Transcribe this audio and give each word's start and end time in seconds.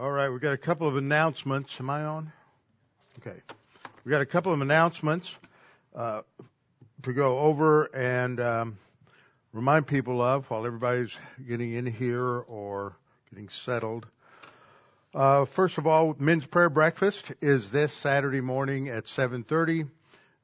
All 0.00 0.12
right, 0.12 0.28
we've 0.28 0.40
got 0.40 0.52
a 0.52 0.58
couple 0.58 0.86
of 0.86 0.96
announcements. 0.96 1.80
Am 1.80 1.90
I 1.90 2.04
on? 2.04 2.32
Okay. 3.18 3.36
We've 4.04 4.12
got 4.12 4.20
a 4.20 4.26
couple 4.26 4.52
of 4.52 4.60
announcements 4.60 5.34
uh, 5.92 6.20
to 7.02 7.12
go 7.12 7.40
over 7.40 7.86
and 7.86 8.40
um, 8.40 8.78
remind 9.52 9.88
people 9.88 10.22
of 10.22 10.48
while 10.50 10.64
everybody's 10.64 11.18
getting 11.48 11.74
in 11.74 11.84
here 11.84 12.22
or 12.22 12.94
getting 13.30 13.48
settled. 13.48 14.06
Uh, 15.16 15.46
first 15.46 15.78
of 15.78 15.88
all, 15.88 16.14
men's 16.16 16.46
prayer 16.46 16.70
breakfast 16.70 17.32
is 17.40 17.72
this 17.72 17.92
Saturday 17.92 18.40
morning 18.40 18.88
at 18.90 19.06
7:30, 19.06 19.88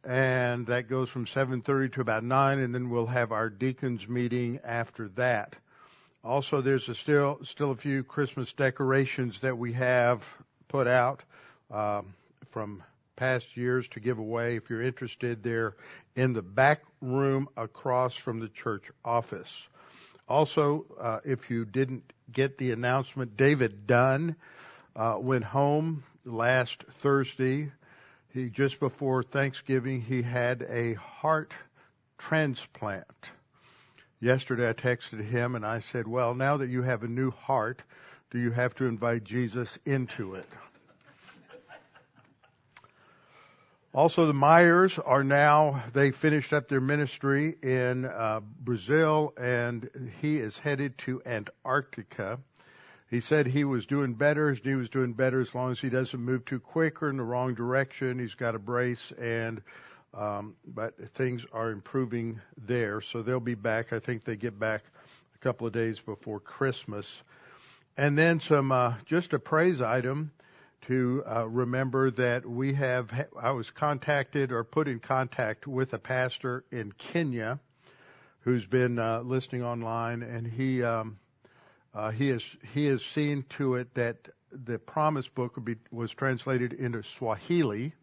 and 0.03 0.67
that 0.67 0.89
goes 0.89 1.09
from 1.09 1.27
7:30 1.27 1.93
to 1.93 2.01
about 2.01 2.25
9, 2.25 2.59
and 2.59 2.75
then 2.75 2.91
we'll 2.91 3.07
have 3.07 3.31
our 3.31 3.51
deacons 3.51 4.09
meeting 4.09 4.59
after 4.65 5.07
that. 5.11 5.55
Also, 6.25 6.63
there's 6.63 6.89
a 6.89 6.95
still 6.95 7.39
still 7.43 7.71
a 7.71 7.77
few 7.77 8.03
Christmas 8.03 8.53
decorations 8.55 9.41
that 9.41 9.59
we 9.59 9.75
have 9.75 10.25
put 10.69 10.87
out 10.87 11.23
um, 11.71 12.15
from 12.49 12.83
past 13.15 13.59
years 13.59 13.87
to 13.89 14.01
give 14.01 14.19
away. 14.19 14.57
If 14.57 14.71
you're 14.71 14.81
interested, 14.81 15.43
they're 15.43 15.77
in 16.17 16.33
the 16.33 16.43
back 16.43 16.83
room 17.03 17.49
across 17.59 18.17
from 18.17 18.41
the 18.41 18.49
church 18.49 18.91
office. 19.05 19.69
Also, 20.27 20.87
uh, 20.99 21.21
if 21.25 21.51
you 21.51 21.67
didn't 21.67 22.11
get 22.33 22.57
the 22.57 22.73
announcement, 22.73 23.37
David 23.37 23.87
Dunn 23.87 24.37
uh, 24.97 25.19
went 25.21 25.45
home 25.45 26.05
last 26.25 26.85
Thursday. 26.85 27.71
He 28.33 28.49
just 28.49 28.81
before 28.81 29.23
Thanksgiving 29.23 30.01
he 30.01 30.23
had 30.23 30.63
a 30.63 30.95
heart 30.95 31.53
transplant. 32.17 33.05
Yesterday 34.25 34.71
I 34.71 34.73
texted 34.73 35.23
him 35.23 35.55
and 35.55 35.67
I 35.67 35.81
said, 35.81 36.09
well, 36.09 36.35
now 36.35 36.57
that 36.57 36.71
you 36.71 36.81
have 36.81 37.03
a 37.03 37.07
new 37.07 37.31
heart, 37.31 37.83
do 38.31 38.39
you 38.39 38.53
have 38.53 38.75
to 38.77 38.87
invite 38.87 39.23
Jesus 39.23 39.79
into 39.85 40.37
it? 40.37 40.49
Also, 43.93 44.25
the 44.25 44.33
Myers 44.33 44.99
are 44.99 45.23
now, 45.23 45.85
they 45.93 46.11
finished 46.11 46.55
up 46.55 46.71
their 46.71 46.81
ministry 46.81 47.55
in 47.63 48.07
uh, 48.07 48.41
Brazil 48.61 49.35
and 49.37 49.91
he 50.23 50.39
is 50.39 50.57
headed 50.57 50.97
to 50.97 51.21
Antarctica. 51.27 52.39
He 53.11 53.21
said 53.21 53.47
he 53.47 53.65
was 53.65 53.85
doing 53.85 54.15
better. 54.15 54.51
He 54.55 54.75
was 54.75 54.89
doing 54.89 55.13
better 55.13 55.43
as 55.43 55.55
long 55.55 55.71
as 55.71 55.81
he 55.81 55.91
doesn't 55.91 56.19
move 56.19 56.47
too 56.47 56.61
quick 56.61 57.03
or 57.03 57.11
in 57.11 57.19
the 57.19 57.23
wrong 57.23 57.53
direction. 57.53 58.19
He's 58.19 58.35
got 58.35 58.55
a 58.55 58.59
brace 58.59 59.13
and 59.21 59.61
but 60.67 60.95
things 61.15 61.45
are 61.53 61.71
improving 61.71 62.41
there, 62.57 63.01
so 63.01 63.23
they'll 63.23 63.41
be 63.41 63.55
back. 63.55 63.93
I 63.93 63.99
think 63.99 64.25
they 64.25 64.37
get 64.37 64.59
back 64.59 64.83
a 65.35 65.39
couple 65.39 65.67
of 65.67 65.73
days 65.73 66.01
before 66.01 66.41
Christmas. 66.41 67.23
And 67.97 68.19
then 68.19 68.41
some, 68.41 68.73
uh, 68.73 68.95
just 69.07 69.33
a 69.33 69.39
praise 69.39 69.81
item 69.81 70.33
to 70.83 71.23
uh, 71.27 71.49
remember 71.49 72.11
that 72.11 72.45
we 72.45 72.75
have, 72.75 73.11
I 73.41 73.53
was 73.53 73.71
contacted 73.71 74.53
or 74.53 74.65
put 74.65 74.89
in 74.89 74.99
contact 74.99 75.67
with 75.67 75.95
a 75.95 75.99
pastor 75.99 76.65
in 76.71 76.93
Kenya 76.93 77.61
who's 78.45 78.67
been 78.67 78.99
uh, 78.99 79.21
listening 79.21 79.63
online, 79.63 80.23
and 80.23 80.47
he 80.47 80.83
um, 80.83 81.17
uh, 81.95 82.11
he 82.11 82.29
has 82.29 82.45
he 82.75 82.87
has 82.87 83.03
seen 83.03 83.45
to 83.49 83.77
it 83.77 83.95
that 83.95 84.17
the 84.53 84.79
promise 84.79 85.27
book 85.29 85.63
be, 85.65 85.77
was 85.91 86.11
translated 86.11 86.73
into 86.75 87.03
Swahili, 87.03 87.95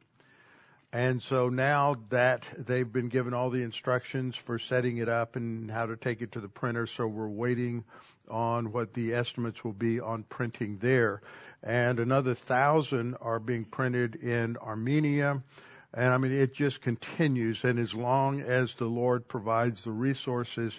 and 0.93 1.21
so 1.23 1.47
now 1.47 1.95
that 2.09 2.45
they've 2.57 2.91
been 2.91 3.07
given 3.07 3.33
all 3.33 3.49
the 3.49 3.63
instructions 3.63 4.35
for 4.35 4.59
setting 4.59 4.97
it 4.97 5.07
up 5.07 5.37
and 5.37 5.71
how 5.71 5.85
to 5.85 5.95
take 5.95 6.21
it 6.21 6.33
to 6.33 6.41
the 6.41 6.49
printer, 6.49 6.85
so 6.85 7.07
we're 7.07 7.29
waiting 7.29 7.85
on 8.29 8.73
what 8.73 8.93
the 8.93 9.13
estimates 9.13 9.63
will 9.63 9.73
be 9.73 10.01
on 10.01 10.23
printing 10.23 10.77
there. 10.79 11.21
And 11.63 11.99
another 11.99 12.33
thousand 12.33 13.15
are 13.21 13.39
being 13.39 13.63
printed 13.63 14.15
in 14.15 14.57
Armenia. 14.57 15.41
And 15.93 16.13
I 16.13 16.17
mean, 16.17 16.33
it 16.33 16.53
just 16.53 16.81
continues. 16.81 17.63
And 17.63 17.79
as 17.79 17.93
long 17.93 18.41
as 18.41 18.73
the 18.73 18.85
Lord 18.85 19.27
provides 19.27 19.85
the 19.85 19.91
resources, 19.91 20.77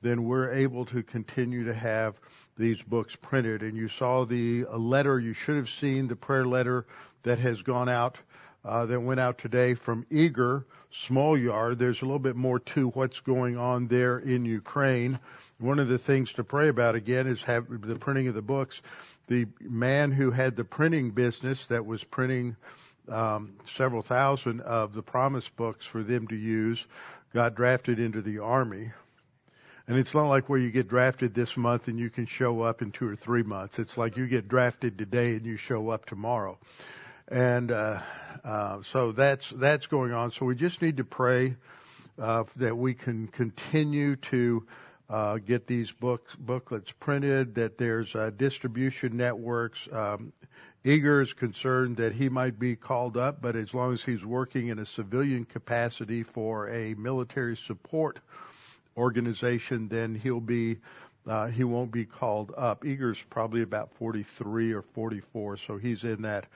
then 0.00 0.24
we're 0.24 0.52
able 0.52 0.86
to 0.86 1.04
continue 1.04 1.64
to 1.64 1.74
have 1.74 2.18
these 2.56 2.82
books 2.82 3.14
printed. 3.14 3.62
And 3.62 3.76
you 3.76 3.88
saw 3.88 4.24
the 4.24 4.64
letter, 4.64 5.20
you 5.20 5.34
should 5.34 5.56
have 5.56 5.68
seen 5.68 6.08
the 6.08 6.16
prayer 6.16 6.46
letter 6.46 6.86
that 7.22 7.38
has 7.38 7.62
gone 7.62 7.88
out 7.88 8.18
uh, 8.64 8.86
that 8.86 9.00
went 9.00 9.20
out 9.20 9.38
today 9.38 9.74
from 9.74 10.06
Igor 10.10 10.66
Smolyar. 10.92 11.76
There's 11.76 12.02
a 12.02 12.04
little 12.04 12.18
bit 12.18 12.36
more 12.36 12.60
to 12.60 12.88
what's 12.90 13.20
going 13.20 13.56
on 13.56 13.88
there 13.88 14.18
in 14.18 14.44
Ukraine. 14.44 15.18
One 15.58 15.78
of 15.78 15.88
the 15.88 15.98
things 15.98 16.32
to 16.34 16.44
pray 16.44 16.68
about 16.68 16.94
again 16.94 17.26
is 17.26 17.42
have 17.44 17.66
the 17.68 17.96
printing 17.96 18.28
of 18.28 18.34
the 18.34 18.42
books. 18.42 18.82
The 19.28 19.46
man 19.60 20.12
who 20.12 20.30
had 20.30 20.56
the 20.56 20.64
printing 20.64 21.10
business 21.10 21.66
that 21.68 21.86
was 21.86 22.04
printing 22.04 22.56
um, 23.08 23.54
several 23.66 24.02
thousand 24.02 24.60
of 24.60 24.94
the 24.94 25.02
promise 25.02 25.48
books 25.48 25.86
for 25.86 26.02
them 26.02 26.28
to 26.28 26.36
use 26.36 26.84
got 27.32 27.54
drafted 27.54 27.98
into 27.98 28.22
the 28.22 28.40
army. 28.40 28.92
And 29.88 29.98
it's 29.98 30.14
not 30.14 30.28
like 30.28 30.48
where 30.48 30.60
you 30.60 30.70
get 30.70 30.88
drafted 30.88 31.34
this 31.34 31.56
month 31.56 31.88
and 31.88 31.98
you 31.98 32.10
can 32.10 32.26
show 32.26 32.62
up 32.62 32.82
in 32.82 32.92
two 32.92 33.08
or 33.08 33.16
three 33.16 33.42
months. 33.42 33.80
It's 33.80 33.96
like 33.96 34.16
you 34.16 34.28
get 34.28 34.48
drafted 34.48 34.96
today 34.96 35.32
and 35.32 35.44
you 35.44 35.56
show 35.56 35.88
up 35.90 36.06
tomorrow 36.06 36.58
and 37.32 37.72
uh, 37.72 38.00
uh, 38.44 38.82
so 38.82 39.12
that's 39.12 39.50
that's 39.50 39.86
going 39.86 40.12
on. 40.12 40.30
So 40.32 40.44
we 40.44 40.54
just 40.54 40.82
need 40.82 40.98
to 40.98 41.04
pray 41.04 41.56
uh, 42.18 42.44
that 42.56 42.76
we 42.76 42.92
can 42.94 43.26
continue 43.26 44.16
to 44.16 44.66
uh, 45.08 45.38
get 45.38 45.66
these 45.66 45.90
books 45.90 46.34
booklets 46.36 46.92
printed. 46.92 47.54
That 47.54 47.78
there's 47.78 48.14
uh, 48.14 48.30
distribution 48.36 49.16
networks. 49.16 49.88
Um, 49.90 50.32
Igor 50.84 51.20
is 51.20 51.32
concerned 51.32 51.98
that 51.98 52.12
he 52.12 52.28
might 52.28 52.58
be 52.58 52.76
called 52.76 53.16
up, 53.16 53.40
but 53.40 53.56
as 53.56 53.72
long 53.72 53.92
as 53.92 54.02
he's 54.02 54.24
working 54.24 54.68
in 54.68 54.80
a 54.80 54.86
civilian 54.86 55.44
capacity 55.44 56.24
for 56.24 56.68
a 56.68 56.94
military 56.94 57.56
support 57.56 58.18
organization, 58.96 59.88
then 59.88 60.14
he'll 60.14 60.40
be 60.40 60.78
uh, 61.26 61.46
he 61.46 61.64
won't 61.64 61.92
be 61.92 62.04
called 62.04 62.52
up. 62.58 62.84
Igor's 62.84 63.22
probably 63.30 63.62
about 63.62 63.92
43 63.92 64.72
or 64.72 64.82
44, 64.82 65.56
so 65.56 65.78
he's 65.78 66.02
in 66.02 66.22
that 66.22 66.46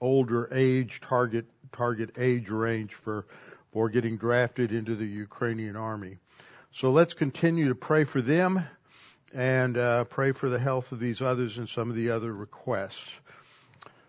older 0.00 0.48
age 0.52 1.00
target 1.00 1.46
target 1.72 2.10
age 2.18 2.48
range 2.48 2.94
for 2.94 3.26
for 3.72 3.88
getting 3.88 4.16
drafted 4.16 4.72
into 4.72 4.96
the 4.96 5.06
Ukrainian 5.06 5.76
army. 5.76 6.18
So 6.72 6.90
let's 6.90 7.14
continue 7.14 7.68
to 7.68 7.74
pray 7.74 8.04
for 8.04 8.22
them 8.22 8.62
and 9.34 9.76
uh, 9.76 10.04
pray 10.04 10.32
for 10.32 10.48
the 10.48 10.58
health 10.58 10.92
of 10.92 11.00
these 11.00 11.20
others 11.20 11.58
and 11.58 11.68
some 11.68 11.90
of 11.90 11.96
the 11.96 12.10
other 12.10 12.32
requests. 12.32 13.08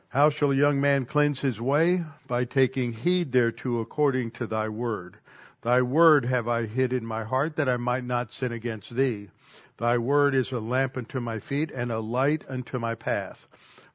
How 0.09 0.29
shall 0.29 0.51
a 0.51 0.55
young 0.55 0.81
man 0.81 1.05
cleanse 1.05 1.39
his 1.39 1.61
way? 1.61 2.03
By 2.27 2.45
taking 2.45 2.94
heed 2.94 3.31
thereto 3.31 3.79
according 3.79 4.31
to 4.31 4.47
thy 4.47 4.69
word. 4.69 5.17
Thy 5.61 5.81
word 5.81 6.25
have 6.25 6.47
I 6.47 6.66
hid 6.66 6.94
in 6.94 7.06
my 7.06 7.25
heart 7.25 7.57
that 7.57 7.69
I 7.69 7.77
might 7.77 8.06
not 8.06 8.31
sin 8.31 8.51
against 8.51 8.95
thee. 8.95 9.29
Thy 9.77 9.97
word 9.97 10.35
is 10.35 10.51
a 10.51 10.59
lamp 10.59 10.97
unto 10.97 11.19
my 11.19 11.39
feet 11.39 11.69
and 11.69 11.91
a 11.91 12.00
light 12.00 12.44
unto 12.50 12.79
my 12.79 12.95
path. 12.95 13.47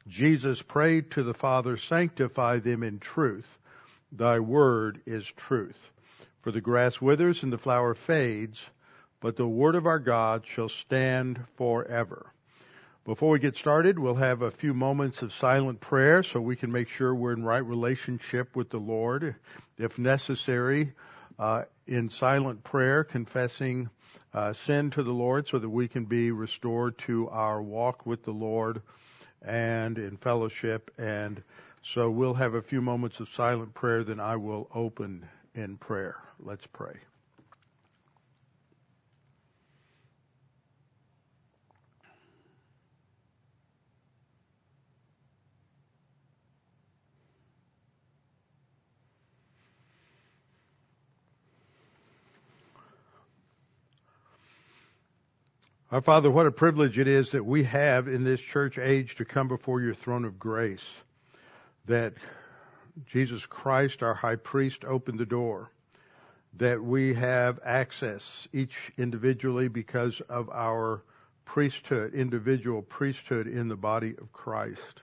Jesus 0.07 0.61
prayed 0.61 1.13
to 1.13 1.23
the 1.23 1.35
Father, 1.35 1.77
sanctify 1.77 2.59
them 2.59 2.83
in 2.83 2.99
truth. 2.99 3.59
Thy 4.13 4.39
word 4.39 5.01
is 5.07 5.27
truth. 5.27 5.91
For 6.43 6.53
the 6.53 6.61
grass 6.61 7.01
withers 7.01 7.43
and 7.43 7.53
the 7.53 7.59
flower 7.59 7.95
fades, 7.95 8.67
but 9.21 9.37
the 9.37 9.49
word 9.49 9.75
of 9.75 9.87
our 9.87 9.99
God 9.99 10.47
shall 10.47 10.69
stand 10.69 11.41
forever. 11.57 12.27
Before 13.07 13.31
we 13.31 13.39
get 13.39 13.57
started, 13.57 13.99
we'll 13.99 14.15
have 14.15 14.43
a 14.43 14.51
few 14.51 14.75
moments 14.75 15.23
of 15.23 15.33
silent 15.33 15.81
prayer 15.81 16.23
so 16.23 16.41
we 16.41 16.57
can 16.57 16.71
make 16.71 16.89
sure 16.89 17.15
we're 17.15 17.33
in 17.33 17.45
right 17.45 17.65
relationship 17.65 18.55
with 18.55 18.71
the 18.71 18.79
Lord. 18.79 19.35
If 19.79 19.99
necessary, 19.99 20.93
uh, 21.39 21.65
in 21.87 22.11
silent 22.11 22.65
prayer, 22.65 23.05
confessing 23.05 23.89
uh, 24.33 24.53
sin 24.53 24.91
to 24.91 25.03
the 25.03 25.13
Lord 25.13 25.49
so 25.49 25.59
that 25.59 25.69
we 25.69 25.89
can 25.89 26.05
be 26.05 26.31
restored 26.31 26.99
to 26.99 27.29
our 27.29 27.63
walk 27.63 28.07
with 28.07 28.25
the 28.25 28.33
Lord 28.33 28.83
and 29.45 29.99
in 29.99 30.17
fellowship. 30.17 30.91
And 30.99 31.43
so 31.83 32.11
we'll 32.11 32.35
have 32.35 32.55
a 32.55 32.63
few 32.63 32.81
moments 32.81 33.21
of 33.21 33.29
silent 33.29 33.75
prayer, 33.75 34.05
then 34.05 34.21
I 34.21 34.37
will 34.37 34.69
open 34.75 35.27
in 35.55 35.77
prayer. 35.77 36.17
Let's 36.41 36.67
pray. 36.67 36.97
Our 55.95 56.01
Father, 56.01 56.29
what 56.29 56.47
a 56.47 56.51
privilege 56.51 56.99
it 56.99 57.07
is 57.07 57.31
that 57.31 57.47
we 57.47 57.63
have 57.63 58.09
in 58.09 58.25
this 58.25 58.41
church 58.41 58.79
age 58.79 59.15
to 59.15 59.25
come 59.25 59.47
before 59.47 59.81
your 59.81 59.95
throne 59.95 60.25
of 60.25 60.41
grace. 60.41 60.83
That 61.85 62.15
Jesus 63.07 63.47
Christ, 63.47 64.03
our 64.03 64.13
high 64.13 64.35
priest, 64.35 64.85
opened 64.85 65.21
the 65.21 65.25
door. 65.25 65.71
That 66.57 66.83
we 66.83 67.15
have 67.15 67.61
access, 67.65 68.49
each 68.53 68.91
individually, 68.99 69.69
because 69.69 70.21
of 70.23 70.51
our 70.51 71.05
priesthood, 71.45 72.13
individual 72.13 72.83
priesthood 72.83 73.47
in 73.47 73.69
the 73.69 73.77
body 73.77 74.17
of 74.21 74.33
Christ. 74.33 75.03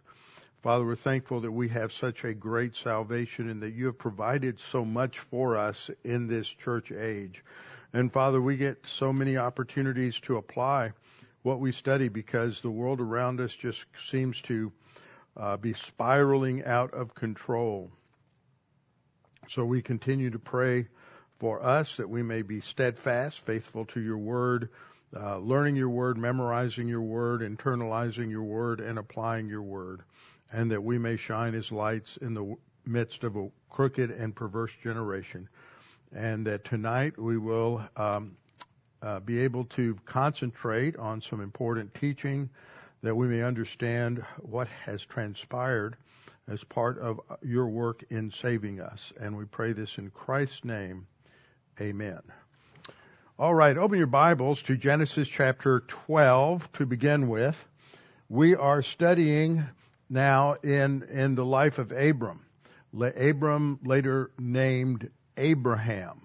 Father, 0.62 0.86
we're 0.86 0.96
thankful 0.96 1.40
that 1.40 1.54
we 1.54 1.70
have 1.70 1.94
such 1.94 2.26
a 2.26 2.34
great 2.34 2.76
salvation 2.76 3.50
and 3.50 3.64
that 3.64 3.76
you 3.76 3.86
have 3.86 3.98
provided 3.98 4.60
so 4.60 4.84
much 4.84 5.20
for 5.20 5.56
us 5.56 5.90
in 6.04 6.28
this 6.28 6.50
church 6.50 6.92
age. 6.92 7.46
And 7.94 8.12
Father, 8.12 8.42
we 8.42 8.56
get 8.58 8.86
so 8.86 9.12
many 9.12 9.38
opportunities 9.38 10.20
to 10.22 10.38
apply 10.38 10.94
what 11.44 11.60
we 11.60 11.72
study 11.72 12.08
because 12.08 12.62
the 12.62 12.70
world 12.70 13.02
around 13.02 13.42
us 13.42 13.54
just 13.54 13.86
seems 14.10 14.40
to 14.42 14.72
uh, 15.36 15.58
be 15.58 15.74
spiraling 15.74 16.64
out 16.64 16.94
of 16.94 17.16
control. 17.16 17.92
So 19.48 19.66
we 19.66 19.82
continue 19.82 20.30
to 20.30 20.40
pray 20.40 20.88
for 21.40 21.64
us 21.64 21.98
that 21.98 22.10
we 22.10 22.22
may 22.22 22.44
be 22.44 22.62
steadfast, 22.62 23.40
faithful 23.40 23.86
to 23.86 24.00
your 24.00 24.18
word, 24.18 24.70
uh, 25.16 25.40
learning 25.40 25.76
your 25.76 25.90
word, 25.90 26.18
memorizing 26.18 26.88
your 26.88 27.02
word, 27.02 27.42
internalizing 27.42 28.30
your 28.30 28.44
word, 28.44 28.80
and 28.80 28.98
applying 28.98 29.50
your 29.50 29.64
word, 29.64 30.04
and 30.54 30.72
that 30.72 30.84
we 30.84 30.98
may 30.98 31.18
shine 31.18 31.56
as 31.56 31.72
lights 31.72 32.18
in 32.18 32.34
the 32.34 32.56
midst 32.86 33.24
of 33.24 33.36
a 33.36 33.50
crooked 33.70 34.12
and 34.12 34.36
perverse 34.36 34.72
generation. 34.84 35.50
And 36.14 36.46
that 36.48 36.66
tonight 36.66 37.18
we 37.18 37.38
will 37.38 37.84
um, 37.96 38.36
uh, 39.02 39.20
be 39.20 39.40
able 39.40 39.66
to 39.66 39.98
concentrate 40.06 40.98
on 40.98 41.22
some 41.22 41.42
important 41.42 41.94
teaching 41.96 42.50
that 43.02 43.16
we 43.16 43.28
may 43.28 43.42
understand 43.42 44.24
what 44.38 44.68
has 44.86 45.04
transpired 45.06 45.96
as 46.48 46.64
part 46.64 47.00
of 47.00 47.20
your 47.42 47.68
work 47.68 48.04
in 48.10 48.32
saving 48.32 48.82
us. 48.82 49.14
And 49.20 49.38
we 49.38 49.46
pray 49.46 49.74
this 49.74 49.98
in 49.98 50.10
Christ's 50.10 50.66
name. 50.66 51.08
Amen. 51.80 52.22
All 53.40 53.54
right, 53.54 53.76
open 53.78 53.98
your 53.98 54.08
Bibles 54.08 54.62
to 54.64 54.78
Genesis 54.78 55.28
chapter 55.28 55.80
12 55.88 56.72
to 56.74 56.86
begin 56.86 57.28
with. 57.28 57.66
We 58.30 58.56
are 58.56 58.84
studying 58.84 59.64
now 60.10 60.58
in, 60.62 61.04
in 61.04 61.36
the 61.36 61.46
life 61.46 61.80
of 61.80 61.92
Abram. 61.92 62.46
Abram 62.94 63.80
later 63.84 64.30
named 64.38 65.10
Abraham. 65.38 66.22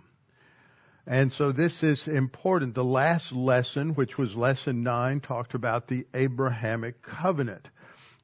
And 1.07 1.33
so 1.33 1.53
this 1.53 1.83
is 1.85 2.09
important. 2.09 2.75
The 2.75 2.85
last 2.85 3.33
lesson, 3.33 3.95
which 3.95 4.19
was 4.19 4.35
lesson 4.35 4.83
nine, 4.83 5.21
talked 5.21 5.55
about 5.55 5.87
the 5.87 6.07
Abrahamic 6.13 7.01
covenant. 7.03 7.69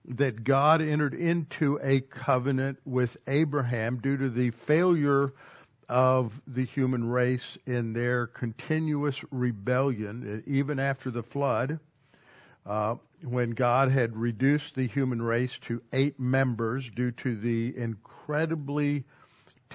That 0.04 0.42
God 0.42 0.82
entered 0.82 1.14
into 1.14 1.78
a 1.80 2.00
covenant 2.00 2.78
with 2.84 3.16
Abraham 3.28 3.98
due 3.98 4.16
to 4.16 4.28
the 4.30 4.50
failure 4.50 5.32
of 5.88 6.40
the 6.46 6.64
human 6.64 7.04
race 7.08 7.56
in 7.66 7.92
their 7.92 8.26
continuous 8.26 9.22
rebellion, 9.30 10.42
even 10.46 10.80
after 10.80 11.12
the 11.12 11.22
flood, 11.22 11.78
uh, 12.66 12.96
when 13.22 13.50
God 13.50 13.92
had 13.92 14.16
reduced 14.16 14.74
the 14.74 14.86
human 14.86 15.22
race 15.22 15.56
to 15.60 15.82
eight 15.92 16.18
members 16.18 16.90
due 16.90 17.12
to 17.12 17.36
the 17.36 17.76
incredibly 17.76 19.04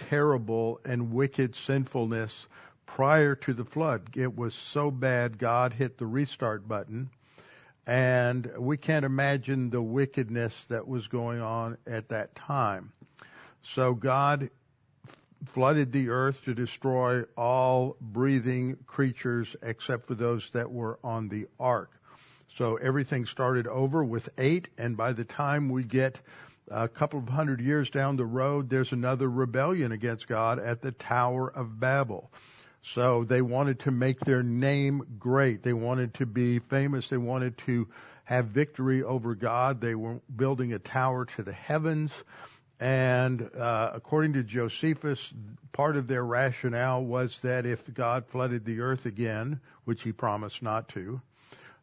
terrible 0.09 0.79
and 0.85 1.11
wicked 1.11 1.55
sinfulness 1.55 2.47
prior 2.85 3.35
to 3.35 3.53
the 3.53 3.65
flood. 3.65 4.09
It 4.15 4.35
was 4.35 4.53
so 4.55 4.91
bad, 4.91 5.37
God 5.37 5.73
hit 5.73 5.97
the 5.97 6.05
restart 6.05 6.67
button. 6.67 7.09
And 7.85 8.51
we 8.57 8.77
can't 8.77 9.05
imagine 9.05 9.69
the 9.69 9.81
wickedness 9.81 10.65
that 10.65 10.87
was 10.87 11.07
going 11.07 11.39
on 11.41 11.77
at 11.87 12.09
that 12.09 12.35
time. 12.35 12.91
So 13.61 13.93
God 13.93 14.49
flooded 15.45 15.91
the 15.91 16.09
earth 16.09 16.43
to 16.45 16.53
destroy 16.53 17.23
all 17.37 17.95
breathing 18.01 18.77
creatures 18.87 19.55
except 19.61 20.07
for 20.07 20.15
those 20.15 20.49
that 20.51 20.71
were 20.71 20.99
on 21.03 21.29
the 21.29 21.47
ark. 21.59 21.91
So 22.55 22.75
everything 22.75 23.25
started 23.25 23.67
over 23.67 24.03
with 24.03 24.29
eight, 24.37 24.69
and 24.77 24.97
by 24.97 25.13
the 25.13 25.25
time 25.25 25.69
we 25.69 25.83
get 25.83 26.19
a 26.69 26.87
couple 26.87 27.19
of 27.19 27.29
hundred 27.29 27.61
years 27.61 27.89
down 27.89 28.15
the 28.15 28.25
road, 28.25 28.69
there's 28.69 28.91
another 28.91 29.29
rebellion 29.29 29.91
against 29.91 30.27
God 30.27 30.59
at 30.59 30.81
the 30.81 30.91
Tower 30.91 31.49
of 31.49 31.79
Babel. 31.79 32.31
So 32.81 33.23
they 33.23 33.41
wanted 33.41 33.81
to 33.81 33.91
make 33.91 34.19
their 34.21 34.43
name 34.43 35.17
great. 35.19 35.63
They 35.63 35.73
wanted 35.73 36.15
to 36.15 36.25
be 36.25 36.59
famous. 36.59 37.09
They 37.09 37.17
wanted 37.17 37.57
to 37.59 37.87
have 38.23 38.47
victory 38.47 39.03
over 39.03 39.35
God. 39.35 39.81
They 39.81 39.95
were 39.95 40.19
building 40.33 40.73
a 40.73 40.79
tower 40.79 41.25
to 41.25 41.43
the 41.43 41.53
heavens. 41.53 42.13
And 42.79 43.49
uh, 43.57 43.91
according 43.93 44.33
to 44.33 44.43
Josephus, 44.43 45.33
part 45.71 45.97
of 45.97 46.07
their 46.07 46.23
rationale 46.23 47.03
was 47.03 47.39
that 47.39 47.65
if 47.65 47.91
God 47.93 48.27
flooded 48.27 48.65
the 48.65 48.81
earth 48.81 49.05
again, 49.05 49.59
which 49.85 50.03
he 50.03 50.11
promised 50.11 50.61
not 50.61 50.89
to, 50.89 51.21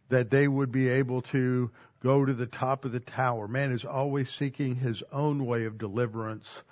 that 0.08 0.30
they 0.30 0.46
would 0.46 0.70
be 0.70 0.88
able 0.88 1.22
to 1.22 1.70
go 2.04 2.22
to 2.22 2.34
the 2.34 2.46
top 2.46 2.84
of 2.84 2.92
the 2.92 3.00
tower. 3.00 3.48
Man 3.48 3.72
is 3.72 3.86
always 3.86 4.30
seeking 4.30 4.76
his 4.76 5.02
own 5.10 5.46
way 5.46 5.64
of 5.64 5.78
deliverance 5.78 6.62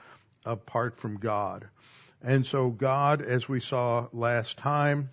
apart 0.44 0.94
from 0.94 1.16
God. 1.16 1.66
And 2.22 2.46
so 2.46 2.68
God, 2.68 3.22
as 3.22 3.48
we 3.48 3.58
saw 3.58 4.08
last 4.12 4.58
time 4.58 5.08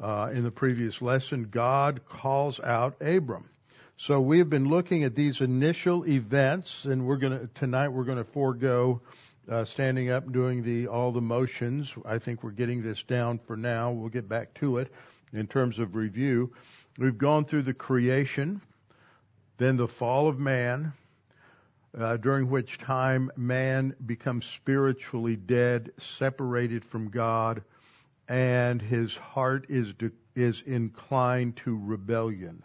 uh, 0.00 0.30
in 0.32 0.42
the 0.42 0.50
previous 0.50 1.02
lesson, 1.02 1.44
God 1.44 2.00
calls 2.08 2.60
out 2.60 2.96
Abram. 3.02 3.50
So 3.98 4.22
we 4.22 4.38
have 4.38 4.48
been 4.48 4.68
looking 4.68 5.04
at 5.04 5.14
these 5.14 5.42
initial 5.42 6.06
events, 6.08 6.86
and 6.86 7.06
we're 7.06 7.16
going 7.16 7.38
to 7.38 7.46
tonight 7.54 7.88
we're 7.88 8.04
going 8.04 8.18
to 8.18 8.24
forego 8.24 9.02
uh, 9.50 9.66
standing 9.66 10.08
up 10.08 10.24
and 10.24 10.32
doing 10.32 10.62
the 10.62 10.86
all 10.86 11.12
the 11.12 11.20
motions. 11.20 11.92
I 12.06 12.18
think 12.18 12.42
we're 12.42 12.52
getting 12.52 12.82
this 12.82 13.02
down 13.02 13.38
for 13.38 13.56
now. 13.56 13.90
We'll 13.90 14.08
get 14.08 14.28
back 14.28 14.54
to 14.54 14.78
it 14.78 14.90
in 15.34 15.46
terms 15.46 15.78
of 15.78 15.94
review. 15.94 16.54
We've 16.96 17.18
gone 17.18 17.44
through 17.44 17.62
the 17.62 17.74
creation, 17.74 18.62
then 19.58 19.76
the 19.76 19.88
fall 19.88 20.28
of 20.28 20.38
man, 20.38 20.92
uh, 21.96 22.16
during 22.16 22.48
which 22.48 22.78
time 22.78 23.30
man 23.36 23.94
becomes 24.06 24.46
spiritually 24.46 25.36
dead, 25.36 25.90
separated 25.98 26.84
from 26.84 27.10
God, 27.10 27.62
and 28.28 28.80
his 28.80 29.16
heart 29.16 29.66
is 29.68 29.92
de- 29.94 30.12
is 30.34 30.62
inclined 30.62 31.56
to 31.56 31.76
rebellion. 31.76 32.62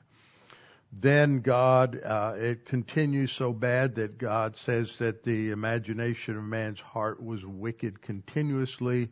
Then 0.92 1.40
God, 1.40 2.00
uh, 2.04 2.36
it 2.38 2.66
continues 2.66 3.32
so 3.32 3.52
bad 3.52 3.96
that 3.96 4.20
God 4.20 4.56
says 4.56 4.98
that 5.00 5.24
the 5.24 5.50
imagination 5.50 6.38
of 6.38 6.44
man's 6.44 6.80
heart 6.80 7.24
was 7.24 7.44
wicked 7.44 8.02
continuously, 8.02 9.10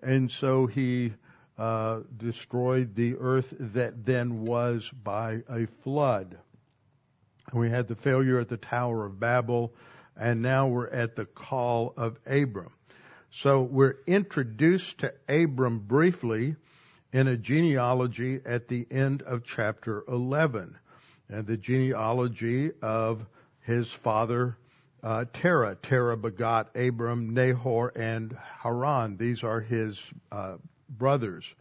and 0.00 0.30
so 0.30 0.66
He 0.66 1.14
uh, 1.58 2.00
destroyed 2.16 2.94
the 2.94 3.16
earth 3.16 3.52
that 3.58 4.06
then 4.06 4.44
was 4.44 4.88
by 4.90 5.42
a 5.48 5.66
flood. 5.66 6.38
We 7.52 7.70
had 7.70 7.88
the 7.88 7.94
failure 7.94 8.38
at 8.38 8.48
the 8.48 8.56
Tower 8.56 9.06
of 9.06 9.18
Babel, 9.18 9.72
and 10.16 10.42
now 10.42 10.68
we're 10.68 10.88
at 10.88 11.16
the 11.16 11.24
call 11.24 11.94
of 11.96 12.18
Abram. 12.26 12.72
So 13.30 13.62
we're 13.62 13.96
introduced 14.06 14.98
to 14.98 15.14
Abram 15.28 15.80
briefly 15.80 16.56
in 17.12 17.26
a 17.26 17.36
genealogy 17.36 18.40
at 18.44 18.68
the 18.68 18.86
end 18.90 19.22
of 19.22 19.44
chapter 19.44 20.04
11, 20.08 20.76
and 21.28 21.46
the 21.46 21.56
genealogy 21.56 22.72
of 22.82 23.26
his 23.60 23.90
father 23.90 24.56
uh, 25.02 25.24
Terah. 25.32 25.76
Terah 25.76 26.16
begot 26.16 26.76
Abram, 26.76 27.30
Nahor, 27.30 27.92
and 27.94 28.36
Haran. 28.62 29.16
These 29.16 29.44
are 29.44 29.60
his 29.60 30.00
uh, 30.32 30.56
brothers. 30.88 31.54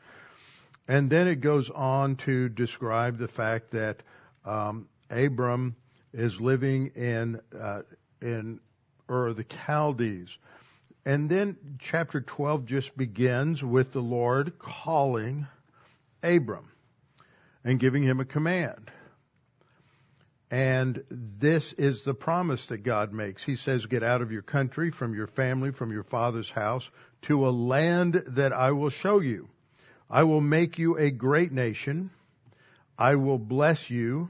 And 0.88 1.10
then 1.10 1.27
it 1.27 1.41
goes 1.41 1.70
on 1.70 2.15
to 2.17 2.50
describe 2.50 3.17
the 3.17 3.27
fact 3.27 3.72
that 3.72 4.01
um, 4.46 4.88
Abram 5.10 5.76
is 6.14 6.40
living 6.42 6.88
in 6.96 7.40
uh, 7.58 7.82
in 8.22 8.60
Ur 9.10 9.34
the 9.34 9.46
Chaldees. 9.66 10.38
And 11.06 11.30
then 11.30 11.78
chapter 11.80 12.20
12 12.20 12.66
just 12.66 12.98
begins 12.98 13.64
with 13.64 13.94
the 13.94 14.02
Lord 14.02 14.60
calling 14.60 15.48
Abram 16.22 16.70
and 17.64 17.80
giving 17.80 18.04
him 18.04 18.20
a 18.20 18.26
command. 18.26 18.92
And 20.50 21.04
this 21.10 21.74
is 21.74 22.04
the 22.04 22.14
promise 22.14 22.68
that 22.68 22.80
God 22.80 23.14
makes. 23.14 23.44
He 23.44 23.58
says, 23.58 23.86
Get 23.86 24.04
out 24.04 24.22
of 24.22 24.32
your 24.32 24.42
country, 24.42 24.92
from 24.92 25.14
your 25.14 25.28
family, 25.28 25.72
from 25.72 25.92
your 25.92 26.04
father's 26.04 26.50
house, 26.50 26.90
to 27.24 27.48
a 27.48 27.52
land 27.52 28.24
that 28.28 28.54
I 28.54 28.72
will 28.72 28.90
show 28.90 29.20
you. 29.20 29.50
I 30.10 30.24
will 30.24 30.42
make 30.42 30.78
you 30.78 30.98
a 30.98 31.12
great 31.12 31.52
nation. 31.52 32.12
I 32.98 33.16
will 33.16 33.38
bless 33.38 33.90
you 33.90 34.30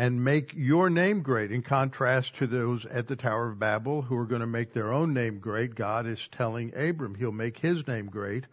and 0.00 0.24
make 0.24 0.54
your 0.56 0.88
name 0.88 1.20
great. 1.20 1.52
In 1.52 1.60
contrast 1.60 2.36
to 2.36 2.46
those 2.46 2.86
at 2.86 3.06
the 3.06 3.16
Tower 3.16 3.50
of 3.50 3.58
Babel 3.58 4.00
who 4.00 4.16
are 4.16 4.24
going 4.24 4.40
to 4.40 4.46
make 4.46 4.72
their 4.72 4.94
own 4.94 5.12
name 5.12 5.40
great, 5.40 5.74
God 5.74 6.06
is 6.06 6.26
telling 6.28 6.72
Abram 6.74 7.14
he'll 7.14 7.32
make 7.32 7.58
his 7.58 7.86
name 7.86 8.06
great. 8.06 8.46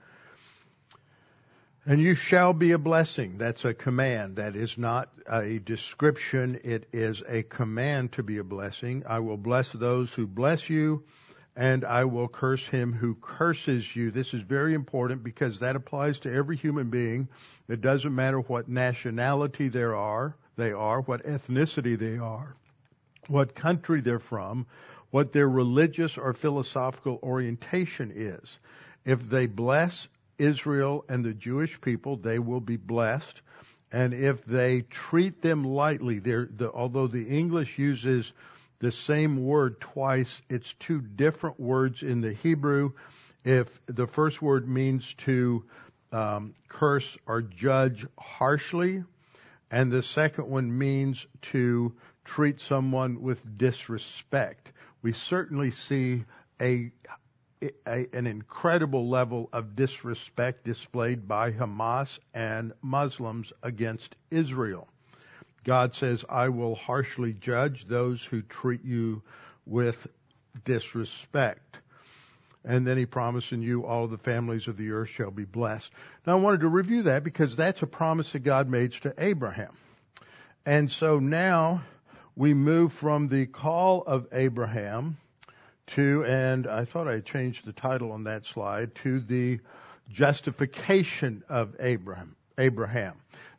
And 1.85 2.01
you 2.01 2.15
shall 2.15 2.51
be 2.51 2.73
a 2.73 2.77
blessing. 2.77 3.37
That's 3.37 3.63
a 3.63 3.73
command. 3.73 4.35
That 4.35 4.57
is 4.57 4.77
not 4.77 5.07
a 5.25 5.59
description. 5.59 6.59
It 6.65 6.89
is 6.91 7.23
a 7.25 7.43
command 7.43 8.11
to 8.13 8.23
be 8.23 8.39
a 8.39 8.43
blessing. 8.43 9.05
I 9.07 9.19
will 9.19 9.37
bless 9.37 9.71
those 9.71 10.11
who 10.11 10.27
bless 10.27 10.69
you, 10.69 11.05
and 11.55 11.85
I 11.85 12.03
will 12.03 12.27
curse 12.27 12.67
him 12.67 12.91
who 12.91 13.15
curses 13.15 13.95
you. 13.95 14.11
This 14.11 14.33
is 14.33 14.43
very 14.43 14.73
important 14.73 15.23
because 15.23 15.61
that 15.61 15.77
applies 15.77 16.19
to 16.19 16.33
every 16.33 16.57
human 16.57 16.89
being. 16.89 17.29
It 17.69 17.79
doesn't 17.79 18.13
matter 18.13 18.41
what 18.41 18.67
nationality 18.67 19.69
there 19.69 19.95
are, 19.95 20.35
they 20.57 20.71
are, 20.71 21.01
what 21.01 21.23
ethnicity 21.23 21.97
they 21.97 22.17
are, 22.17 22.55
what 23.27 23.55
country 23.55 24.01
they're 24.01 24.19
from, 24.19 24.65
what 25.11 25.31
their 25.31 25.47
religious 25.47 26.17
or 26.17 26.33
philosophical 26.33 27.19
orientation 27.23 28.11
is. 28.13 28.59
If 29.05 29.29
they 29.29 29.47
bless 29.47 30.07
Israel 30.37 31.05
and 31.07 31.23
the 31.23 31.33
Jewish 31.33 31.79
people, 31.79 32.17
they 32.17 32.39
will 32.39 32.59
be 32.59 32.77
blessed. 32.77 33.41
And 33.91 34.13
if 34.13 34.43
they 34.43 34.81
treat 34.81 35.41
them 35.41 35.63
lightly, 35.63 36.19
the, 36.19 36.71
although 36.73 37.07
the 37.07 37.25
English 37.25 37.79
uses 37.79 38.33
the 38.79 38.91
same 38.91 39.43
word 39.43 39.79
twice. 39.79 40.41
It's 40.49 40.71
two 40.79 41.01
different 41.01 41.59
words 41.59 42.03
in 42.03 42.21
the 42.21 42.33
Hebrew. 42.33 42.91
If 43.43 43.79
the 43.87 44.07
first 44.07 44.41
word 44.41 44.67
means 44.67 45.13
to 45.25 45.63
um, 46.11 46.53
curse 46.67 47.17
or 47.25 47.41
judge 47.41 48.05
harshly, 48.19 49.03
and 49.69 49.91
the 49.91 50.01
second 50.01 50.49
one 50.49 50.77
means 50.77 51.25
to 51.41 51.93
treat 52.23 52.59
someone 52.59 53.21
with 53.21 53.57
disrespect. 53.57 54.71
We 55.01 55.13
certainly 55.13 55.71
see 55.71 56.25
a, 56.61 56.91
a, 57.61 58.07
an 58.13 58.27
incredible 58.27 59.09
level 59.09 59.49
of 59.51 59.75
disrespect 59.75 60.63
displayed 60.63 61.27
by 61.27 61.51
Hamas 61.51 62.19
and 62.33 62.73
Muslims 62.81 63.51
against 63.61 64.15
Israel. 64.31 64.87
God 65.63 65.93
says, 65.95 66.23
I 66.29 66.49
will 66.49 66.75
harshly 66.75 67.33
judge 67.33 67.87
those 67.87 68.23
who 68.23 68.41
treat 68.41 68.85
you 68.85 69.21
with 69.65 70.07
disrespect. 70.63 71.77
And 72.63 72.85
then 72.85 72.97
he 72.97 73.05
promised 73.05 73.53
in 73.53 73.61
you 73.61 73.85
all 73.85 74.07
the 74.07 74.17
families 74.17 74.67
of 74.67 74.77
the 74.77 74.91
earth 74.91 75.09
shall 75.09 75.31
be 75.31 75.45
blessed. 75.45 75.91
Now 76.25 76.37
I 76.37 76.41
wanted 76.41 76.61
to 76.61 76.67
review 76.67 77.03
that 77.03 77.23
because 77.23 77.55
that's 77.55 77.81
a 77.81 77.87
promise 77.87 78.31
that 78.33 78.39
God 78.39 78.69
made 78.69 78.93
to 78.93 79.13
Abraham. 79.17 79.73
And 80.65 80.91
so 80.91 81.19
now 81.19 81.83
we 82.35 82.53
move 82.53 82.93
from 82.93 83.29
the 83.29 83.45
call 83.45 84.03
of 84.03 84.27
Abraham 84.31 85.17
to, 85.87 86.25
and 86.25 86.67
I 86.67 86.83
thought 86.83 87.07
I 87.07 87.21
changed 87.21 87.65
the 87.65 87.71
title 87.71 88.11
on 88.11 88.25
that 88.25 88.45
slide, 88.45 88.93
to 88.95 89.21
the 89.21 89.59
justification 90.11 91.43
of 91.47 91.75
Abraham. 91.79 92.35
Abraham. 92.57 93.13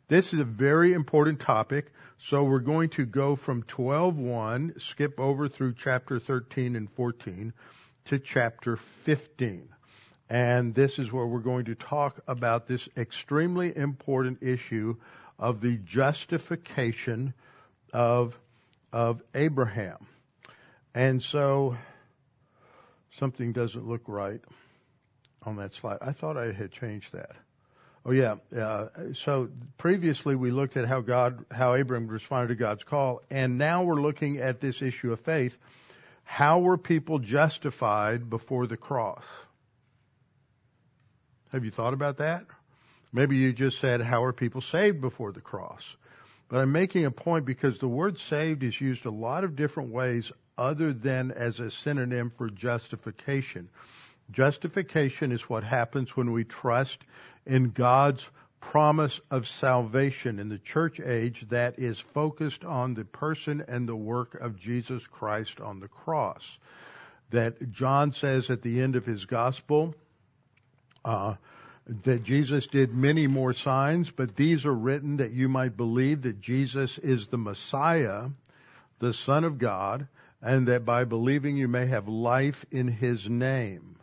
This 0.07 0.33
is 0.33 0.39
a 0.39 0.45
very 0.45 0.93
important 0.93 1.39
topic. 1.39 1.91
So 2.19 2.43
we're 2.43 2.59
going 2.59 2.89
to 2.89 3.05
go 3.05 3.35
from 3.35 3.63
12:1, 3.63 4.81
skip 4.81 5.19
over 5.19 5.47
through 5.47 5.75
chapter 5.75 6.19
13 6.19 6.75
and 6.75 6.91
14 6.91 7.53
to 8.09 8.17
chapter 8.17 8.75
15. 8.75 9.69
And 10.31 10.73
this 10.73 10.97
is 10.97 11.11
where 11.11 11.27
we're 11.27 11.39
going 11.39 11.65
to 11.65 11.75
talk 11.75 12.19
about 12.27 12.67
this 12.67 12.89
extremely 12.97 13.75
important 13.75 14.41
issue 14.41 14.95
of 15.37 15.61
the 15.61 15.77
justification 15.77 17.33
of 17.93 18.37
of 18.91 19.21
Abraham. 19.35 20.07
And 20.95 21.21
so 21.21 21.77
something 23.19 23.53
doesn't 23.53 23.87
look 23.87 24.01
right 24.07 24.41
on 25.43 25.57
that 25.57 25.75
slide. 25.75 25.99
I 26.01 26.11
thought 26.11 26.35
I 26.35 26.51
had 26.51 26.71
changed 26.71 27.13
that. 27.13 27.35
Oh 28.03 28.11
yeah. 28.11 28.37
Uh, 28.55 28.87
so 29.13 29.49
previously 29.77 30.35
we 30.35 30.49
looked 30.49 30.77
at 30.77 30.87
how 30.87 31.01
God, 31.01 31.45
how 31.51 31.75
Abraham 31.75 32.07
responded 32.07 32.47
to 32.47 32.55
God's 32.55 32.83
call, 32.83 33.21
and 33.29 33.59
now 33.59 33.83
we're 33.83 34.01
looking 34.01 34.37
at 34.37 34.59
this 34.59 34.81
issue 34.81 35.11
of 35.11 35.19
faith. 35.19 35.59
How 36.31 36.59
were 36.59 36.77
people 36.77 37.17
justified 37.17 38.29
before 38.29 38.67
the 38.67 38.77
cross? 38.77 39.25
Have 41.51 41.65
you 41.65 41.71
thought 41.71 41.95
about 41.95 42.17
that? 42.17 42.45
Maybe 43.11 43.35
you 43.35 43.51
just 43.51 43.79
said, 43.79 43.99
how 43.99 44.23
are 44.23 44.31
people 44.31 44.61
saved 44.61 45.01
before 45.01 45.31
the 45.31 45.41
cross? 45.41 45.95
But 46.47 46.59
I'm 46.59 46.71
making 46.71 47.03
a 47.03 47.11
point 47.11 47.45
because 47.45 47.79
the 47.79 47.87
word 47.87 48.19
saved 48.19 48.61
is 48.61 48.79
used 48.79 49.07
a 49.07 49.11
lot 49.11 49.43
of 49.43 49.55
different 49.55 49.91
ways 49.91 50.31
other 50.55 50.93
than 50.93 51.31
as 51.31 51.59
a 51.59 51.71
synonym 51.71 52.31
for 52.37 52.47
justification. 52.51 53.67
Justification 54.31 55.31
is 55.31 55.49
what 55.49 55.63
happens 55.63 56.15
when 56.15 56.31
we 56.31 56.43
trust 56.43 56.99
in 57.47 57.71
God's 57.71 58.29
promise 58.59 59.19
of 59.31 59.47
salvation 59.47 60.39
in 60.39 60.49
the 60.49 60.57
church 60.57 60.99
age 60.99 61.45
that 61.49 61.79
is 61.79 61.99
focused 61.99 62.63
on 62.63 62.93
the 62.93 63.05
person 63.05 63.63
and 63.67 63.87
the 63.87 63.95
work 63.95 64.35
of 64.35 64.59
Jesus 64.59 65.05
Christ 65.07 65.59
on 65.59 65.79
the 65.79 65.87
cross. 65.87 66.57
That 67.31 67.71
John 67.71 68.13
says 68.13 68.49
at 68.49 68.61
the 68.61 68.81
end 68.81 68.95
of 68.95 69.05
his 69.05 69.25
gospel, 69.25 69.95
uh, 71.05 71.35
that 72.03 72.23
Jesus 72.23 72.67
did 72.67 72.93
many 72.93 73.27
more 73.27 73.53
signs, 73.53 74.11
but 74.11 74.35
these 74.35 74.65
are 74.65 74.73
written 74.73 75.17
that 75.17 75.31
you 75.31 75.49
might 75.49 75.75
believe 75.75 76.23
that 76.23 76.39
Jesus 76.39 76.97
is 76.99 77.27
the 77.27 77.37
Messiah, 77.37 78.29
the 78.99 79.13
Son 79.13 79.43
of 79.43 79.57
God, 79.57 80.07
and 80.41 80.67
that 80.67 80.85
by 80.85 81.03
believing 81.05 81.57
you 81.57 81.67
may 81.67 81.87
have 81.87 82.07
life 82.07 82.65
in 82.71 82.87
His 82.87 83.27
name. 83.29 83.95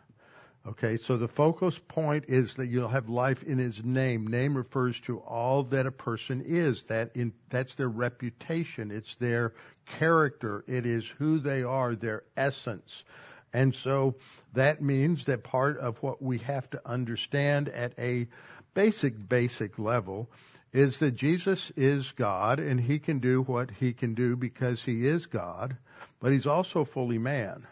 Okay, 0.69 0.97
so 0.97 1.17
the 1.17 1.29
focus 1.29 1.79
point 1.79 2.25
is 2.27 2.55
that 2.55 2.67
you'll 2.67 2.89
have 2.89 3.09
life 3.09 3.45
in 3.45 3.59
his 3.59 3.85
name. 3.85 4.27
Name 4.27 4.57
refers 4.57 5.01
to 5.03 5.19
all 5.19 5.63
that 5.65 5.87
a 5.87 5.93
person 5.93 6.43
is. 6.45 6.83
That 6.85 7.15
in, 7.15 7.33
that's 7.51 7.77
their 7.77 7.89
reputation. 7.89 8.91
It's 8.91 9.15
their 9.15 9.53
character. 9.85 10.65
It 10.67 10.85
is 10.85 11.07
who 11.07 11.39
they 11.39 11.63
are, 11.63 11.95
their 11.95 12.25
essence. 12.37 13.05
And 13.53 13.77
so 13.77 14.17
that 14.55 14.83
means 14.83 15.27
that 15.27 15.45
part 15.45 15.79
of 15.79 16.03
what 16.03 16.21
we 16.21 16.39
have 16.39 16.69
to 16.71 16.81
understand 16.85 17.69
at 17.69 17.97
a 17.97 18.27
basic, 18.75 19.29
basic 19.29 19.79
level 19.79 20.29
is 20.73 20.99
that 20.99 21.13
Jesus 21.13 21.71
is 21.77 22.11
God 22.11 22.59
and 22.59 22.81
he 22.81 22.99
can 22.99 23.21
do 23.21 23.43
what 23.43 23.71
he 23.71 23.93
can 23.93 24.15
do 24.15 24.35
because 24.35 24.83
he 24.83 25.07
is 25.07 25.27
God, 25.27 25.77
but 26.19 26.33
he's 26.33 26.47
also 26.47 26.85
fully 26.85 27.19
man 27.19 27.69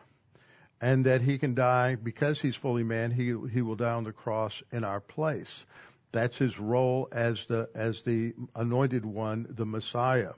and 0.81 1.07
that 1.07 1.21
he 1.21 1.39
can 1.39 1.55
die 1.55 1.95
because 1.97 2.41
he's 2.41 2.57
fully 2.57 2.83
man. 2.83 3.11
He 3.11 3.35
he 3.53 3.63
will 3.63 3.77
die 3.77 3.93
on 3.93 4.05
the 4.05 4.13
cross 4.13 4.63
in 4.73 4.85
our 4.85 5.01
place. 5.01 5.65
That's 6.13 6.37
his 6.37 6.59
role 6.59 7.09
as 7.13 7.47
the 7.47 7.69
as 7.75 8.03
the 8.03 8.35
anointed 8.55 9.05
one, 9.05 9.47
the 9.51 9.67
Messiah. 9.67 10.33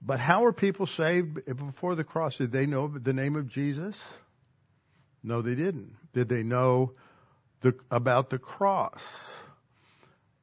But 0.00 0.20
how 0.20 0.44
are 0.44 0.52
people 0.52 0.86
saved 0.86 1.44
before 1.44 1.94
the 1.94 2.04
cross? 2.04 2.36
Did 2.36 2.52
they 2.52 2.66
know 2.66 2.88
the 2.88 3.12
name 3.12 3.36
of 3.36 3.48
Jesus? 3.48 4.00
No, 5.22 5.42
they 5.42 5.54
didn't. 5.54 5.96
Did 6.12 6.28
they 6.28 6.42
know 6.42 6.92
the, 7.60 7.74
about 7.90 8.30
the 8.30 8.38
cross? 8.38 9.02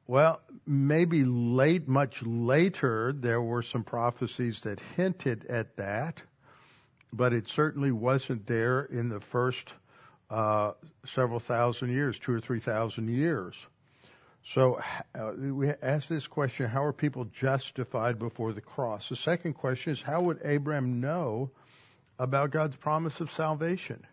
Well, 0.06 0.40
maybe 0.66 1.24
late, 1.24 1.88
much 1.88 2.22
later, 2.22 3.12
there 3.12 3.40
were 3.40 3.62
some 3.62 3.82
prophecies 3.82 4.60
that 4.60 4.78
hinted 4.94 5.46
at 5.46 5.76
that 5.78 6.20
but 7.12 7.32
it 7.32 7.48
certainly 7.48 7.92
wasn't 7.92 8.46
there 8.46 8.82
in 8.82 9.08
the 9.08 9.20
first 9.20 9.72
uh, 10.30 10.72
several 11.04 11.40
thousand 11.40 11.92
years, 11.92 12.18
two 12.18 12.32
or 12.32 12.40
three 12.40 12.60
thousand 12.60 13.08
years. 13.08 13.54
So 14.44 14.80
uh, 15.14 15.32
we 15.36 15.68
ask 15.68 16.08
this 16.08 16.26
question: 16.26 16.68
How 16.68 16.84
are 16.84 16.92
people 16.92 17.24
justified 17.24 18.18
before 18.18 18.52
the 18.52 18.60
cross? 18.60 19.08
The 19.08 19.16
second 19.16 19.54
question 19.54 19.92
is: 19.92 20.02
How 20.02 20.20
would 20.22 20.40
Abraham 20.44 21.00
know 21.00 21.50
about 22.18 22.50
God's 22.50 22.76
promise 22.76 23.20
of 23.20 23.30
salvation? 23.30 24.06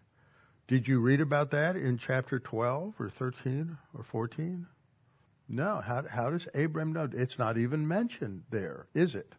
Did 0.67 0.87
you 0.87 0.99
read 0.99 1.21
about 1.21 1.51
that 1.51 1.75
in 1.75 1.97
chapter 1.97 2.39
12 2.39 2.93
or 2.99 3.09
13 3.09 3.77
or 3.93 4.03
14? 4.03 4.65
No. 5.49 5.81
How, 5.81 6.03
how 6.09 6.29
does 6.29 6.47
Abraham 6.55 6.93
know? 6.93 7.09
It's 7.11 7.37
not 7.37 7.57
even 7.57 7.87
mentioned 7.87 8.43
there, 8.49 8.87
is 8.93 9.13
it? 9.15 9.33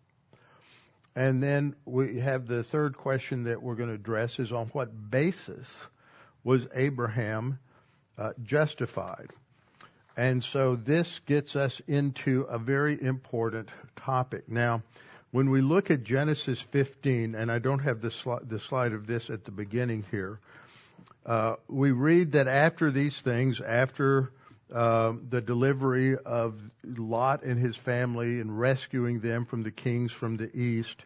And 1.16 1.42
then 1.42 1.76
we 1.85 2.21
have 2.21 2.47
the 2.47 2.64
third 2.64 2.97
question 2.97 3.44
that 3.44 3.62
we're 3.62 3.76
going 3.76 3.88
to 3.88 3.94
address 3.94 4.38
is 4.38 4.52
on 4.52 4.66
what 4.68 5.11
basis 5.11 5.75
was 6.42 6.66
Abraham 6.75 7.59
uh, 8.18 8.33
justified? 8.42 9.30
And 10.16 10.42
so 10.42 10.76
this 10.76 11.21
gets 11.21 11.56
us 11.56 11.80
into 11.87 12.42
a 12.42 12.59
very 12.59 13.00
important 13.00 13.68
topic. 13.97 14.49
Now, 14.49 14.83
when 15.30 15.50
we 15.50 15.61
look 15.61 15.90
at 15.90 16.04
Genesis 16.04 16.61
15, 16.61 17.35
and 17.35 17.50
I 17.50 17.59
don't 17.59 17.80
have 17.80 18.00
the, 18.00 18.09
sli- 18.09 18.49
the 18.49 18.61
slide 18.61 18.92
of 18.92 19.06
this 19.06 19.30
at 19.30 19.44
the 19.44 19.50
beginning 19.50 20.04
here, 20.11 20.38
uh, 21.26 21.56
we 21.68 21.90
read 21.90 22.33
that 22.33 22.47
after 22.47 22.90
these 22.90 23.18
things, 23.18 23.61
after 23.61 24.30
uh, 24.75 25.12
the 25.28 25.40
delivery 25.40 26.16
of 26.19 26.61
Lot 26.85 27.45
and 27.45 27.59
his 27.59 27.76
family 27.76 28.40
and 28.40 28.59
rescuing 28.59 29.21
them 29.21 29.45
from 29.45 29.62
the 29.62 29.71
kings 29.71 30.11
from 30.11 30.37
the 30.37 30.54
east. 30.57 31.04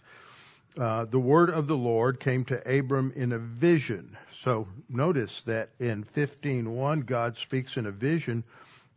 Uh, 0.79 1.05
the 1.05 1.19
word 1.19 1.51
of 1.51 1.67
the 1.67 1.77
Lord 1.77 2.19
came 2.19 2.45
to 2.47 2.79
Abram 2.79 3.13
in 3.15 3.33
a 3.33 3.39
vision. 3.39 4.17
So 4.43 4.67
notice 4.89 5.43
that 5.43 5.69
in 5.79 6.05
15:1 6.05 7.05
God 7.05 7.37
speaks 7.37 7.77
in 7.77 7.85
a 7.85 7.91
vision, 7.91 8.43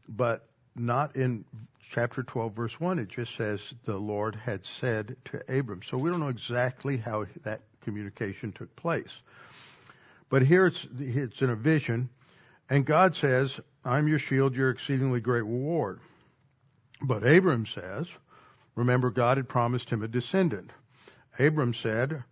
but 0.07 0.47
not 0.73 1.17
in 1.17 1.43
chapter 1.89 2.23
12 2.23 2.53
verse 2.53 2.79
1. 2.79 2.99
It 2.99 3.09
just 3.09 3.35
says 3.35 3.73
the 3.83 3.97
Lord 3.97 4.35
had 4.35 4.63
said 4.63 5.17
to 5.25 5.43
Abram. 5.59 5.81
So 5.83 5.97
we 5.97 6.09
don't 6.09 6.21
know 6.21 6.29
exactly 6.29 6.95
how 6.95 7.25
that 7.43 7.59
communication 7.81 8.53
took 8.53 8.73
place. 8.77 9.19
But 10.29 10.43
here 10.43 10.65
it's, 10.65 10.87
it's 10.97 11.41
in 11.41 11.49
a 11.49 11.55
vision, 11.55 12.09
and 12.71 12.85
God 12.85 13.17
says, 13.17 13.59
I'm 13.83 14.07
your 14.07 14.17
shield, 14.17 14.55
your 14.55 14.69
exceedingly 14.69 15.19
great 15.19 15.43
reward. 15.43 15.99
But 17.01 17.27
Abram 17.27 17.65
says, 17.65 18.07
remember 18.75 19.09
God 19.09 19.35
had 19.35 19.49
promised 19.49 19.89
him 19.89 20.03
a 20.03 20.07
descendant. 20.07 20.71
Abram 21.37 21.73
said, 21.73 22.23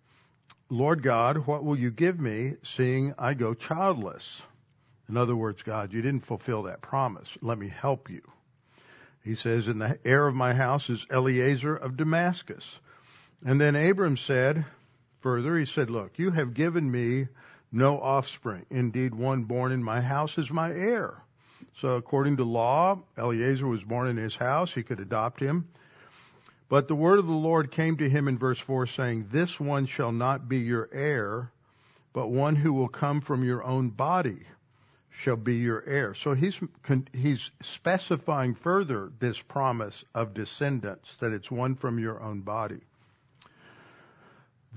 Lord 0.70 1.04
God, 1.04 1.46
what 1.46 1.66
will 1.66 1.78
you 1.78 1.92
give 1.92 2.22
me 2.22 2.54
seeing 2.64 3.14
I 3.20 3.34
go 3.34 3.54
childless? 3.54 4.42
In 5.10 5.18
other 5.18 5.36
words, 5.36 5.62
God, 5.62 5.92
you 5.92 6.02
didn't 6.02 6.26
fulfill 6.26 6.64
that 6.64 6.82
promise. 6.82 7.38
Let 7.42 7.58
me 7.58 7.68
help 7.68 8.10
you. 8.10 8.22
He 9.26 9.36
says, 9.36 9.68
and 9.68 9.82
the 9.82 10.00
heir 10.06 10.26
of 10.26 10.36
my 10.36 10.54
house 10.54 10.90
is 10.90 11.06
Eliezer 11.12 11.76
of 11.76 11.98
Damascus. 11.98 12.80
And 13.46 13.60
then 13.60 13.76
Abram 13.76 14.16
said, 14.16 14.64
further, 15.20 15.58
he 15.58 15.66
said, 15.66 15.90
look, 15.90 16.18
you 16.18 16.32
have 16.32 16.54
given 16.54 16.90
me 16.90 17.28
no 17.72 18.00
offspring. 18.00 18.66
Indeed, 18.70 19.14
one 19.14 19.44
born 19.44 19.72
in 19.72 19.84
my 19.84 20.02
house 20.02 20.38
is 20.38 20.52
my 20.52 20.72
heir. 20.72 21.22
So 21.78 21.96
according 21.96 22.38
to 22.38 22.44
law, 22.44 23.00
Eliezer 23.18 23.68
was 23.68 23.84
born 23.84 24.08
in 24.08 24.18
his 24.18 24.36
house. 24.36 24.74
He 24.74 24.84
could 24.84 25.00
adopt 25.00 25.40
him. 25.40 25.68
But 26.68 26.88
the 26.88 26.96
word 26.96 27.20
of 27.20 27.26
the 27.26 27.32
Lord 27.32 27.72
came 27.72 27.98
to 27.98 28.10
him 28.10 28.28
in 28.28 28.38
verse 28.38 28.60
4 28.60 28.86
saying, 28.86 29.30
This 29.32 29.60
one 29.60 29.86
shall 29.86 30.12
not 30.12 30.48
be 30.48 30.60
your 30.60 30.90
heir, 30.92 31.52
but 32.14 32.28
one 32.28 32.56
who 32.56 32.74
will 32.74 32.90
come 32.90 33.22
from 33.22 33.44
your 33.44 33.64
own 33.64 33.90
body 33.90 34.42
shall 35.10 35.36
be 35.36 35.56
your 35.56 35.84
heir. 35.86 36.14
So 36.14 36.34
he's, 36.34 36.60
he's 37.14 37.50
specifying 37.64 38.56
further 38.56 39.12
this 39.20 39.42
promise 39.42 40.04
of 40.14 40.34
descendants, 40.34 41.16
that 41.18 41.34
it's 41.34 41.50
one 41.50 41.76
from 41.76 41.98
your 41.98 42.22
own 42.22 42.42
body. 42.42 42.82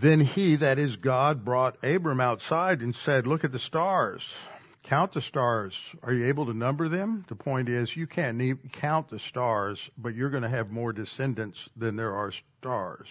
Then 0.02 0.18
he, 0.18 0.56
that 0.56 0.80
is 0.80 0.97
God, 0.97 1.44
brought 1.44 1.85
Abram 1.85 2.18
outside 2.18 2.82
and 2.82 2.92
said, 2.92 3.28
look 3.28 3.44
at 3.44 3.52
the 3.52 3.61
stars. 3.61 4.28
Count 4.82 5.12
the 5.12 5.21
stars. 5.21 5.78
Are 6.02 6.12
you 6.12 6.25
able 6.25 6.47
to 6.47 6.52
number 6.52 6.88
them? 6.88 7.25
The 7.28 7.37
point 7.37 7.68
is, 7.68 7.97
you 7.97 8.09
can't 8.09 8.40
even 8.40 8.68
count 8.73 9.11
the 9.11 9.21
stars, 9.21 9.90
but 9.97 10.16
you're 10.16 10.30
going 10.30 10.42
to 10.42 10.49
have 10.49 10.73
more 10.73 10.92
descendants 10.92 11.68
than 11.76 11.94
there 11.94 12.16
are 12.16 12.32
stars. 12.59 13.06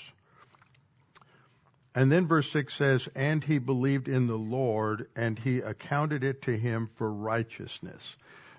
And 1.95 2.12
then 2.12 2.27
verse 2.27 2.51
6 2.51 2.74
says, 2.74 3.07
And 3.15 3.41
he 3.41 3.57
believed 3.57 4.10
in 4.10 4.27
the 4.27 4.36
Lord, 4.36 5.07
and 5.15 5.39
he 5.39 5.60
accounted 5.60 6.25
it 6.25 6.41
to 6.41 6.57
him 6.57 6.89
for 6.95 7.10
righteousness. 7.10 8.17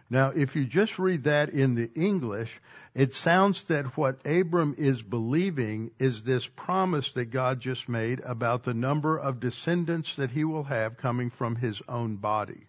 Now, 0.09 0.31
if 0.31 0.57
you 0.57 0.65
just 0.65 0.99
read 0.99 1.25
that 1.25 1.51
in 1.51 1.75
the 1.75 1.91
English, 1.95 2.61
it 2.95 3.15
sounds 3.15 3.65
that 3.65 3.97
what 3.97 4.27
Abram 4.27 4.75
is 4.77 5.03
believing 5.03 5.93
is 5.99 6.23
this 6.23 6.47
promise 6.47 7.13
that 7.13 7.27
God 7.27 7.61
just 7.61 7.89
made 7.89 8.21
about 8.21 8.65
the 8.65 8.75
number 8.75 9.19
of 9.19 9.41
descendants 9.41 10.17
that 10.17 10.31
he 10.31 10.45
will 10.45 10.65
have 10.65 10.99
coming 10.99 11.31
from 11.31 11.57
his 11.57 11.81
own 11.89 12.17
body. 12.17 12.67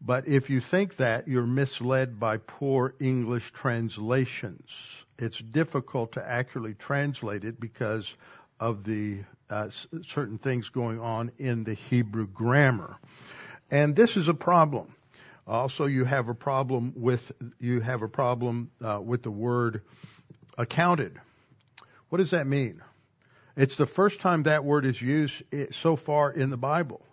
But 0.00 0.26
if 0.26 0.50
you 0.50 0.60
think 0.60 0.96
that, 0.96 1.28
you're 1.28 1.46
misled 1.46 2.18
by 2.18 2.38
poor 2.38 2.94
English 2.98 3.52
translations. 3.52 4.70
It's 5.18 5.38
difficult 5.38 6.12
to 6.12 6.26
actually 6.26 6.74
translate 6.74 7.44
it 7.44 7.60
because 7.60 8.12
of 8.58 8.82
the 8.82 9.20
uh, 9.50 9.68
certain 10.04 10.38
things 10.38 10.70
going 10.70 10.98
on 10.98 11.30
in 11.38 11.64
the 11.64 11.74
Hebrew 11.74 12.26
grammar. 12.26 12.96
And 13.70 13.94
this 13.94 14.16
is 14.16 14.28
a 14.28 14.34
problem. 14.34 14.94
Also, 15.46 15.86
you 15.86 16.04
have 16.04 16.28
a 16.28 16.34
problem 16.34 16.92
with 16.96 17.32
you 17.58 17.80
have 17.80 18.02
a 18.02 18.08
problem 18.08 18.70
uh, 18.80 19.00
with 19.02 19.22
the 19.22 19.30
word 19.30 19.82
accounted. 20.56 21.18
What 22.08 22.18
does 22.18 22.30
that 22.30 22.46
mean? 22.46 22.82
It's 23.56 23.76
the 23.76 23.86
first 23.86 24.20
time 24.20 24.44
that 24.44 24.64
word 24.64 24.86
is 24.86 25.00
used 25.00 25.42
eh, 25.52 25.66
so 25.70 25.96
far 25.96 26.30
in 26.30 26.50
the 26.50 26.56
Bible. 26.56 27.04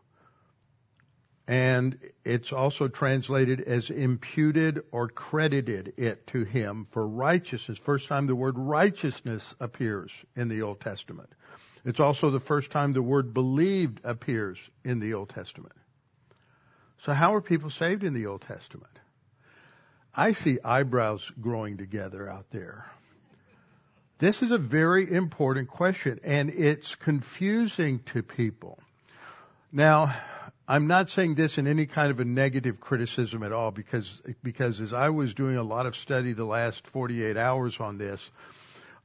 And 1.47 1.97
it's 2.23 2.53
also 2.53 2.87
translated 2.87 3.61
as 3.61 3.89
imputed 3.89 4.83
or 4.91 5.07
credited 5.07 5.93
it 5.97 6.27
to 6.27 6.43
him 6.43 6.85
for 6.91 7.05
righteousness. 7.07 7.79
First 7.79 8.07
time 8.07 8.27
the 8.27 8.35
word 8.35 8.55
righteousness 8.57 9.55
appears 9.59 10.11
in 10.35 10.47
the 10.47 10.61
Old 10.61 10.79
Testament. 10.79 11.29
It's 11.85 11.99
also 11.99 12.29
the 12.29 12.39
first 12.39 12.69
time 12.69 12.93
the 12.93 13.01
word 13.01 13.33
believed 13.33 14.01
appears 14.03 14.59
in 14.83 14.99
the 14.99 15.15
Old 15.15 15.29
Testament. 15.29 15.73
So 16.99 17.13
how 17.13 17.35
are 17.35 17.41
people 17.41 17.69
saved 17.69 18.03
in 18.03 18.13
the 18.13 18.25
Old 18.25 18.41
Testament? 18.41 18.91
I 20.13 20.33
see 20.33 20.59
eyebrows 20.63 21.31
growing 21.39 21.77
together 21.77 22.29
out 22.29 22.49
there. 22.51 22.91
This 24.17 24.43
is 24.43 24.51
a 24.51 24.57
very 24.57 25.09
important 25.09 25.69
question 25.69 26.19
and 26.23 26.49
it's 26.49 26.95
confusing 26.95 27.99
to 28.07 28.21
people. 28.21 28.79
Now, 29.71 30.13
I'm 30.67 30.87
not 30.87 31.09
saying 31.09 31.35
this 31.35 31.57
in 31.57 31.67
any 31.67 31.85
kind 31.85 32.11
of 32.11 32.19
a 32.19 32.25
negative 32.25 32.81
criticism 32.81 33.43
at 33.43 33.53
all 33.53 33.71
because, 33.71 34.21
because 34.43 34.81
as 34.81 34.91
I 34.91 35.09
was 35.09 35.33
doing 35.33 35.55
a 35.55 35.63
lot 35.63 35.85
of 35.85 35.95
study 35.95 36.33
the 36.33 36.43
last 36.43 36.85
48 36.87 37.37
hours 37.37 37.79
on 37.79 37.97
this, 37.97 38.29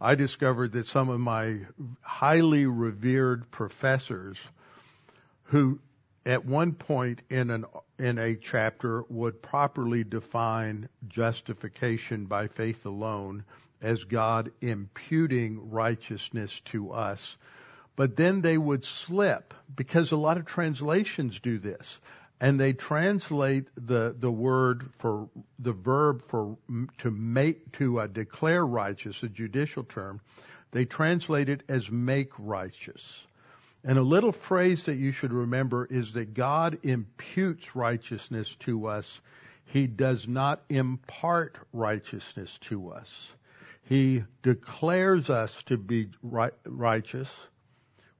I 0.00 0.16
discovered 0.16 0.72
that 0.72 0.88
some 0.88 1.10
of 1.10 1.20
my 1.20 1.60
highly 2.02 2.66
revered 2.66 3.50
professors 3.52 4.42
who 5.44 5.78
at 6.26 6.44
one 6.44 6.72
point 6.72 7.22
in 7.28 7.50
an 7.50 7.64
in 7.98 8.18
a 8.18 8.34
chapter 8.34 9.04
would 9.08 9.42
properly 9.42 10.04
define 10.04 10.88
justification 11.06 12.26
by 12.26 12.48
faith 12.48 12.86
alone 12.86 13.44
as 13.80 14.04
God 14.04 14.50
imputing 14.60 15.70
righteousness 15.70 16.60
to 16.66 16.92
us. 16.92 17.36
But 17.96 18.16
then 18.16 18.40
they 18.40 18.58
would 18.58 18.84
slip 18.84 19.54
because 19.74 20.10
a 20.10 20.16
lot 20.16 20.38
of 20.38 20.46
translations 20.46 21.38
do 21.38 21.58
this 21.58 21.98
and 22.40 22.58
they 22.58 22.72
translate 22.72 23.68
the 23.76 24.14
the 24.18 24.30
word 24.30 24.90
for 24.98 25.28
the 25.58 25.72
verb 25.72 26.22
for 26.28 26.58
to 26.98 27.10
make 27.10 27.72
to 27.72 28.00
uh, 28.00 28.06
declare 28.06 28.66
righteous, 28.66 29.22
a 29.22 29.28
judicial 29.28 29.84
term. 29.84 30.20
They 30.72 30.84
translate 30.84 31.48
it 31.48 31.62
as 31.68 31.90
make 31.90 32.32
righteous. 32.38 33.24
And 33.84 33.98
a 33.98 34.02
little 34.02 34.32
phrase 34.32 34.84
that 34.84 34.96
you 34.96 35.12
should 35.12 35.32
remember 35.32 35.84
is 35.84 36.14
that 36.14 36.34
God 36.34 36.78
imputes 36.82 37.76
righteousness 37.76 38.56
to 38.60 38.86
us. 38.86 39.20
He 39.66 39.86
does 39.86 40.26
not 40.26 40.62
impart 40.68 41.58
righteousness 41.72 42.58
to 42.62 42.92
us. 42.92 43.32
He 43.82 44.24
declares 44.42 45.28
us 45.28 45.62
to 45.64 45.76
be 45.76 46.08
righteous 46.64 47.30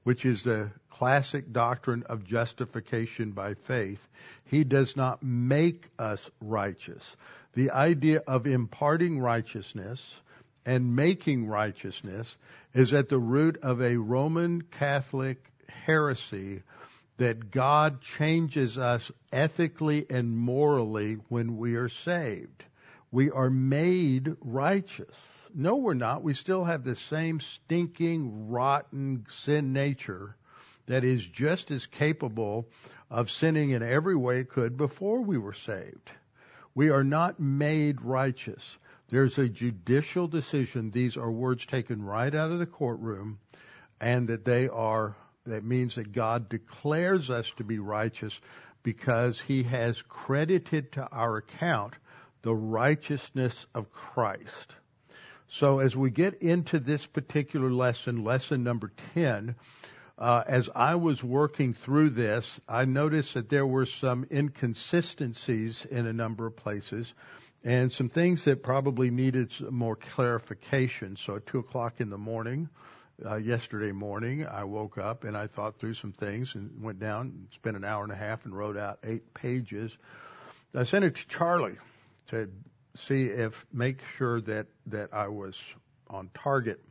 which 0.05 0.23
is 0.23 0.43
the 0.43 0.69
classic 0.91 1.51
doctrine 1.51 2.03
of 2.03 2.23
justification 2.23 3.31
by 3.31 3.55
faith. 3.55 4.07
He 4.45 4.63
does 4.63 4.95
not 4.95 5.23
make 5.23 5.89
us 5.97 6.29
righteous. 6.39 7.17
The 7.55 7.71
idea 7.71 8.21
of 8.27 8.45
imparting 8.45 9.19
righteousness 9.19 10.15
and 10.63 10.95
making 10.95 11.47
righteousness 11.47 12.37
is 12.75 12.93
at 12.93 13.09
the 13.09 13.17
root 13.17 13.57
of 13.63 13.81
a 13.81 13.97
Roman 13.97 14.61
Catholic 14.61 15.51
heresy 15.83 16.63
that 17.17 17.51
God 17.51 18.01
changes 18.01 18.77
us 18.77 19.11
ethically 19.31 20.05
and 20.09 20.37
morally 20.37 21.17
when 21.29 21.57
we 21.57 21.75
are 21.75 21.89
saved. 21.89 22.65
We 23.11 23.31
are 23.31 23.49
made 23.49 24.35
righteous. 24.41 25.17
No, 25.53 25.77
we're 25.77 25.93
not. 25.93 26.23
We 26.23 26.33
still 26.33 26.65
have 26.65 26.83
the 26.83 26.95
same 26.95 27.39
stinking, 27.39 28.49
rotten 28.49 29.25
sin 29.29 29.71
nature 29.71 30.35
that 30.87 31.03
is 31.03 31.25
just 31.25 31.71
as 31.71 31.85
capable 31.85 32.67
of 33.09 33.31
sinning 33.31 33.71
in 33.71 33.81
every 33.81 34.15
way 34.15 34.39
it 34.39 34.49
could 34.49 34.77
before 34.77 35.21
we 35.21 35.37
were 35.37 35.53
saved. 35.53 36.11
We 36.73 36.89
are 36.89 37.03
not 37.03 37.39
made 37.39 38.01
righteous. 38.01 38.77
There's 39.07 39.37
a 39.37 39.47
judicial 39.47 40.27
decision. 40.27 40.91
These 40.91 41.15
are 41.15 41.31
words 41.31 41.65
taken 41.65 42.03
right 42.03 42.33
out 42.33 42.51
of 42.51 42.59
the 42.59 42.65
courtroom 42.65 43.39
and 44.01 44.27
that 44.27 44.45
they 44.45 44.67
are, 44.67 45.15
that 45.45 45.63
means 45.63 45.95
that 45.95 46.11
God 46.11 46.49
declares 46.49 47.29
us 47.29 47.51
to 47.57 47.63
be 47.63 47.79
righteous 47.79 48.39
because 48.83 49.39
he 49.41 49.63
has 49.63 50.01
credited 50.03 50.91
to 50.93 51.07
our 51.11 51.37
account 51.37 51.95
the 52.41 52.53
righteousness 52.53 53.65
of 53.73 53.91
Christ. 53.91 54.75
So 55.47 55.79
as 55.79 55.95
we 55.95 56.09
get 56.09 56.41
into 56.41 56.79
this 56.79 57.05
particular 57.05 57.71
lesson, 57.71 58.23
lesson 58.23 58.63
number 58.63 58.91
10, 59.13 59.55
uh, 60.17 60.43
as 60.47 60.69
I 60.73 60.95
was 60.95 61.23
working 61.23 61.73
through 61.73 62.11
this, 62.11 62.59
I 62.67 62.85
noticed 62.85 63.33
that 63.33 63.49
there 63.49 63.65
were 63.65 63.85
some 63.85 64.25
inconsistencies 64.31 65.85
in 65.85 66.07
a 66.07 66.13
number 66.13 66.45
of 66.45 66.55
places 66.55 67.13
and 67.63 67.91
some 67.91 68.09
things 68.09 68.45
that 68.45 68.61
probably 68.61 69.09
needed 69.09 69.53
more 69.71 69.95
clarification. 69.95 71.17
So 71.17 71.37
at 71.37 71.47
two 71.47 71.59
o'clock 71.59 71.99
in 71.99 72.09
the 72.09 72.17
morning, 72.17 72.69
uh, 73.23 73.35
yesterday 73.35 73.91
morning, 73.91 74.45
I 74.45 74.63
woke 74.63 74.97
up 74.97 75.23
and 75.23 75.37
I 75.37 75.47
thought 75.47 75.79
through 75.79 75.93
some 75.93 76.11
things 76.11 76.55
and 76.55 76.81
went 76.81 76.99
down, 76.99 77.47
spent 77.53 77.77
an 77.77 77.83
hour 77.83 78.03
and 78.03 78.11
a 78.11 78.15
half 78.15 78.45
and 78.45 78.55
wrote 78.55 78.77
out 78.77 78.99
eight 79.03 79.33
pages. 79.33 79.97
I 80.73 80.83
sent 80.83 81.05
it 81.05 81.15
to 81.15 81.27
Charlie 81.27 81.77
to 82.27 82.49
see 82.95 83.25
if 83.25 83.65
make 83.71 84.01
sure 84.17 84.41
that 84.41 84.67
that 84.87 85.13
I 85.13 85.27
was 85.27 85.61
on 86.09 86.29
target 86.33 86.81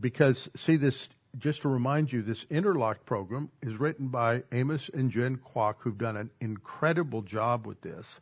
because 0.00 0.48
see 0.56 0.76
this 0.76 1.08
just 1.38 1.62
to 1.62 1.68
remind 1.68 2.12
you, 2.12 2.22
this 2.22 2.44
Interlock 2.50 3.04
program 3.04 3.50
is 3.62 3.78
written 3.78 4.08
by 4.08 4.42
Amos 4.52 4.90
and 4.92 5.10
Jen 5.10 5.36
Kwok, 5.36 5.76
who've 5.78 5.96
done 5.96 6.16
an 6.16 6.30
incredible 6.40 7.22
job 7.22 7.66
with 7.66 7.80
this. 7.80 8.20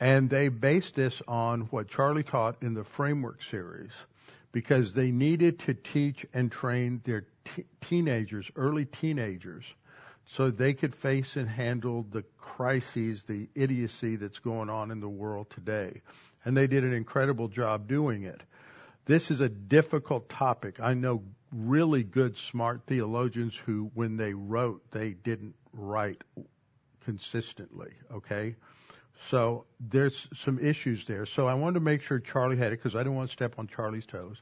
And 0.00 0.30
they 0.30 0.48
based 0.48 0.94
this 0.94 1.20
on 1.28 1.62
what 1.62 1.88
Charlie 1.88 2.22
taught 2.22 2.62
in 2.62 2.74
the 2.74 2.84
Framework 2.84 3.42
series 3.42 3.92
because 4.52 4.92
they 4.92 5.10
needed 5.10 5.58
to 5.60 5.74
teach 5.74 6.26
and 6.32 6.52
train 6.52 7.00
their 7.04 7.26
t- 7.44 7.64
teenagers, 7.80 8.50
early 8.54 8.84
teenagers, 8.84 9.64
so 10.26 10.50
they 10.50 10.74
could 10.74 10.94
face 10.94 11.36
and 11.36 11.48
handle 11.48 12.06
the 12.08 12.22
crises, 12.38 13.24
the 13.24 13.48
idiocy 13.54 14.16
that's 14.16 14.38
going 14.38 14.70
on 14.70 14.90
in 14.90 15.00
the 15.00 15.08
world 15.08 15.50
today. 15.50 16.02
And 16.44 16.56
they 16.56 16.66
did 16.66 16.84
an 16.84 16.92
incredible 16.92 17.48
job 17.48 17.88
doing 17.88 18.22
it. 18.22 18.40
This 19.04 19.30
is 19.30 19.40
a 19.40 19.48
difficult 19.48 20.28
topic. 20.28 20.78
I 20.80 20.94
know 20.94 21.22
really 21.52 22.04
good, 22.04 22.36
smart 22.36 22.82
theologians 22.86 23.56
who, 23.56 23.90
when 23.94 24.16
they 24.16 24.32
wrote, 24.32 24.82
they 24.90 25.10
didn't 25.10 25.54
write 25.72 26.22
consistently, 27.04 27.92
okay? 28.12 28.54
So 29.28 29.66
there's 29.80 30.28
some 30.34 30.58
issues 30.58 31.04
there. 31.06 31.26
So 31.26 31.46
I 31.46 31.54
wanted 31.54 31.74
to 31.74 31.80
make 31.80 32.02
sure 32.02 32.18
Charlie 32.18 32.56
had 32.56 32.72
it 32.72 32.78
because 32.78 32.96
I 32.96 33.00
didn't 33.00 33.14
want 33.14 33.28
to 33.28 33.32
step 33.32 33.58
on 33.58 33.68
Charlie's 33.68 34.06
toes. 34.06 34.40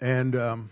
And, 0.00 0.36
um, 0.36 0.70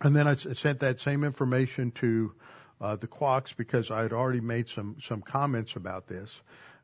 and 0.00 0.14
then 0.14 0.26
I 0.26 0.34
sent 0.34 0.80
that 0.80 1.00
same 1.00 1.24
information 1.24 1.90
to 1.92 2.34
uh, 2.80 2.96
the 2.96 3.06
Kwoks 3.06 3.56
because 3.56 3.90
I 3.90 4.02
had 4.02 4.12
already 4.12 4.40
made 4.40 4.68
some 4.68 4.96
some 5.00 5.22
comments 5.22 5.76
about 5.76 6.06
this. 6.06 6.40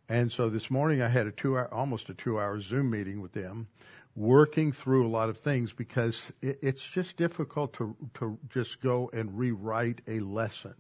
And 0.09 0.33
so 0.33 0.49
this 0.49 0.71
morning 0.71 1.03
I 1.03 1.09
had 1.09 1.27
a 1.27 1.33
two 1.33 1.57
hour, 1.57 1.73
almost 1.73 2.09
a 2.09 2.15
two 2.15 2.41
hour 2.41 2.61
Zoom 2.61 2.91
meeting 2.91 3.21
with 3.21 3.33
them, 3.33 3.69
working 4.17 4.73
through 4.73 5.07
a 5.07 5.11
lot 5.11 5.29
of 5.29 5.39
things 5.39 5.73
because 5.73 6.33
it, 6.41 6.59
it's 6.63 6.85
just 6.85 7.17
difficult 7.17 7.75
to 7.75 7.97
to 8.15 8.39
just 8.51 8.81
go 8.81 9.11
and 9.13 9.39
rewrite 9.39 10.01
a 10.07 10.21
lesson. 10.21 10.75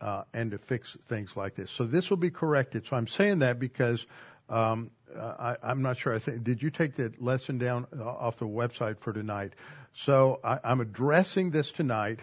Uh, 0.00 0.22
and 0.32 0.52
to 0.52 0.58
fix 0.58 0.96
things 1.08 1.36
like 1.36 1.56
this. 1.56 1.72
So 1.72 1.84
this 1.84 2.08
will 2.08 2.18
be 2.18 2.30
corrected. 2.30 2.86
So 2.86 2.94
I'm 2.94 3.08
saying 3.08 3.40
that 3.40 3.58
because 3.58 4.06
um, 4.48 4.92
I, 5.16 5.56
I'm 5.62 5.82
not 5.82 5.98
sure. 5.98 6.14
I 6.14 6.18
think 6.18 6.44
did 6.44 6.62
you 6.62 6.70
take 6.70 6.94
the 6.96 7.12
lesson 7.18 7.58
down 7.58 7.86
uh, 7.98 8.04
off 8.04 8.36
the 8.36 8.46
website 8.46 9.00
for 9.00 9.12
tonight? 9.12 9.54
So 9.94 10.40
I, 10.44 10.60
I'm 10.62 10.80
addressing 10.80 11.50
this 11.50 11.72
tonight 11.72 12.20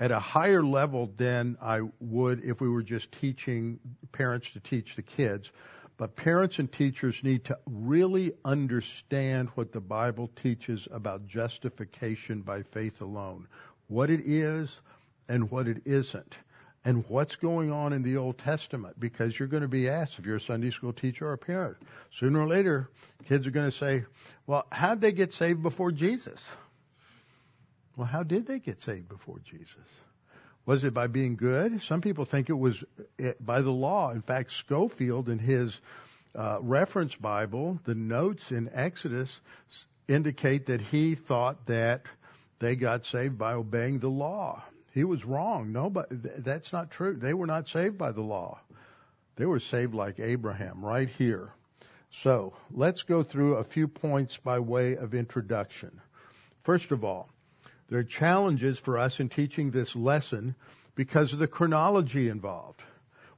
at 0.00 0.10
a 0.10 0.18
higher 0.18 0.62
level 0.62 1.12
than 1.16 1.58
I 1.60 1.80
would 2.00 2.44
if 2.44 2.60
we 2.60 2.68
were 2.68 2.82
just 2.82 3.12
teaching 3.12 3.80
parents 4.12 4.50
to 4.50 4.60
teach 4.60 4.96
the 4.96 5.02
kids. 5.02 5.50
But 5.96 6.14
parents 6.14 6.60
and 6.60 6.70
teachers 6.70 7.24
need 7.24 7.46
to 7.46 7.58
really 7.66 8.32
understand 8.44 9.48
what 9.56 9.72
the 9.72 9.80
Bible 9.80 10.30
teaches 10.36 10.86
about 10.90 11.26
justification 11.26 12.42
by 12.42 12.62
faith 12.62 13.00
alone, 13.00 13.48
what 13.88 14.08
it 14.08 14.20
is 14.24 14.80
and 15.28 15.50
what 15.50 15.66
it 15.66 15.82
isn't, 15.84 16.36
and 16.84 17.04
what's 17.08 17.36
going 17.36 17.72
on 17.72 17.92
in 17.92 18.02
the 18.02 18.16
Old 18.16 18.38
Testament. 18.38 18.98
Because 18.98 19.38
you're 19.38 19.48
going 19.48 19.62
to 19.62 19.68
be 19.68 19.88
asked 19.88 20.18
if 20.18 20.26
you're 20.26 20.36
a 20.36 20.40
Sunday 20.40 20.70
school 20.70 20.92
teacher 20.92 21.28
or 21.28 21.32
a 21.32 21.38
parent. 21.38 21.76
Sooner 22.12 22.40
or 22.40 22.46
later, 22.46 22.88
kids 23.28 23.46
are 23.46 23.50
going 23.50 23.70
to 23.70 23.76
say, 23.76 24.04
well, 24.46 24.66
how'd 24.70 25.00
they 25.00 25.12
get 25.12 25.32
saved 25.34 25.62
before 25.62 25.92
Jesus? 25.92 26.56
Well, 27.96 28.06
how 28.06 28.22
did 28.22 28.46
they 28.46 28.60
get 28.60 28.80
saved 28.80 29.08
before 29.08 29.40
Jesus? 29.40 29.84
Was 30.66 30.84
it 30.84 30.94
by 30.94 31.06
being 31.06 31.36
good? 31.36 31.82
Some 31.82 32.00
people 32.00 32.24
think 32.24 32.48
it 32.48 32.58
was 32.58 32.84
eh, 33.18 33.32
by 33.40 33.62
the 33.62 33.72
law. 33.72 34.10
In 34.10 34.22
fact, 34.22 34.52
Scofield, 34.52 35.28
in 35.28 35.38
his 35.38 35.80
uh, 36.34 36.58
reference 36.60 37.16
Bible, 37.16 37.80
the 37.84 37.94
notes 37.94 38.52
in 38.52 38.70
Exodus 38.72 39.40
indicate 40.06 40.66
that 40.66 40.80
he 40.80 41.14
thought 41.14 41.66
that 41.66 42.02
they 42.58 42.76
got 42.76 43.04
saved 43.04 43.38
by 43.38 43.54
obeying 43.54 43.98
the 43.98 44.10
law. 44.10 44.62
He 44.98 45.04
was 45.04 45.24
wrong. 45.24 45.70
No, 45.70 45.88
but 45.88 46.08
that's 46.10 46.72
not 46.72 46.90
true. 46.90 47.14
They 47.14 47.32
were 47.32 47.46
not 47.46 47.68
saved 47.68 47.96
by 47.96 48.10
the 48.10 48.20
law. 48.20 48.58
They 49.36 49.46
were 49.46 49.60
saved 49.60 49.94
like 49.94 50.18
Abraham 50.18 50.84
right 50.84 51.08
here. 51.08 51.52
So 52.10 52.54
let's 52.72 53.02
go 53.02 53.22
through 53.22 53.54
a 53.54 53.62
few 53.62 53.86
points 53.86 54.38
by 54.38 54.58
way 54.58 54.96
of 54.96 55.14
introduction. 55.14 56.00
First 56.64 56.90
of 56.90 57.04
all, 57.04 57.30
there 57.88 58.00
are 58.00 58.02
challenges 58.02 58.80
for 58.80 58.98
us 58.98 59.20
in 59.20 59.28
teaching 59.28 59.70
this 59.70 59.94
lesson 59.94 60.56
because 60.96 61.32
of 61.32 61.38
the 61.38 61.46
chronology 61.46 62.28
involved. 62.28 62.82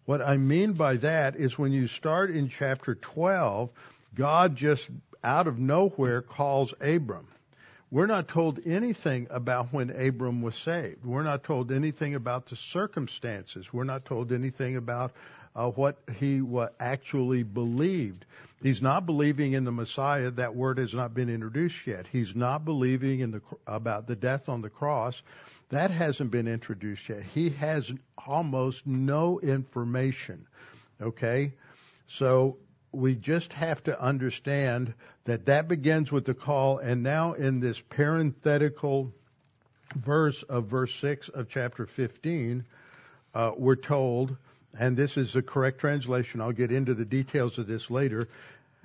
What 0.06 0.22
I 0.22 0.38
mean 0.38 0.72
by 0.72 0.96
that 0.96 1.36
is 1.36 1.58
when 1.58 1.72
you 1.72 1.88
start 1.88 2.30
in 2.30 2.48
chapter 2.48 2.94
12, 2.94 3.68
God 4.14 4.56
just 4.56 4.88
out 5.22 5.46
of 5.46 5.58
nowhere 5.58 6.22
calls 6.22 6.72
Abram. 6.80 7.28
We're 7.92 8.06
not 8.06 8.28
told 8.28 8.60
anything 8.64 9.26
about 9.30 9.72
when 9.72 9.90
Abram 9.90 10.42
was 10.42 10.54
saved. 10.54 11.04
We're 11.04 11.24
not 11.24 11.42
told 11.42 11.72
anything 11.72 12.14
about 12.14 12.46
the 12.46 12.54
circumstances. 12.54 13.72
We're 13.72 13.84
not 13.84 14.04
told 14.04 14.30
anything 14.30 14.76
about 14.76 15.12
uh, 15.56 15.70
what 15.70 15.96
he 16.16 16.40
what 16.40 16.74
actually 16.78 17.42
believed. 17.42 18.26
He's 18.62 18.80
not 18.80 19.06
believing 19.06 19.54
in 19.54 19.64
the 19.64 19.72
Messiah. 19.72 20.30
That 20.30 20.54
word 20.54 20.78
has 20.78 20.94
not 20.94 21.14
been 21.14 21.28
introduced 21.28 21.84
yet. 21.84 22.06
He's 22.06 22.36
not 22.36 22.64
believing 22.64 23.20
in 23.20 23.32
the 23.32 23.42
about 23.66 24.06
the 24.06 24.14
death 24.14 24.48
on 24.48 24.62
the 24.62 24.70
cross. 24.70 25.22
That 25.70 25.90
hasn't 25.90 26.30
been 26.30 26.46
introduced 26.46 27.08
yet. 27.08 27.24
He 27.24 27.50
has 27.50 27.92
almost 28.24 28.86
no 28.86 29.40
information. 29.40 30.46
Okay, 31.00 31.54
so 32.06 32.56
we 32.92 33.14
just 33.14 33.52
have 33.52 33.82
to 33.84 34.00
understand 34.00 34.94
that 35.24 35.46
that 35.46 35.68
begins 35.68 36.10
with 36.10 36.24
the 36.24 36.34
call, 36.34 36.78
and 36.78 37.02
now 37.02 37.34
in 37.34 37.60
this 37.60 37.80
parenthetical 37.80 39.12
verse 39.94 40.42
of 40.44 40.66
verse 40.66 40.94
six 40.94 41.28
of 41.28 41.48
chapter 41.48 41.86
fifteen, 41.86 42.64
uh, 43.34 43.52
we're 43.56 43.76
told 43.76 44.36
and 44.78 44.96
this 44.96 45.16
is 45.16 45.32
the 45.32 45.42
correct 45.42 45.80
translation. 45.80 46.40
I'll 46.40 46.52
get 46.52 46.70
into 46.72 46.94
the 46.94 47.04
details 47.04 47.58
of 47.58 47.66
this 47.66 47.90
later. 47.90 48.28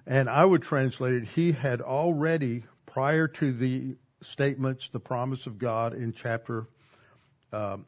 And 0.07 0.29
I 0.29 0.43
would 0.45 0.61
translate 0.61 1.13
it, 1.13 1.25
he 1.25 1.51
had 1.51 1.81
already, 1.81 2.63
prior 2.85 3.27
to 3.27 3.53
the 3.53 3.95
statements, 4.21 4.89
the 4.89 4.99
promise 4.99 5.47
of 5.47 5.57
God 5.57 5.93
in 5.93 6.13
chapter 6.13 6.67
um, 7.51 7.85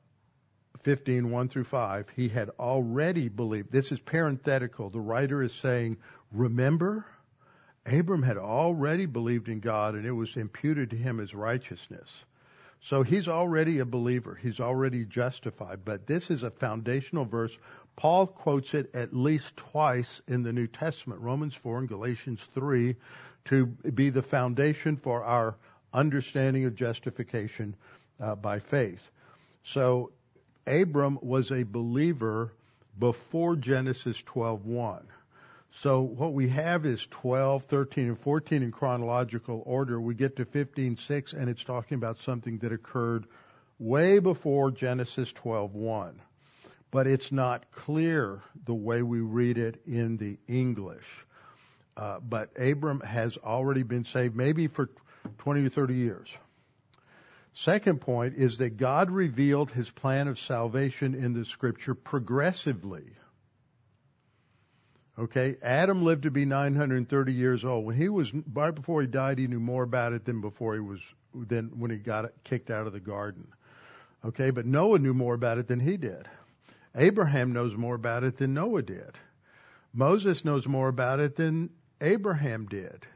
15, 0.81 1.31
1 1.31 1.49
through 1.49 1.63
5, 1.63 2.07
he 2.15 2.29
had 2.29 2.49
already 2.59 3.29
believed. 3.29 3.71
This 3.71 3.91
is 3.91 3.99
parenthetical. 3.99 4.89
The 4.89 4.99
writer 4.99 5.41
is 5.41 5.53
saying, 5.53 5.97
remember, 6.31 7.05
Abram 7.85 8.23
had 8.23 8.37
already 8.37 9.05
believed 9.05 9.49
in 9.49 9.59
God 9.59 9.95
and 9.95 10.05
it 10.05 10.11
was 10.11 10.35
imputed 10.35 10.89
to 10.91 10.97
him 10.97 11.19
as 11.19 11.33
righteousness. 11.33 12.09
So 12.81 13.01
he's 13.01 13.27
already 13.27 13.79
a 13.79 13.85
believer. 13.85 14.35
He's 14.35 14.59
already 14.59 15.03
justified. 15.03 15.79
But 15.83 16.05
this 16.05 16.29
is 16.29 16.43
a 16.43 16.51
foundational 16.51 17.25
verse 17.25 17.57
Paul 17.97 18.27
quotes 18.27 18.75
it 18.75 18.93
at 18.93 19.13
least 19.13 19.57
twice 19.57 20.21
in 20.27 20.43
the 20.43 20.53
New 20.53 20.67
Testament, 20.67 21.19
Romans 21.19 21.55
4 21.55 21.79
and 21.79 21.89
Galatians 21.89 22.47
3, 22.53 22.95
to 23.45 23.65
be 23.65 24.11
the 24.11 24.21
foundation 24.21 24.97
for 24.97 25.23
our 25.23 25.57
understanding 25.91 26.65
of 26.65 26.75
justification 26.75 27.75
uh, 28.19 28.35
by 28.35 28.59
faith. 28.59 29.09
So 29.63 30.11
Abram 30.67 31.17
was 31.21 31.51
a 31.51 31.63
believer 31.63 32.53
before 32.99 33.55
Genesis 33.55 34.21
12:1. 34.23 35.03
So 35.71 36.01
what 36.01 36.33
we 36.33 36.49
have 36.49 36.85
is 36.85 37.05
12, 37.07 37.65
13, 37.65 38.07
and 38.07 38.19
14 38.19 38.63
in 38.63 38.71
chronological 38.71 39.63
order. 39.65 39.99
We 39.99 40.15
get 40.15 40.35
to 40.37 40.45
15:6, 40.45 41.33
and 41.33 41.49
it's 41.49 41.63
talking 41.63 41.95
about 41.95 42.19
something 42.19 42.59
that 42.59 42.71
occurred 42.71 43.25
way 43.79 44.19
before 44.19 44.71
Genesis 44.71 45.31
12:1 45.33 46.19
but 46.91 47.07
it's 47.07 47.31
not 47.31 47.69
clear 47.71 48.41
the 48.65 48.73
way 48.73 49.01
we 49.01 49.19
read 49.19 49.57
it 49.57 49.81
in 49.85 50.17
the 50.17 50.37
English. 50.47 51.05
Uh, 51.95 52.19
but 52.19 52.49
Abram 52.57 53.01
has 53.01 53.37
already 53.37 53.83
been 53.83 54.05
saved, 54.05 54.35
maybe 54.35 54.67
for 54.67 54.89
20 55.39 55.65
or 55.65 55.69
30 55.69 55.95
years. 55.95 56.29
Second 57.57 58.01
point 58.01 58.35
is 58.35 58.59
that 58.59 58.77
God 58.77 59.09
revealed 59.09 59.71
his 59.71 59.89
plan 59.89 60.27
of 60.27 60.37
salvation 60.37 61.15
in 61.15 61.33
the 61.33 61.43
scripture 61.43 61.95
progressively. 61.95 63.15
Okay, 65.17 65.57
Adam 65.63 66.03
lived 66.03 66.21
to 66.23 66.29
be 66.29 66.45
930 66.45 67.33
years 67.33 67.65
old. 67.65 67.83
When 67.83 67.95
he 67.95 68.09
was 68.09 68.31
right 68.53 68.75
before 68.75 69.01
he 69.01 69.07
died, 69.07 69.39
he 69.39 69.47
knew 69.47 69.59
more 69.59 69.81
about 69.81 70.13
it 70.13 70.23
than 70.23 70.39
before 70.39 70.75
he 70.75 70.79
was 70.79 70.99
than 71.33 71.79
when 71.79 71.89
he 71.89 71.97
got 71.97 72.31
kicked 72.43 72.69
out 72.69 72.85
of 72.85 72.93
the 72.93 72.99
garden. 72.99 73.47
Okay, 74.23 74.51
but 74.51 74.67
Noah 74.67 74.99
knew 74.99 75.15
more 75.15 75.33
about 75.33 75.57
it 75.57 75.67
than 75.67 75.79
he 75.79 75.97
did. 75.97 76.29
Abraham 76.93 77.53
knows 77.53 77.75
more 77.75 77.95
about 77.95 78.23
it 78.23 78.37
than 78.37 78.53
Noah 78.53 78.83
did. 78.83 79.17
Moses 79.95 80.45
knows 80.45 80.67
more 80.67 80.89
about 80.89 81.19
it 81.19 81.35
than 81.35 81.71
Abraham 82.01 82.67
did. 82.67 83.07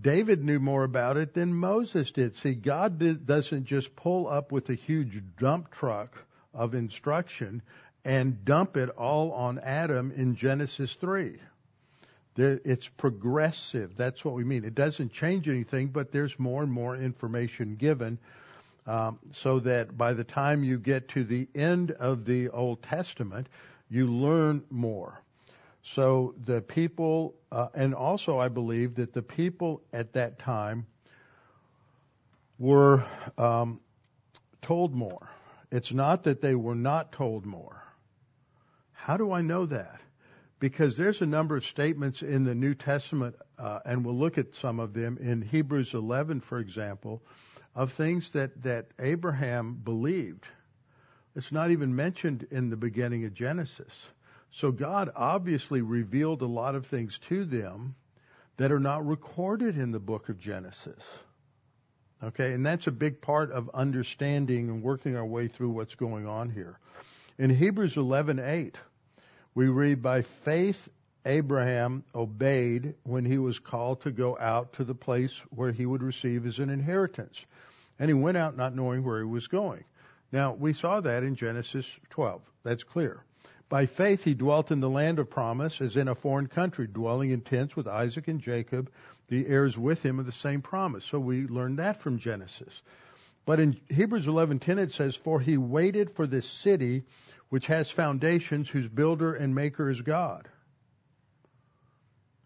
David 0.00 0.42
knew 0.42 0.58
more 0.58 0.84
about 0.84 1.16
it 1.16 1.34
than 1.34 1.54
Moses 1.54 2.10
did. 2.10 2.36
See, 2.36 2.54
God 2.54 2.98
did, 2.98 3.26
doesn't 3.26 3.64
just 3.64 3.94
pull 3.94 4.28
up 4.28 4.50
with 4.50 4.68
a 4.70 4.74
huge 4.74 5.22
dump 5.38 5.70
truck 5.70 6.24
of 6.54 6.74
instruction 6.74 7.62
and 8.04 8.44
dump 8.44 8.76
it 8.76 8.88
all 8.90 9.32
on 9.32 9.58
Adam 9.58 10.12
in 10.12 10.34
Genesis 10.34 10.92
3. 10.94 11.38
There, 12.34 12.60
it's 12.64 12.88
progressive. 12.88 13.96
That's 13.96 14.24
what 14.24 14.34
we 14.34 14.44
mean. 14.44 14.64
It 14.64 14.74
doesn't 14.74 15.12
change 15.12 15.48
anything, 15.48 15.88
but 15.88 16.10
there's 16.10 16.38
more 16.38 16.62
and 16.62 16.72
more 16.72 16.96
information 16.96 17.76
given 17.76 18.18
um, 18.86 19.18
so 19.32 19.60
that 19.60 19.96
by 19.96 20.14
the 20.14 20.24
time 20.24 20.64
you 20.64 20.78
get 20.78 21.08
to 21.10 21.24
the 21.24 21.46
end 21.54 21.92
of 21.92 22.24
the 22.24 22.48
Old 22.48 22.82
Testament, 22.82 23.48
you 23.90 24.06
learn 24.06 24.64
more. 24.70 25.21
So 25.82 26.34
the 26.38 26.60
people, 26.60 27.34
uh, 27.50 27.68
and 27.74 27.94
also 27.94 28.38
I 28.38 28.48
believe 28.48 28.96
that 28.96 29.12
the 29.12 29.22
people 29.22 29.82
at 29.92 30.12
that 30.12 30.38
time 30.38 30.86
were 32.58 33.04
um, 33.36 33.80
told 34.60 34.94
more. 34.94 35.28
It's 35.72 35.92
not 35.92 36.24
that 36.24 36.40
they 36.40 36.54
were 36.54 36.76
not 36.76 37.12
told 37.12 37.44
more. 37.44 37.82
How 38.92 39.16
do 39.16 39.32
I 39.32 39.40
know 39.40 39.66
that? 39.66 40.00
Because 40.60 40.96
there's 40.96 41.20
a 41.22 41.26
number 41.26 41.56
of 41.56 41.64
statements 41.64 42.22
in 42.22 42.44
the 42.44 42.54
New 42.54 42.74
Testament, 42.74 43.34
uh, 43.58 43.80
and 43.84 44.04
we'll 44.04 44.16
look 44.16 44.38
at 44.38 44.54
some 44.54 44.78
of 44.78 44.92
them 44.92 45.18
in 45.20 45.42
Hebrews 45.42 45.94
11, 45.94 46.40
for 46.40 46.60
example, 46.60 47.20
of 47.74 47.92
things 47.92 48.30
that, 48.30 48.62
that 48.62 48.86
Abraham 49.00 49.74
believed. 49.74 50.46
It's 51.34 51.50
not 51.50 51.72
even 51.72 51.96
mentioned 51.96 52.46
in 52.52 52.70
the 52.70 52.76
beginning 52.76 53.24
of 53.24 53.34
Genesis. 53.34 53.92
So 54.52 54.70
God 54.70 55.10
obviously 55.16 55.80
revealed 55.80 56.42
a 56.42 56.46
lot 56.46 56.74
of 56.74 56.86
things 56.86 57.18
to 57.28 57.44
them 57.44 57.94
that 58.58 58.70
are 58.70 58.80
not 58.80 59.06
recorded 59.06 59.78
in 59.78 59.92
the 59.92 59.98
book 59.98 60.28
of 60.28 60.38
Genesis. 60.38 61.02
Okay, 62.22 62.52
and 62.52 62.64
that's 62.64 62.86
a 62.86 62.92
big 62.92 63.20
part 63.20 63.50
of 63.50 63.70
understanding 63.74 64.68
and 64.68 64.82
working 64.82 65.16
our 65.16 65.26
way 65.26 65.48
through 65.48 65.70
what's 65.70 65.94
going 65.94 66.26
on 66.26 66.50
here. 66.50 66.78
In 67.38 67.50
Hebrews 67.50 67.96
11:8, 67.96 68.76
we 69.54 69.68
read 69.68 70.02
by 70.02 70.22
faith 70.22 70.88
Abraham 71.24 72.04
obeyed 72.14 72.94
when 73.04 73.24
he 73.24 73.38
was 73.38 73.58
called 73.58 74.02
to 74.02 74.10
go 74.10 74.36
out 74.38 74.74
to 74.74 74.84
the 74.84 74.94
place 74.94 75.38
where 75.50 75.72
he 75.72 75.86
would 75.86 76.02
receive 76.02 76.46
as 76.46 76.58
an 76.58 76.68
inheritance. 76.68 77.44
And 77.98 78.08
he 78.08 78.14
went 78.14 78.36
out 78.36 78.56
not 78.56 78.74
knowing 78.74 79.02
where 79.02 79.18
he 79.18 79.24
was 79.24 79.46
going. 79.46 79.84
Now, 80.30 80.52
we 80.52 80.72
saw 80.72 81.00
that 81.00 81.22
in 81.22 81.36
Genesis 81.36 81.88
12. 82.10 82.42
That's 82.62 82.84
clear. 82.84 83.24
By 83.72 83.86
faith, 83.86 84.24
he 84.24 84.34
dwelt 84.34 84.70
in 84.70 84.80
the 84.80 84.90
land 84.90 85.18
of 85.18 85.30
promise 85.30 85.80
as 85.80 85.96
in 85.96 86.06
a 86.06 86.14
foreign 86.14 86.46
country, 86.46 86.86
dwelling 86.86 87.30
in 87.30 87.40
tents 87.40 87.74
with 87.74 87.88
Isaac 87.88 88.28
and 88.28 88.38
Jacob, 88.38 88.90
the 89.28 89.46
heirs 89.46 89.78
with 89.78 90.04
him 90.04 90.18
of 90.18 90.26
the 90.26 90.30
same 90.30 90.60
promise. 90.60 91.06
So 91.06 91.18
we 91.18 91.46
learned 91.46 91.78
that 91.78 91.96
from 92.02 92.18
Genesis. 92.18 92.82
But 93.46 93.60
in 93.60 93.80
Hebrews 93.88 94.26
11:10 94.26 94.78
it 94.78 94.92
says, 94.92 95.16
"For 95.16 95.40
he 95.40 95.56
waited 95.56 96.10
for 96.10 96.26
this 96.26 96.44
city 96.44 97.04
which 97.48 97.68
has 97.68 97.90
foundations, 97.90 98.68
whose 98.68 98.90
builder 98.90 99.32
and 99.32 99.54
maker 99.54 99.88
is 99.88 100.02
God." 100.02 100.50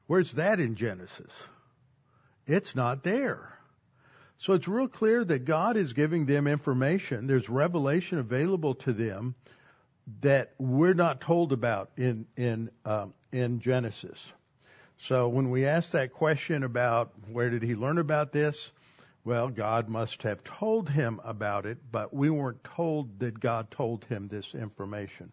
Where's 0.06 0.30
that 0.34 0.60
in 0.60 0.76
Genesis? 0.76 1.48
It's 2.46 2.76
not 2.76 3.02
there. 3.02 3.58
So 4.38 4.52
it's 4.52 4.68
real 4.68 4.86
clear 4.86 5.24
that 5.24 5.44
God 5.44 5.76
is 5.76 5.92
giving 5.92 6.26
them 6.26 6.46
information. 6.46 7.26
There's 7.26 7.48
revelation 7.48 8.18
available 8.18 8.76
to 8.76 8.92
them 8.92 9.34
that 10.21 10.53
we're 10.59 10.95
not 10.95 11.21
told 11.21 11.53
about 11.53 11.90
in 11.97 12.27
in 12.37 12.71
um, 12.85 13.14
in 13.33 13.61
Genesis. 13.61 14.25
So 14.99 15.29
when 15.29 15.51
we 15.51 15.66
ask 15.66 15.92
that 15.92 16.12
question 16.12 16.62
about 16.62 17.12
where 17.31 17.51
did 17.51 17.62
he 17.62 17.75
learn 17.75 17.99
about 17.99 18.33
this, 18.33 18.71
well, 19.25 19.49
God 19.49 19.88
must 19.88 20.23
have 20.23 20.42
told 20.42 20.88
him 20.88 21.21
about 21.23 21.66
it, 21.66 21.79
but 21.90 22.14
we 22.14 22.31
weren't 22.31 22.64
told 22.64 23.19
that 23.19 23.38
God 23.38 23.71
told 23.71 24.05
him 24.05 24.29
this 24.29 24.55
information. 24.55 25.33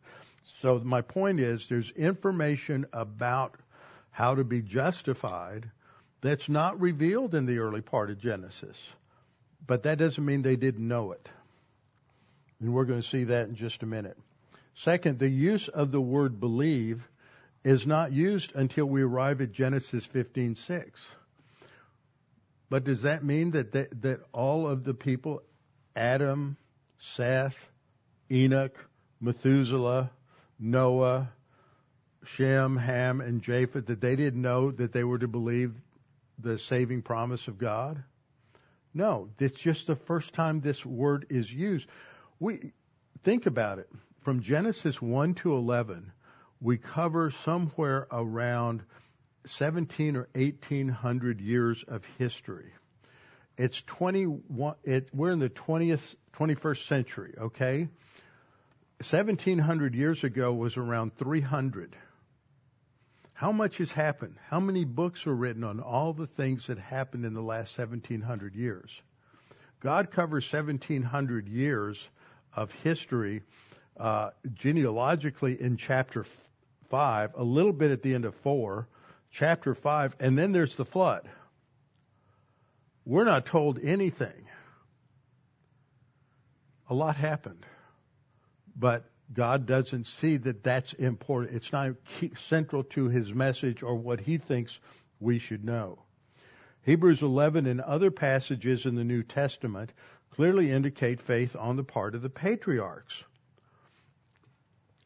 So 0.61 0.79
my 0.79 1.01
point 1.01 1.39
is 1.39 1.67
there's 1.67 1.91
information 1.91 2.87
about 2.91 3.55
how 4.11 4.35
to 4.35 4.43
be 4.43 4.61
justified 4.61 5.69
that's 6.21 6.49
not 6.49 6.79
revealed 6.79 7.35
in 7.35 7.45
the 7.45 7.59
early 7.59 7.81
part 7.81 8.09
of 8.09 8.19
Genesis. 8.19 8.77
But 9.65 9.83
that 9.83 9.97
doesn't 9.97 10.25
mean 10.25 10.41
they 10.41 10.55
didn't 10.55 10.87
know 10.87 11.11
it. 11.11 11.29
And 12.59 12.73
we're 12.73 12.85
going 12.85 13.01
to 13.01 13.07
see 13.07 13.25
that 13.25 13.47
in 13.47 13.55
just 13.55 13.83
a 13.83 13.85
minute. 13.85 14.17
Second, 14.75 15.19
the 15.19 15.29
use 15.29 15.67
of 15.67 15.91
the 15.91 16.01
word 16.01 16.39
believe 16.39 17.07
is 17.63 17.85
not 17.85 18.11
used 18.11 18.55
until 18.55 18.85
we 18.85 19.01
arrive 19.03 19.39
at 19.41 19.51
Genesis 19.51 20.07
15:6. 20.07 20.89
But 22.69 22.83
does 22.83 23.03
that 23.03 23.23
mean 23.23 23.51
that, 23.51 23.71
that 23.73 24.01
that 24.01 24.21
all 24.33 24.67
of 24.67 24.83
the 24.83 24.95
people 24.95 25.43
Adam, 25.95 26.57
Seth, 26.99 27.71
Enoch, 28.31 28.75
Methuselah, 29.21 30.11
Noah, 30.59 31.31
Shem, 32.23 32.77
Ham, 32.77 33.21
and 33.21 33.43
Japheth 33.43 33.85
that 33.85 34.01
they 34.01 34.15
didn't 34.15 34.41
know 34.41 34.71
that 34.71 34.91
they 34.91 35.03
were 35.03 35.19
to 35.19 35.27
believe 35.27 35.75
the 36.39 36.57
saving 36.57 37.03
promise 37.03 37.47
of 37.47 37.59
God? 37.59 38.03
No, 38.93 39.29
it's 39.39 39.59
just 39.59 39.85
the 39.85 39.95
first 39.95 40.33
time 40.33 40.61
this 40.61 40.83
word 40.85 41.27
is 41.29 41.51
used. 41.53 41.87
We 42.39 42.71
think 43.23 43.45
about 43.45 43.79
it 43.79 43.89
from 44.23 44.41
Genesis 44.41 45.01
1 45.01 45.35
to 45.35 45.53
11, 45.53 46.11
we 46.61 46.77
cover 46.77 47.29
somewhere 47.29 48.07
around 48.09 48.83
17 49.45 50.15
or 50.15 50.27
1800 50.33 51.41
years 51.41 51.83
of 51.83 52.05
history. 52.17 52.71
It's 53.57 53.81
21, 53.81 54.75
it, 54.83 55.09
we're 55.13 55.31
in 55.31 55.39
the 55.39 55.49
20th, 55.49 56.15
21st 56.37 56.87
century, 56.87 57.33
okay? 57.37 57.89
1700 58.99 59.93
years 59.93 60.23
ago 60.23 60.53
was 60.53 60.77
around 60.77 61.15
300. 61.17 61.95
How 63.33 63.51
much 63.51 63.79
has 63.79 63.91
happened? 63.91 64.37
How 64.47 64.61
many 64.61 64.85
books 64.85 65.27
are 65.27 65.35
written 65.35 65.65
on 65.65 65.81
all 65.81 66.13
the 66.13 66.27
things 66.27 66.67
that 66.67 66.79
happened 66.79 67.25
in 67.25 67.33
the 67.33 67.41
last 67.41 67.77
1700 67.77 68.55
years? 68.55 68.89
God 69.81 70.11
covers 70.11 70.51
1700 70.51 71.49
years 71.49 72.07
of 72.55 72.71
history 72.71 73.41
uh, 73.97 74.31
genealogically 74.53 75.59
in 75.59 75.77
chapter 75.77 76.25
five, 76.89 77.31
a 77.35 77.43
little 77.43 77.73
bit 77.73 77.91
at 77.91 78.01
the 78.01 78.13
end 78.13 78.25
of 78.25 78.35
four, 78.35 78.87
chapter 79.31 79.75
five, 79.75 80.15
and 80.19 80.37
then 80.37 80.51
there's 80.51 80.75
the 80.75 80.85
flood. 80.85 81.27
We're 83.05 83.25
not 83.25 83.45
told 83.45 83.79
anything. 83.83 84.47
A 86.89 86.93
lot 86.93 87.15
happened, 87.15 87.65
but 88.75 89.05
God 89.33 89.65
doesn't 89.65 90.07
see 90.07 90.37
that 90.37 90.63
that's 90.63 90.93
important. 90.93 91.55
It's 91.55 91.71
not 91.71 91.95
central 92.35 92.83
to 92.83 93.09
his 93.09 93.33
message 93.33 93.83
or 93.83 93.95
what 93.95 94.19
he 94.19 94.37
thinks 94.37 94.79
we 95.19 95.39
should 95.39 95.63
know. 95.65 95.99
Hebrews 96.83 97.21
11 97.21 97.65
and 97.65 97.81
other 97.81 98.11
passages 98.11 98.85
in 98.85 98.95
the 98.95 99.03
New 99.03 99.23
Testament 99.23 99.91
clearly 100.31 100.69
indicate 100.69 101.21
faith 101.21 101.55
on 101.55 101.77
the 101.77 101.83
part 101.83 102.15
of 102.15 102.21
the 102.21 102.29
patriarchs. 102.29 103.23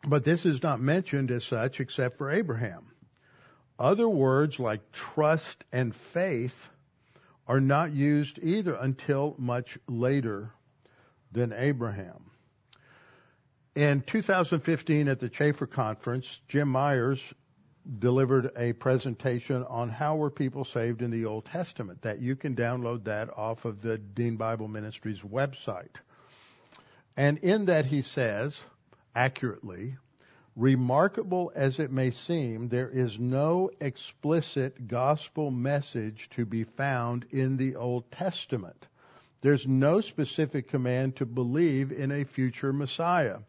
But 0.08 0.24
this 0.24 0.46
is 0.46 0.64
not 0.64 0.80
mentioned 0.80 1.32
as 1.32 1.44
such 1.44 1.82
except 1.82 2.18
for 2.18 2.32
Abraham. 2.32 2.88
Other 3.78 4.08
words 4.08 4.58
like 4.58 4.92
trust 4.94 5.66
and 5.74 5.94
faith 5.94 6.70
are 7.46 7.60
not 7.60 7.92
used 7.92 8.40
either 8.42 8.74
until 8.74 9.36
much 9.38 9.78
later 9.88 10.54
than 11.34 11.52
Abraham. 11.52 12.32
In 13.76 14.02
2015 14.02 15.10
at 15.10 15.20
the 15.20 15.30
Chafer 15.30 15.68
Conference, 15.68 16.40
Jim 16.48 16.70
Myers 16.70 17.22
delivered 18.00 18.52
a 18.58 18.74
presentation 18.74 19.66
on 19.66 19.90
how 19.90 20.16
were 20.16 20.32
people 20.32 20.64
saved 20.64 21.02
in 21.02 21.12
the 21.12 21.26
Old 21.26 21.46
Testament 21.46 22.02
that 22.04 22.20
you 22.20 22.38
can 22.38 22.56
download 22.56 23.04
that 23.04 23.30
off 23.38 23.66
of 23.66 23.82
the 23.82 23.98
Dean 23.98 24.38
Bible 24.38 24.70
Ministries 24.70 25.20
website. 25.20 25.96
And 27.18 27.40
in 27.40 27.66
that 27.66 27.86
he 27.86 28.02
says, 28.02 28.60
accurately, 29.18 29.98
remarkable 30.56 31.52
as 31.56 31.80
it 31.80 31.92
may 31.92 32.12
seem, 32.12 32.70
there 32.70 32.90
is 32.90 33.20
no 33.20 33.68
explicit 33.82 34.88
gospel 34.88 35.50
message 35.50 36.30
to 36.30 36.46
be 36.46 36.64
found 36.64 37.26
in 37.32 37.58
the 37.58 37.76
Old 37.76 38.12
Testament. 38.12 38.88
There's 39.42 39.68
no 39.68 40.02
specific 40.02 40.70
command 40.70 41.16
to 41.16 41.26
believe 41.26 41.92
in 41.92 42.12
a 42.12 42.26
future 42.26 42.72
Messiah 42.72 43.40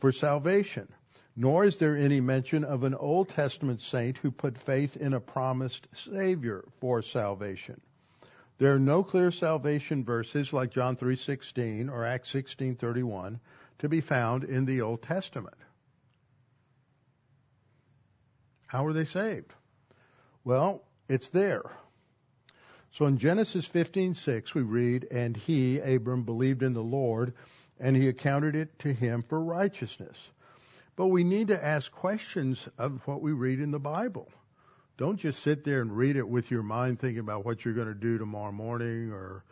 for 0.00 0.10
salvation, 0.10 0.88
nor 1.36 1.66
is 1.66 1.76
there 1.76 1.96
any 1.96 2.22
mention 2.22 2.64
of 2.64 2.82
an 2.82 2.94
Old 2.94 3.28
Testament 3.28 3.82
saint 3.82 4.16
who 4.16 4.30
put 4.30 4.56
faith 4.56 4.96
in 4.96 5.12
a 5.12 5.20
promised 5.20 5.86
Savior 5.92 6.64
for 6.80 7.02
salvation. 7.02 7.78
There 8.56 8.74
are 8.74 8.78
no 8.78 9.02
clear 9.02 9.30
salvation 9.30 10.02
verses 10.02 10.52
like 10.54 10.70
John 10.70 10.96
3:16 10.96 11.90
or 11.90 12.06
Acts 12.06 12.32
16:31 12.32 13.40
to 13.84 13.88
be 13.88 14.00
found 14.00 14.44
in 14.44 14.64
the 14.64 14.82
Old 14.82 15.02
Testament. 15.02 15.56
How 18.66 18.84
were 18.84 18.92
they 18.92 19.04
saved? 19.04 19.52
Well, 20.42 20.82
it's 21.08 21.28
there. 21.28 21.62
So 22.92 23.06
in 23.06 23.18
Genesis 23.18 23.66
15:6 23.66 24.54
we 24.54 24.62
read, 24.62 25.06
"And 25.10 25.36
he, 25.36 25.78
Abram, 25.78 26.24
believed 26.24 26.62
in 26.62 26.74
the 26.74 26.82
Lord, 26.82 27.34
and 27.78 27.96
he 27.96 28.08
accounted 28.08 28.54
it 28.54 28.78
to 28.80 28.92
him 28.92 29.22
for 29.22 29.42
righteousness." 29.42 30.16
But 30.96 31.08
we 31.08 31.24
need 31.24 31.48
to 31.48 31.64
ask 31.64 31.90
questions 31.90 32.68
of 32.78 33.06
what 33.06 33.20
we 33.20 33.32
read 33.32 33.60
in 33.60 33.70
the 33.70 33.80
Bible. 33.80 34.30
Don't 34.96 35.16
just 35.16 35.42
sit 35.42 35.64
there 35.64 35.80
and 35.80 35.96
read 35.96 36.16
it 36.16 36.28
with 36.28 36.50
your 36.50 36.62
mind 36.62 37.00
thinking 37.00 37.18
about 37.18 37.44
what 37.44 37.64
you're 37.64 37.74
going 37.74 37.88
to 37.88 37.94
do 37.94 38.16
tomorrow 38.16 38.52
morning 38.52 39.10
or 39.10 39.44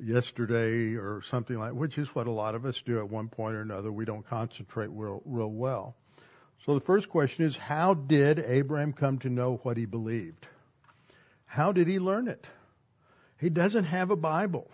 yesterday 0.00 0.94
or 0.94 1.22
something 1.22 1.58
like, 1.58 1.72
which 1.72 1.98
is 1.98 2.14
what 2.14 2.26
a 2.26 2.32
lot 2.32 2.54
of 2.54 2.64
us 2.64 2.80
do 2.82 2.98
at 2.98 3.08
one 3.08 3.28
point 3.28 3.54
or 3.54 3.60
another. 3.60 3.90
We 3.90 4.04
don't 4.04 4.26
concentrate 4.26 4.88
real, 4.90 5.22
real 5.24 5.50
well. 5.50 5.94
So 6.64 6.74
the 6.74 6.80
first 6.80 7.08
question 7.08 7.44
is, 7.44 7.56
how 7.56 7.94
did 7.94 8.38
Abraham 8.38 8.92
come 8.92 9.18
to 9.20 9.30
know 9.30 9.60
what 9.62 9.76
he 9.76 9.84
believed? 9.84 10.46
How 11.44 11.72
did 11.72 11.86
he 11.86 11.98
learn 11.98 12.28
it? 12.28 12.46
He 13.38 13.50
doesn't 13.50 13.84
have 13.84 14.10
a 14.10 14.16
Bible. 14.16 14.70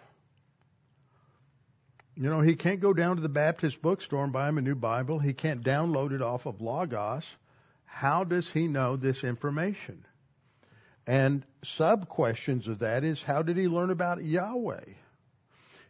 You 2.16 2.28
know, 2.28 2.40
he 2.40 2.54
can't 2.54 2.80
go 2.80 2.92
down 2.92 3.16
to 3.16 3.22
the 3.22 3.28
Baptist 3.28 3.80
bookstore 3.82 4.24
and 4.24 4.32
buy 4.32 4.48
him 4.48 4.58
a 4.58 4.62
new 4.62 4.74
Bible. 4.74 5.18
He 5.18 5.32
can't 5.32 5.64
download 5.64 6.12
it 6.12 6.22
off 6.22 6.46
of 6.46 6.60
Logos. 6.60 7.26
How 7.84 8.24
does 8.24 8.48
he 8.48 8.68
know 8.68 8.96
this 8.96 9.24
information? 9.24 10.04
And 11.06 11.44
sub 11.64 12.08
questions 12.08 12.68
of 12.68 12.80
that 12.80 13.02
is 13.02 13.22
how 13.22 13.42
did 13.42 13.56
he 13.56 13.66
learn 13.66 13.90
about 13.90 14.24
Yahweh? 14.24 14.84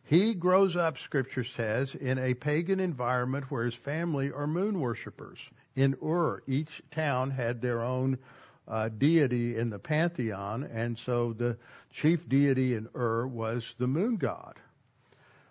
He 0.05 0.35
grows 0.35 0.77
up, 0.77 0.99
scripture 0.99 1.45
says, 1.45 1.95
in 1.95 2.19
a 2.19 2.35
pagan 2.35 2.81
environment 2.81 3.51
where 3.51 3.65
his 3.65 3.75
family 3.75 4.33
are 4.33 4.47
moon 4.47 4.81
worshippers. 4.81 5.39
In 5.75 5.97
Ur, 6.03 6.43
each 6.47 6.83
town 6.91 7.31
had 7.31 7.61
their 7.61 7.83
own 7.83 8.19
uh, 8.67 8.89
deity 8.89 9.57
in 9.57 9.71
the 9.71 9.79
pantheon, 9.79 10.65
and 10.65 10.99
so 10.99 11.33
the 11.33 11.57
chief 11.91 12.29
deity 12.29 12.75
in 12.75 12.89
Ur 12.95 13.27
was 13.27 13.75
the 13.79 13.87
moon 13.87 14.17
god. 14.17 14.59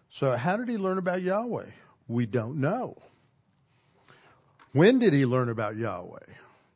So 0.09 0.35
how 0.35 0.57
did 0.57 0.67
he 0.67 0.77
learn 0.77 0.97
about 0.97 1.21
Yahweh? 1.21 1.71
We 2.07 2.25
don't 2.25 2.57
know. 2.57 2.97
When 4.73 4.99
did 4.99 5.13
he 5.13 5.25
learn 5.25 5.49
about 5.49 5.77
Yahweh? 5.77 6.25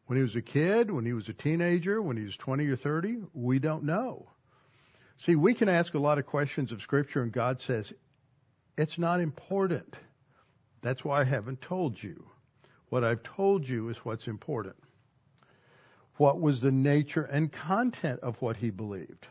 When 0.08 0.18
he 0.18 0.22
was 0.22 0.36
a 0.36 0.42
kid, 0.42 0.92
when 0.92 1.06
he 1.06 1.14
was 1.14 1.30
a 1.30 1.34
teenager, 1.34 2.02
when 2.02 2.18
he 2.18 2.24
was 2.24 2.38
20 2.38 2.68
or 2.68 2.76
30? 2.76 3.24
We 3.34 3.60
don't 3.60 3.84
know. 3.84 4.28
See, 5.18 5.36
we 5.36 5.54
can 5.54 5.70
ask 5.70 5.94
a 5.94 6.00
lot 6.00 6.20
of 6.20 6.26
questions 6.26 6.72
of 6.72 6.82
Scripture, 6.82 7.24
and 7.24 7.32
God 7.32 7.62
says, 7.62 7.94
it's 8.78 8.98
not 8.98 9.22
important. 9.22 9.96
That's 10.82 11.06
why 11.06 11.22
I 11.22 11.24
haven't 11.24 11.62
told 11.62 12.02
you. 12.02 12.26
What 12.90 13.04
I've 13.04 13.24
told 13.24 13.68
you 13.68 13.90
is 13.90 13.98
what's 14.00 14.28
important. 14.28 14.76
What 16.18 16.40
was 16.40 16.62
the 16.62 16.72
nature 16.72 17.24
and 17.24 17.52
content 17.52 18.20
of 18.22 18.42
what 18.42 18.58
he 18.58 18.70
believed? 18.70 19.28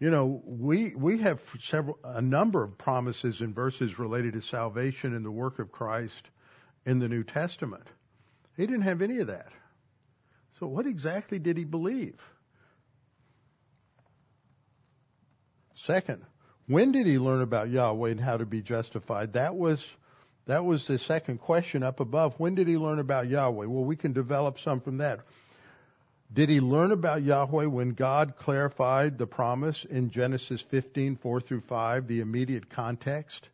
You 0.00 0.10
know, 0.10 0.42
we 0.44 0.94
we 0.96 1.18
have 1.18 1.46
several 1.60 1.98
a 2.02 2.20
number 2.20 2.64
of 2.64 2.76
promises 2.76 3.40
and 3.40 3.54
verses 3.54 4.00
related 4.00 4.32
to 4.32 4.40
salvation 4.40 5.14
and 5.14 5.24
the 5.24 5.30
work 5.30 5.60
of 5.60 5.70
Christ 5.70 6.30
in 6.84 6.98
the 6.98 7.08
New 7.08 7.22
Testament. 7.22 7.86
He 8.56 8.66
didn't 8.66 8.82
have 8.82 9.02
any 9.02 9.18
of 9.18 9.28
that. 9.28 9.52
So 10.58 10.66
what 10.66 10.86
exactly 10.86 11.38
did 11.38 11.56
he 11.56 11.64
believe? 11.64 12.20
Second, 15.74 16.24
when 16.66 16.92
did 16.92 17.06
he 17.06 17.18
learn 17.18 17.42
about 17.42 17.70
Yahweh 17.70 18.10
and 18.10 18.20
how 18.20 18.36
to 18.36 18.46
be 18.46 18.62
justified? 18.62 19.34
That 19.34 19.56
was 19.56 19.86
that 20.46 20.64
was 20.64 20.86
the 20.86 20.98
second 20.98 21.38
question 21.38 21.82
up 21.82 22.00
above. 22.00 22.34
When 22.38 22.54
did 22.54 22.66
he 22.66 22.76
learn 22.76 22.98
about 22.98 23.28
Yahweh? 23.28 23.66
Well, 23.66 23.84
we 23.84 23.96
can 23.96 24.12
develop 24.12 24.58
some 24.58 24.80
from 24.80 24.98
that. 24.98 25.20
Did 26.32 26.48
he 26.48 26.60
learn 26.60 26.92
about 26.92 27.22
Yahweh 27.22 27.66
when 27.66 27.90
God 27.90 28.36
clarified 28.36 29.18
the 29.18 29.26
promise 29.26 29.84
in 29.84 30.10
Genesis 30.10 30.62
15, 30.62 31.16
4 31.16 31.40
through 31.40 31.60
5, 31.60 32.06
the 32.08 32.20
immediate 32.20 32.70
context? 32.70 33.48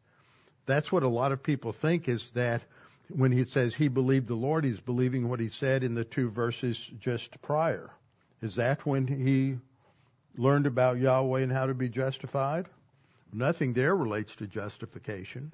That's 0.64 0.92
what 0.92 1.02
a 1.02 1.09
lot 1.09 1.33
of 1.33 1.42
people 1.42 1.72
think 1.72 2.09
is 2.09 2.31
that 2.31 2.62
when 3.09 3.33
he 3.33 3.44
says 3.44 3.74
he 3.74 3.88
believed 3.88 4.28
the 4.28 4.35
Lord, 4.35 4.64
he's 4.64 4.81
believing 4.81 5.28
what 5.28 5.40
he 5.40 5.48
said 5.48 5.83
in 5.83 5.94
the 5.94 6.04
two 6.04 6.31
verses 6.31 6.78
just 7.00 7.40
prior. 7.42 7.90
Is 8.40 8.57
that 8.57 8.87
when 8.87 9.07
he 9.07 9.59
learned 10.38 10.66
about 10.66 10.98
Yahweh 10.98 11.42
and 11.42 11.53
how 11.53 11.66
to 11.66 11.74
be 11.74 11.88
justified? 11.88 12.66
Nothing 13.33 13.74
there 13.74 13.94
relates 13.94 14.37
to 14.37 14.46
justification. 14.46 15.53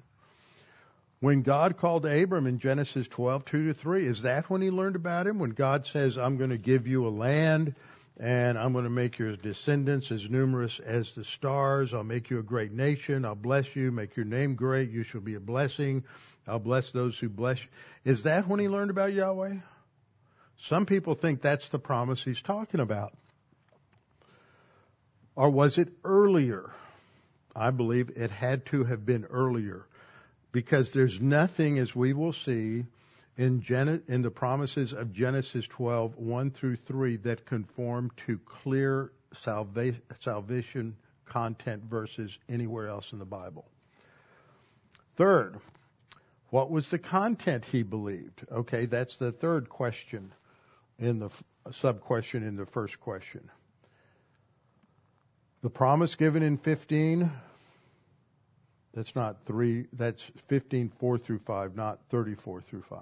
When 1.19 1.41
God 1.41 1.77
called 1.77 2.05
Abram 2.05 2.45
in 2.45 2.59
Genesis 2.59 3.07
12, 3.07 3.45
2 3.45 3.67
to 3.67 3.73
3, 3.73 4.05
is 4.05 4.21
that 4.21 4.49
when 4.49 4.61
he 4.61 4.69
learned 4.69 4.95
about 4.95 5.27
him? 5.27 5.39
When 5.39 5.51
God 5.51 5.87
says, 5.87 6.17
I'm 6.17 6.37
going 6.37 6.51
to 6.51 6.57
give 6.57 6.87
you 6.87 7.07
a 7.07 7.09
land 7.09 7.73
and 8.17 8.57
I'm 8.57 8.71
going 8.71 8.85
to 8.85 8.89
make 8.89 9.17
your 9.17 9.35
descendants 9.35 10.11
as 10.11 10.29
numerous 10.29 10.79
as 10.79 11.13
the 11.13 11.23
stars. 11.23 11.93
I'll 11.93 12.03
make 12.03 12.29
you 12.29 12.39
a 12.39 12.43
great 12.43 12.71
nation. 12.71 13.25
I'll 13.25 13.35
bless 13.35 13.75
you, 13.75 13.91
make 13.91 14.15
your 14.15 14.25
name 14.25 14.55
great. 14.55 14.91
You 14.91 15.03
shall 15.03 15.21
be 15.21 15.35
a 15.35 15.39
blessing. 15.39 16.03
I'll 16.47 16.59
bless 16.59 16.91
those 16.91 17.17
who 17.17 17.27
bless 17.27 17.61
you. 17.61 17.67
Is 18.05 18.23
that 18.23 18.47
when 18.47 18.59
he 18.59 18.69
learned 18.69 18.91
about 18.91 19.11
Yahweh? 19.11 19.55
Some 20.57 20.85
people 20.85 21.15
think 21.15 21.41
that's 21.41 21.67
the 21.69 21.79
promise 21.79 22.23
he's 22.23 22.41
talking 22.41 22.79
about. 22.79 23.13
Or 25.35 25.49
was 25.49 25.77
it 25.77 25.89
earlier? 26.03 26.71
I 27.55 27.71
believe 27.71 28.11
it 28.15 28.31
had 28.31 28.65
to 28.67 28.83
have 28.85 29.05
been 29.05 29.25
earlier 29.25 29.85
because 30.51 30.91
there's 30.91 31.19
nothing, 31.19 31.79
as 31.79 31.95
we 31.95 32.13
will 32.13 32.33
see, 32.33 32.85
in, 33.37 33.61
Gen- 33.61 34.03
in 34.07 34.21
the 34.21 34.31
promises 34.31 34.93
of 34.93 35.11
Genesis 35.11 35.67
12, 35.67 36.15
1 36.17 36.51
through 36.51 36.77
3, 36.77 37.17
that 37.17 37.45
conform 37.45 38.11
to 38.25 38.37
clear 38.39 39.11
salva- 39.33 39.95
salvation 40.19 40.95
content 41.25 41.83
verses 41.83 42.37
anywhere 42.47 42.87
else 42.87 43.11
in 43.11 43.19
the 43.19 43.25
Bible. 43.25 43.65
Third, 45.17 45.59
what 46.49 46.71
was 46.71 46.89
the 46.89 46.99
content 46.99 47.65
he 47.65 47.83
believed? 47.83 48.45
Okay, 48.49 48.85
that's 48.85 49.17
the 49.17 49.31
third 49.31 49.67
question 49.67 50.31
in 50.99 51.19
the 51.19 51.29
sub 51.71 51.99
question 51.99 52.43
in 52.43 52.55
the 52.55 52.65
first 52.65 52.99
question. 53.01 53.49
The 55.65 55.71
promise 55.71 56.13
given 56.13 56.43
in 56.43 56.57
15, 56.57 57.27
that's 58.93 59.15
not 59.15 59.43
3, 59.45 59.87
that's 59.93 60.23
15, 60.47 60.89
4 60.99 61.17
through 61.17 61.39
5, 61.39 61.75
not 61.75 62.01
34 62.09 62.61
through 62.61 62.83
5. 62.83 62.99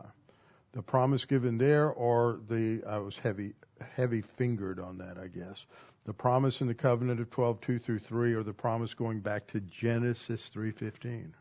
The 0.71 0.82
promise 0.82 1.26
given 1.26 1.58
there, 1.58 1.89
or 1.89 2.39
the, 2.47 2.82
I 2.88 2.99
was 2.99 3.17
heavy, 3.17 3.52
heavy 3.97 4.21
fingered 4.21 4.80
on 4.80 4.97
that, 4.99 5.17
I 5.17 5.28
guess. 5.28 5.65
The 6.06 6.13
promise 6.13 6.62
in 6.62 6.67
the 6.67 6.73
covenant 6.73 7.19
of 7.19 7.30
12, 7.30 7.60
2 7.60 7.80
through 7.80 7.99
3, 7.99 8.34
or 8.34 8.43
the 8.43 8.54
promise 8.54 8.93
going 8.93 9.19
back 9.19 9.45
to 9.47 9.60
Genesis 9.60 10.49
3.15. 10.56 11.32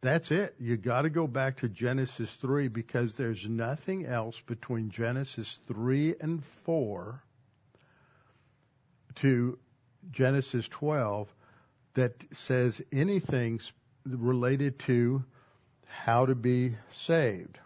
That's 0.00 0.30
it. 0.30 0.54
You 0.58 0.78
gotta 0.78 1.10
go 1.10 1.26
back 1.26 1.58
to 1.58 1.68
Genesis 1.68 2.32
3 2.36 2.68
because 2.68 3.16
there's 3.16 3.46
nothing 3.46 4.06
else 4.06 4.40
between 4.40 4.88
Genesis 4.88 5.58
3 5.66 6.14
and 6.22 6.42
4 6.42 7.22
to 9.16 9.58
Genesis 10.10 10.68
12 10.68 11.32
that 11.94 12.12
says 12.32 12.80
anything 12.92 13.60
related 14.06 14.78
to 14.80 15.24
how 15.86 16.26
to 16.26 16.34
be 16.34 16.74
saved. 16.92 17.58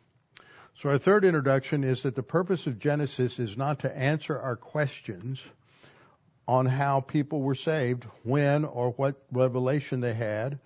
So 0.79 0.91
our 0.91 0.99
third 0.99 1.25
introduction 1.25 1.85
is 1.85 2.03
that 2.03 2.15
the 2.15 2.23
purpose 2.23 2.67
of 2.67 2.79
Genesis 2.79 3.39
is 3.39 3.57
not 3.57 3.81
to 3.81 3.97
answer 3.97 4.39
our 4.39 4.57
questions 4.57 5.43
on 6.47 6.67
how 6.67 7.01
people 7.01 7.41
were 7.41 7.55
saved, 7.55 8.05
when 8.23 8.65
or 8.65 8.91
what 8.91 9.17
revelation 9.33 10.01
they 10.01 10.15
had. 10.15 10.59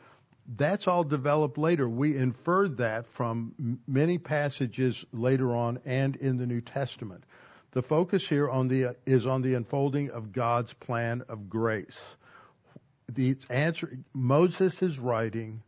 That's 0.56 0.88
all 0.88 1.04
developed 1.04 1.58
later. 1.58 1.88
We 1.88 2.16
inferred 2.16 2.78
that 2.78 3.06
from 3.06 3.78
many 3.86 4.18
passages 4.18 5.04
later 5.12 5.54
on 5.54 5.78
and 5.84 6.16
in 6.16 6.38
the 6.38 6.46
New 6.46 6.60
Testament. 6.60 7.22
The 7.72 7.82
focus 7.82 8.28
here 8.28 8.48
on 8.48 8.68
the, 8.68 8.96
is 9.06 9.26
on 9.26 9.42
the 9.42 9.54
unfolding 9.54 10.10
of 10.10 10.32
God's 10.32 10.72
plan 10.72 11.22
of 11.28 11.48
grace. 11.48 12.16
The 13.08 13.36
answer, 13.48 13.98
Moses 14.12 14.82
is 14.82 14.98
writing, 14.98 15.62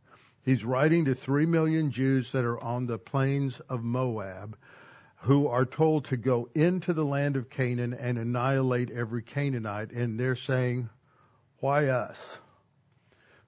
he's 0.45 0.65
writing 0.65 1.05
to 1.05 1.15
three 1.15 1.47
million 1.47 1.91
Jews 1.91 2.33
that 2.33 2.45
are 2.45 2.63
on 2.63 2.87
the 2.87 2.99
plains 2.99 3.61
of 3.69 3.85
Moab 3.85 4.57
who 5.23 5.47
are 5.47 5.65
told 5.65 6.07
to 6.07 6.17
go 6.17 6.49
into 6.55 6.93
the 6.93 7.05
land 7.05 7.37
of 7.37 7.49
Canaan 7.49 7.95
and 7.95 8.19
annihilate 8.19 8.91
every 8.91 9.23
Canaanite. 9.23 9.93
And 9.93 10.19
they're 10.19 10.35
saying, 10.35 10.89
why 11.61 11.87
us? 11.87 12.19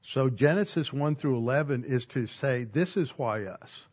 So 0.02 0.30
Genesis 0.30 0.92
1 0.92 1.16
through 1.16 1.36
11 1.36 1.84
is 1.84 2.06
to 2.06 2.28
say, 2.28 2.62
this 2.62 2.96
is 2.96 3.10
why 3.10 3.46
us 3.46 3.86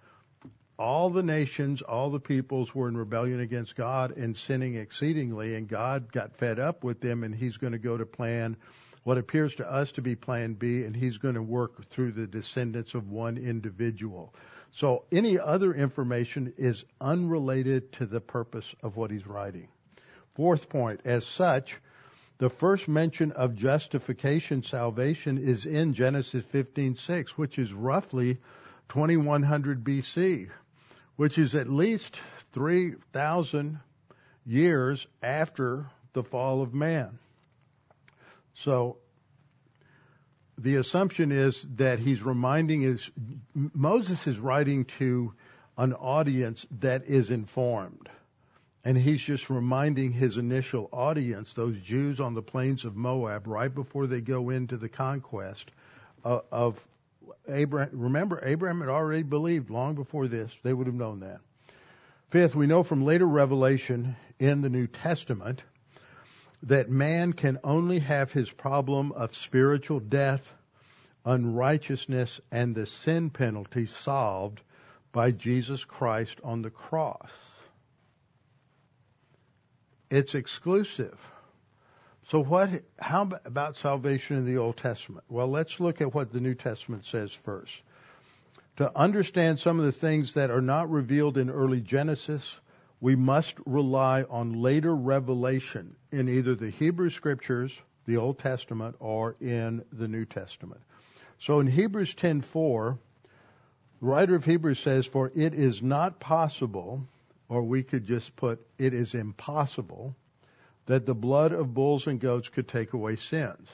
all 0.82 1.12
the 1.12 1.22
nations, 1.22 1.84
all 1.84 2.10
the 2.10 2.20
peoples 2.20 2.74
were 2.74 2.88
in 2.88 2.98
rebellion 2.98 3.40
against 3.40 3.76
God 3.76 4.18
and 4.18 4.36
sinning 4.36 4.76
exceedingly, 4.76 5.56
and 5.56 5.68
God 5.68 6.12
got 6.12 6.36
fed 6.36 6.60
up 6.60 6.84
with 6.84 7.00
them, 7.02 7.24
and 7.24 7.36
He's 7.36 7.58
going 7.58 7.74
to 7.74 7.80
go 7.80 7.96
to 7.96 8.06
plan 8.06 8.58
what 9.04 9.20
appears 9.20 9.56
to 9.56 9.72
us 9.72 9.92
to 9.94 10.02
be 10.02 10.16
plan 10.16 10.54
B, 10.56 10.84
and 10.84 10.96
He's 10.96 11.20
going 11.20 11.36
to 11.36 11.42
work 11.44 11.88
through 11.92 12.14
the 12.14 12.26
descendants 12.26 12.96
of 12.96 13.10
one 13.10 13.38
individual. 13.38 14.34
So 14.72 15.06
any 15.12 15.40
other 15.40 15.72
information 15.72 16.54
is 16.58 16.84
unrelated 17.00 17.92
to 17.94 18.08
the 18.08 18.22
purpose 18.22 18.74
of 18.82 18.98
what 18.98 19.12
He's 19.12 19.28
writing. 19.28 19.68
Fourth 20.34 20.68
point, 20.68 21.02
as 21.06 21.28
such, 21.28 21.78
the 22.40 22.50
first 22.50 22.88
mention 22.88 23.34
of 23.34 23.56
justification, 23.56 24.64
salvation, 24.64 25.38
is 25.38 25.68
in 25.68 25.94
Genesis 25.94 26.44
15:6, 26.44 27.30
which 27.38 27.60
is 27.60 27.72
roughly 27.72 28.40
2100 28.90 29.84
BC 29.84 30.50
which 31.22 31.38
is 31.38 31.54
at 31.54 31.70
least 31.70 32.20
3,000 32.54 33.80
years 34.44 35.06
after 35.22 35.86
the 36.14 36.24
fall 36.24 36.64
of 36.64 36.74
man. 36.74 37.20
So 38.56 38.98
the 40.58 40.78
assumption 40.78 41.32
is 41.32 41.62
that 41.76 42.00
he's 42.00 42.24
reminding 42.24 42.82
his 42.82 43.12
Moses 43.54 44.26
is 44.26 44.40
writing 44.40 44.86
to 44.98 45.32
an 45.78 45.94
audience 45.94 46.66
that 46.80 47.06
is 47.06 47.30
informed. 47.30 48.10
And 48.84 48.98
he's 48.98 49.22
just 49.22 49.52
reminding 49.52 50.14
his 50.14 50.38
initial 50.38 50.90
audience, 50.92 51.54
those 51.54 51.80
Jews 51.80 52.20
on 52.20 52.34
the 52.34 52.42
plains 52.42 52.84
of 52.84 52.96
Moab, 52.96 53.46
right 53.46 53.72
before 53.72 54.08
they 54.08 54.22
go 54.22 54.50
into 54.50 54.76
the 54.76 54.90
conquest 54.90 55.70
uh, 56.26 56.40
of 56.52 56.84
Abraham. 57.48 57.90
Remember, 57.94 58.42
Abraham 58.44 58.80
had 58.80 58.90
already 58.90 59.24
believed 59.24 59.70
long 59.70 59.96
before 59.96 60.28
this. 60.28 60.56
They 60.64 60.74
would 60.74 60.88
have 60.88 60.96
known 60.96 61.22
that. 61.22 61.40
Fifth, 62.30 62.56
we 62.56 62.68
know 62.68 62.84
from 62.84 63.04
later 63.04 63.26
revelation 63.26 64.16
in 64.40 64.62
the 64.62 64.70
New 64.70 64.88
Testament 64.88 65.62
that 66.64 66.90
man 66.90 67.34
can 67.34 67.60
only 67.64 68.00
have 68.00 68.32
his 68.32 68.50
problem 68.50 69.12
of 69.12 69.36
spiritual 69.36 70.00
death, 70.00 70.54
unrighteousness, 71.26 72.40
and 72.52 72.74
the 72.74 72.86
sin 72.86 73.30
penalty 73.30 73.86
solved 73.86 74.62
by 75.12 75.32
Jesus 75.32 75.84
Christ 75.84 76.40
on 76.44 76.62
the 76.62 76.70
cross. 76.70 77.32
It's 80.10 80.36
exclusive. 80.36 81.20
So 82.32 82.42
what, 82.42 82.70
how 82.98 83.30
about 83.44 83.76
salvation 83.76 84.38
in 84.38 84.46
the 84.46 84.58
Old 84.58 84.78
Testament? 84.78 85.26
Well, 85.28 85.50
let's 85.50 85.82
look 85.82 86.00
at 86.00 86.16
what 86.16 86.32
the 86.32 86.40
New 86.40 86.54
Testament 86.56 87.06
says 87.06 87.34
first. 87.34 87.74
To 88.78 88.90
understand 88.98 89.60
some 89.60 89.80
of 89.80 89.86
the 89.86 89.92
things 89.92 90.36
that 90.36 90.50
are 90.50 90.62
not 90.62 90.90
revealed 90.90 91.38
in 91.38 91.50
early 91.50 91.82
Genesis, 91.82 92.58
we 93.02 93.18
must 93.18 93.56
rely 93.66 94.24
on 94.24 94.62
later 94.62 94.96
revelation 94.96 95.98
in 96.14 96.30
either 96.30 96.56
the 96.56 96.70
Hebrew 96.70 97.10
scriptures, 97.10 97.78
the 98.06 98.16
Old 98.16 98.40
Testament, 98.40 98.96
or 99.02 99.36
in 99.42 99.84
the 99.92 100.08
New 100.08 100.24
Testament. 100.24 100.80
So 101.38 101.60
in 101.60 101.68
Hebrews 101.68 102.14
10:4, 102.14 102.98
the 104.00 104.06
writer 104.06 104.36
of 104.36 104.46
Hebrews 104.46 104.80
says, 104.80 105.06
"For 105.06 105.34
it 105.36 105.54
is 105.54 105.84
not 105.84 106.22
possible 106.22 107.06
or 107.50 107.62
we 107.62 107.84
could 107.84 108.06
just 108.06 108.34
put, 108.38 108.66
it 108.78 108.94
is 108.94 109.16
impossible 109.16 110.16
that 110.86 111.06
the 111.06 111.16
blood 111.16 111.52
of 111.52 111.74
bulls 111.74 112.08
and 112.08 112.20
goats 112.20 112.50
could 112.50 112.68
take 112.68 112.94
away 112.94 113.16
sins. 113.16 113.70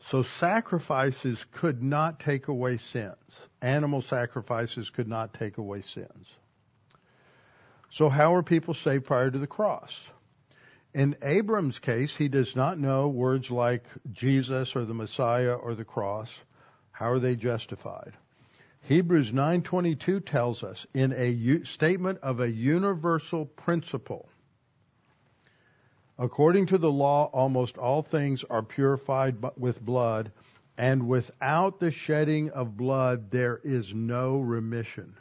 So 0.00 0.22
sacrifices 0.22 1.46
could 1.52 1.82
not 1.82 2.20
take 2.20 2.48
away 2.48 2.76
sins. 2.76 3.16
Animal 3.62 4.02
sacrifices 4.02 4.90
could 4.90 5.08
not 5.08 5.32
take 5.34 5.56
away 5.56 5.82
sins. 5.82 6.28
So 7.90 8.08
how 8.08 8.34
are 8.34 8.42
people 8.42 8.74
saved 8.74 9.06
prior 9.06 9.30
to 9.30 9.38
the 9.38 9.46
cross? 9.46 9.98
In 10.92 11.16
Abram's 11.22 11.78
case, 11.78 12.14
he 12.14 12.28
does 12.28 12.54
not 12.54 12.78
know 12.78 13.08
words 13.08 13.50
like 13.50 13.84
Jesus 14.12 14.76
or 14.76 14.84
the 14.84 14.94
Messiah 14.94 15.54
or 15.54 15.74
the 15.74 15.84
cross. 15.84 16.38
How 16.92 17.10
are 17.10 17.18
they 17.18 17.34
justified? 17.34 18.12
Hebrews 18.82 19.32
9:22 19.32 20.20
tells 20.20 20.62
us 20.62 20.86
in 20.92 21.12
a 21.12 21.30
u- 21.30 21.64
statement 21.64 22.18
of 22.20 22.40
a 22.40 22.50
universal 22.50 23.46
principle 23.46 24.28
according 26.18 26.66
to 26.66 26.78
the 26.78 26.90
law 26.90 27.30
almost 27.32 27.76
all 27.76 28.02
things 28.02 28.44
are 28.44 28.62
purified 28.62 29.36
with 29.56 29.80
blood 29.80 30.30
and 30.76 31.08
without 31.08 31.80
the 31.80 31.90
shedding 31.90 32.50
of 32.50 32.76
blood 32.76 33.30
there 33.30 33.60
is 33.64 33.94
no 33.94 34.38
remission 34.38 35.14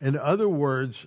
in 0.00 0.16
other 0.16 0.48
words 0.48 1.06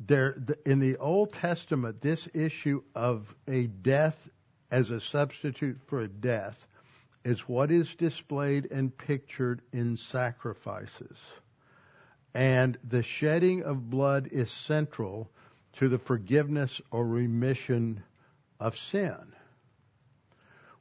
there 0.00 0.36
in 0.64 0.78
the 0.78 0.96
old 0.98 1.32
testament 1.32 2.00
this 2.00 2.28
issue 2.34 2.82
of 2.94 3.34
a 3.48 3.66
death 3.66 4.28
as 4.70 4.90
a 4.90 5.00
substitute 5.00 5.80
for 5.86 6.00
a 6.00 6.08
death 6.08 6.66
is 7.24 7.40
what 7.48 7.70
is 7.70 7.94
displayed 7.96 8.68
and 8.70 8.96
pictured 8.96 9.60
in 9.72 9.96
sacrifices. 9.96 11.18
And 12.34 12.78
the 12.88 13.02
shedding 13.02 13.62
of 13.64 13.90
blood 13.90 14.28
is 14.30 14.50
central 14.50 15.30
to 15.76 15.88
the 15.88 15.98
forgiveness 15.98 16.80
or 16.90 17.06
remission 17.06 18.02
of 18.58 18.76
sin. 18.76 19.32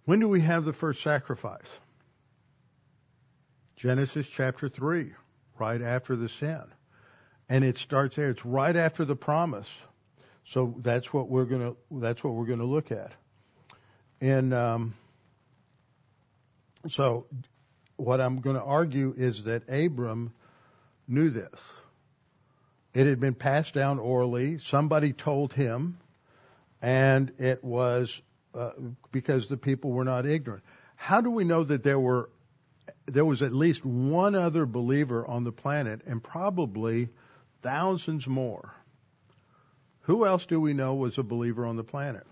When 0.05 0.19
do 0.19 0.29
we 0.29 0.41
have 0.41 0.65
the 0.65 0.73
first 0.73 1.01
sacrifice? 1.01 1.79
Genesis 3.75 4.27
chapter 4.27 4.69
3, 4.69 5.11
right 5.59 5.81
after 5.81 6.15
the 6.15 6.29
sin. 6.29 6.63
And 7.49 7.63
it 7.63 7.77
starts 7.77 8.15
there. 8.15 8.29
It's 8.29 8.45
right 8.45 8.75
after 8.75 9.05
the 9.05 9.15
promise. 9.15 9.71
So 10.45 10.75
that's 10.79 11.11
what 11.11 11.27
we're 11.27 11.45
gonna, 11.45 11.73
that's 11.91 12.23
what 12.23 12.33
we're 12.33 12.45
gonna 12.45 12.65
look 12.65 12.91
at. 12.91 13.11
And 14.21 14.53
um, 14.53 14.93
so 16.87 17.27
what 17.97 18.21
I'm 18.21 18.41
going 18.41 18.55
to 18.55 18.63
argue 18.63 19.13
is 19.15 19.43
that 19.43 19.69
Abram 19.69 20.33
knew 21.07 21.29
this. 21.29 21.59
It 22.95 23.07
had 23.07 23.19
been 23.19 23.35
passed 23.35 23.73
down 23.73 23.99
orally. 23.99 24.57
Somebody 24.57 25.11
told 25.11 25.51
him, 25.51 25.97
and 26.81 27.29
it 27.39 27.61
was 27.61 28.21
uh, 28.53 28.71
because 29.11 29.47
the 29.47 29.57
people 29.57 29.91
were 29.91 30.05
not 30.05 30.25
ignorant. 30.25 30.63
How 30.95 31.19
do 31.19 31.29
we 31.29 31.43
know 31.43 31.65
that 31.65 31.83
there 31.83 31.99
were 31.99 32.29
there 33.05 33.25
was 33.25 33.43
at 33.43 33.51
least 33.51 33.85
one 33.85 34.33
other 34.33 34.65
believer 34.65 35.27
on 35.27 35.43
the 35.43 35.51
planet, 35.51 36.01
and 36.07 36.23
probably 36.23 37.09
thousands 37.61 38.27
more? 38.27 38.73
Who 40.03 40.25
else 40.25 40.45
do 40.45 40.61
we 40.61 40.73
know 40.73 40.95
was 40.95 41.17
a 41.17 41.23
believer 41.23 41.65
on 41.65 41.75
the 41.75 41.83
planet? 41.83 42.25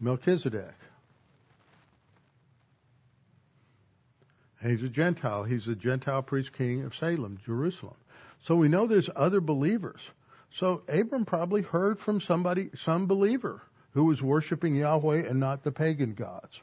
Melchizedek. 0.00 0.74
He's 4.62 4.82
a 4.82 4.88
Gentile. 4.88 5.44
He's 5.44 5.68
a 5.68 5.74
Gentile 5.74 6.22
priest 6.22 6.54
king 6.54 6.84
of 6.84 6.94
Salem, 6.94 7.38
Jerusalem. 7.44 7.96
So 8.40 8.56
we 8.56 8.68
know 8.68 8.86
there's 8.86 9.10
other 9.14 9.40
believers. 9.40 10.00
So 10.50 10.82
Abram 10.88 11.24
probably 11.24 11.62
heard 11.62 11.98
from 11.98 12.20
somebody, 12.20 12.70
some 12.74 13.06
believer 13.06 13.62
who 13.92 14.04
was 14.04 14.22
worshiping 14.22 14.76
Yahweh 14.76 15.28
and 15.28 15.40
not 15.40 15.62
the 15.62 15.72
pagan 15.72 16.14
gods. 16.14 16.60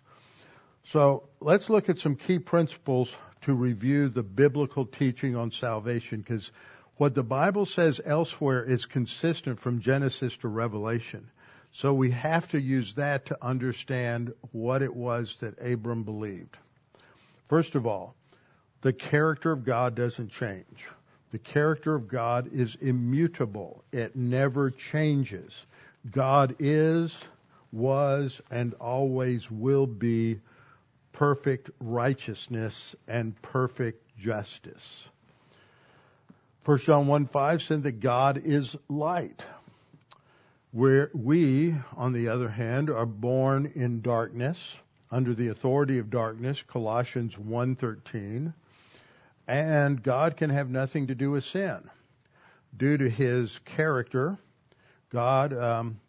So 0.85 1.29
let's 1.39 1.69
look 1.69 1.89
at 1.89 1.99
some 1.99 2.15
key 2.15 2.39
principles 2.39 3.11
to 3.41 3.53
review 3.53 4.09
the 4.09 4.23
biblical 4.23 4.85
teaching 4.85 5.35
on 5.35 5.51
salvation 5.51 6.19
because 6.19 6.51
what 6.97 7.13
the 7.13 7.23
Bible 7.23 7.65
says 7.65 7.99
elsewhere 8.03 8.63
is 8.63 8.85
consistent 8.85 9.59
from 9.59 9.81
Genesis 9.81 10.37
to 10.37 10.47
Revelation. 10.47 11.29
So 11.73 11.93
we 11.93 12.11
have 12.11 12.47
to 12.49 12.61
use 12.61 12.95
that 12.95 13.25
to 13.25 13.37
understand 13.41 14.33
what 14.51 14.81
it 14.81 14.95
was 14.95 15.35
that 15.41 15.59
Abram 15.59 16.03
believed. 16.03 16.57
First 17.47 17.75
of 17.75 17.85
all, 17.85 18.15
the 18.81 18.93
character 18.93 19.51
of 19.51 19.65
God 19.65 19.93
doesn't 19.93 20.31
change. 20.31 20.87
The 21.31 21.39
character 21.39 21.95
of 21.95 22.07
God 22.07 22.49
is 22.53 22.75
immutable. 22.75 23.83
It 23.91 24.15
never 24.15 24.71
changes. 24.71 25.65
God 26.11 26.55
is, 26.59 27.17
was, 27.71 28.41
and 28.51 28.73
always 28.75 29.49
will 29.51 29.87
be 29.87 30.39
perfect 31.11 31.69
righteousness 31.79 32.95
and 33.07 33.41
perfect 33.41 34.17
justice. 34.17 35.09
1 36.65 36.79
John 36.79 37.07
1 37.07 37.27
5 37.27 37.61
said 37.61 37.83
that 37.83 37.99
God 37.99 38.41
is 38.43 38.75
light. 38.89 39.43
Where 40.71 41.09
we, 41.13 41.75
on 41.95 42.11
the 42.11 42.27
other 42.27 42.49
hand, 42.49 42.89
are 42.89 43.05
born 43.05 43.71
in 43.75 44.01
darkness 44.01 44.75
under 45.11 45.33
the 45.33 45.47
authority 45.47 45.99
of 45.99 46.09
darkness, 46.09 46.63
Colossians 46.63 47.35
1:13, 47.35 48.53
and 49.47 50.01
God 50.01 50.37
can 50.37 50.49
have 50.49 50.69
nothing 50.69 51.07
to 51.07 51.15
do 51.15 51.31
with 51.31 51.43
sin. 51.43 51.89
Due 52.75 52.97
to 52.97 53.09
his 53.09 53.59
character, 53.59 54.37
God 55.09 55.57
um, 55.57 55.99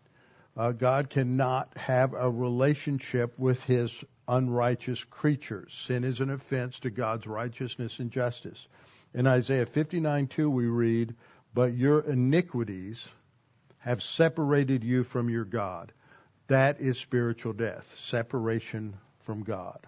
uh, 0.56 0.72
God 0.72 1.10
cannot 1.10 1.76
have 1.76 2.14
a 2.14 2.30
relationship 2.30 3.38
with 3.38 3.62
his 3.64 3.92
unrighteous 4.26 5.04
creatures. 5.04 5.72
Sin 5.86 6.02
is 6.02 6.20
an 6.20 6.30
offense 6.30 6.80
to 6.80 6.90
God's 6.90 7.26
righteousness 7.26 7.98
and 7.98 8.10
justice. 8.10 8.66
In 9.14 9.26
Isaiah 9.26 9.66
59:2 9.66 10.50
we 10.50 10.66
read, 10.66 11.14
"But 11.54 11.74
your 11.74 12.00
iniquities 12.00 13.06
have 13.78 14.02
separated 14.02 14.82
you 14.82 15.04
from 15.04 15.28
your 15.28 15.44
God." 15.44 15.92
That 16.48 16.80
is 16.80 16.98
spiritual 16.98 17.52
death, 17.52 17.86
separation 17.98 18.96
from 19.18 19.42
God. 19.42 19.86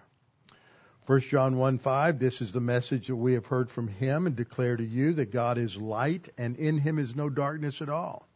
1 1.09 1.21
John 1.21 1.57
1 1.57 1.79
5, 1.79 2.19
this 2.19 2.39
is 2.39 2.51
the 2.51 2.59
message 2.59 3.07
that 3.07 3.15
we 3.15 3.33
have 3.33 3.47
heard 3.47 3.71
from 3.71 3.87
him 3.87 4.27
and 4.27 4.35
declare 4.35 4.77
to 4.77 4.83
you 4.83 5.13
that 5.13 5.31
God 5.31 5.57
is 5.57 5.75
light 5.75 6.29
and 6.37 6.55
in 6.57 6.77
him 6.77 6.99
is 6.99 7.15
no 7.15 7.29
darkness 7.29 7.81
at 7.81 7.89
all. 7.89 8.27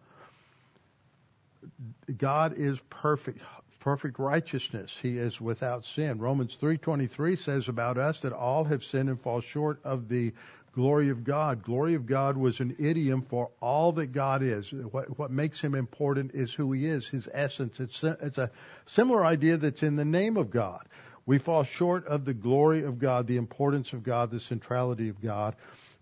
God 2.18 2.56
is 2.58 2.80
perfect, 2.90 3.42
perfect 3.80 4.18
righteousness. 4.18 4.98
He 5.00 5.20
is 5.20 5.40
without 5.40 5.86
sin. 5.86 6.18
Romans 6.18 6.58
3:23 6.60 7.36
says 7.36 7.68
about 7.68 8.00
us 8.00 8.22
that 8.22 8.34
all 8.34 8.64
have 8.64 8.84
sinned 8.84 9.08
and 9.08 9.22
fall 9.22 9.42
short 9.42 9.80
of 9.84 10.10
the 10.10 10.34
glory 10.74 11.10
of 11.10 11.24
God. 11.24 11.62
Glory 11.62 11.94
of 11.94 12.08
God 12.08 12.38
was 12.38 12.60
an 12.60 12.76
idiom 12.80 13.22
for 13.22 13.52
all 13.62 13.92
that 13.92 14.14
God 14.14 14.42
is. 14.42 14.74
What, 14.74 15.20
what 15.20 15.30
makes 15.30 15.62
him 15.62 15.76
important 15.76 16.32
is 16.34 16.52
who 16.52 16.72
he 16.72 16.88
is, 16.88 17.08
his 17.08 17.30
essence. 17.32 17.80
It's, 17.80 18.04
it's 18.04 18.40
a 18.40 18.50
similar 18.86 19.24
idea 19.24 19.58
that's 19.58 19.84
in 19.84 19.96
the 19.96 20.06
name 20.06 20.38
of 20.38 20.50
God. 20.50 20.88
We 21.26 21.38
fall 21.38 21.64
short 21.64 22.06
of 22.08 22.26
the 22.26 22.34
glory 22.34 22.84
of 22.84 23.00
God, 23.00 23.28
the 23.28 23.38
importance 23.38 23.94
of 23.94 24.04
God, 24.04 24.30
the 24.30 24.40
centrality 24.40 25.10
of 25.10 25.22
God. 25.22 25.56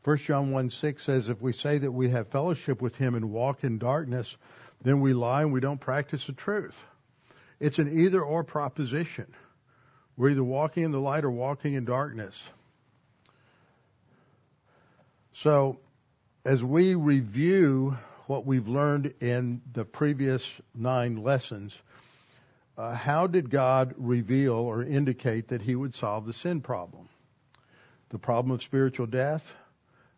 1 0.04 0.18
John 0.18 0.52
1 0.52 0.70
6 0.72 1.04
says, 1.04 1.30
If 1.30 1.42
we 1.42 1.54
say 1.54 1.78
that 1.78 1.92
we 1.92 2.10
have 2.10 2.30
fellowship 2.30 2.82
with 2.82 2.96
him 2.96 3.14
and 3.14 3.32
walk 3.32 3.64
in 3.64 3.78
darkness, 3.78 4.36
then 4.82 5.00
we 5.00 5.14
lie 5.14 5.44
and 5.44 5.54
we 5.54 5.60
don't 5.60 5.80
practice 5.80 6.26
the 6.26 6.34
truth. 6.34 6.84
It's 7.60 7.78
an 7.78 8.00
either 8.00 8.22
or 8.22 8.44
proposition. 8.44 9.32
We're 10.18 10.32
either 10.32 10.44
walking 10.44 10.84
in 10.84 10.92
the 10.92 11.00
light 11.00 11.24
or 11.24 11.32
walking 11.32 11.76
in 11.76 11.86
darkness. 11.86 12.42
So, 15.34 15.80
as 16.44 16.64
we 16.64 16.96
review 16.96 17.98
what 18.26 18.46
we've 18.46 18.68
learned 18.68 19.14
in 19.20 19.62
the 19.72 19.86
previous 19.86 20.52
nine 20.74 21.18
lessons, 21.18 21.78
uh, 22.82 22.96
how 22.96 23.28
did 23.28 23.52
God 23.52 23.94
reveal 23.98 24.54
or 24.54 24.82
indicate 24.82 25.50
that 25.50 25.62
He 25.62 25.76
would 25.76 25.94
solve 25.94 26.26
the 26.26 26.34
sin 26.34 26.62
problem? 26.62 27.08
The 28.10 28.18
problem 28.18 28.56
of 28.56 28.64
spiritual 28.64 29.06
death, 29.06 29.54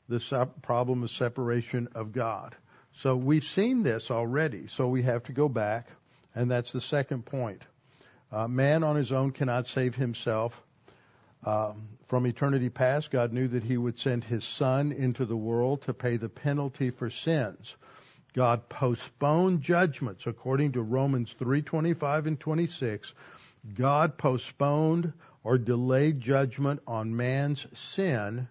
the 0.08 0.48
problem 0.62 1.04
of 1.04 1.10
separation 1.10 1.90
of 1.94 2.14
God. 2.14 2.56
So 3.00 3.18
we've 3.18 3.44
seen 3.44 3.84
this 3.84 4.10
already, 4.12 4.68
so 4.68 4.88
we 4.88 5.04
have 5.04 5.24
to 5.24 5.34
go 5.34 5.50
back, 5.50 5.90
and 6.34 6.50
that's 6.50 6.72
the 6.72 6.80
second 6.80 7.26
point. 7.26 7.62
Uh, 8.32 8.48
man 8.48 8.86
on 8.86 8.96
his 8.96 9.12
own 9.12 9.32
cannot 9.32 9.68
save 9.68 9.96
himself. 9.96 10.60
Um, 11.46 11.90
from 12.04 12.26
eternity 12.26 12.70
past, 12.70 13.12
God 13.12 13.34
knew 13.34 13.50
that 13.50 13.64
He 13.64 13.76
would 13.76 14.00
send 14.00 14.24
His 14.24 14.46
Son 14.46 14.94
into 14.94 15.26
the 15.26 15.36
world 15.36 15.82
to 15.82 15.94
pay 15.94 16.16
the 16.16 16.30
penalty 16.30 16.90
for 16.90 17.10
sins. 17.10 17.76
God 18.34 18.68
postponed 18.68 19.62
judgments 19.62 20.26
according 20.26 20.72
to 20.74 20.82
Romans 20.82 21.34
3:25 21.40 22.26
and 22.26 22.40
26. 22.40 23.14
God 23.76 24.18
postponed 24.18 25.14
or 25.44 25.58
delayed 25.58 26.20
judgment 26.20 26.82
on 26.88 27.16
man's 27.16 27.68
sin 27.78 28.48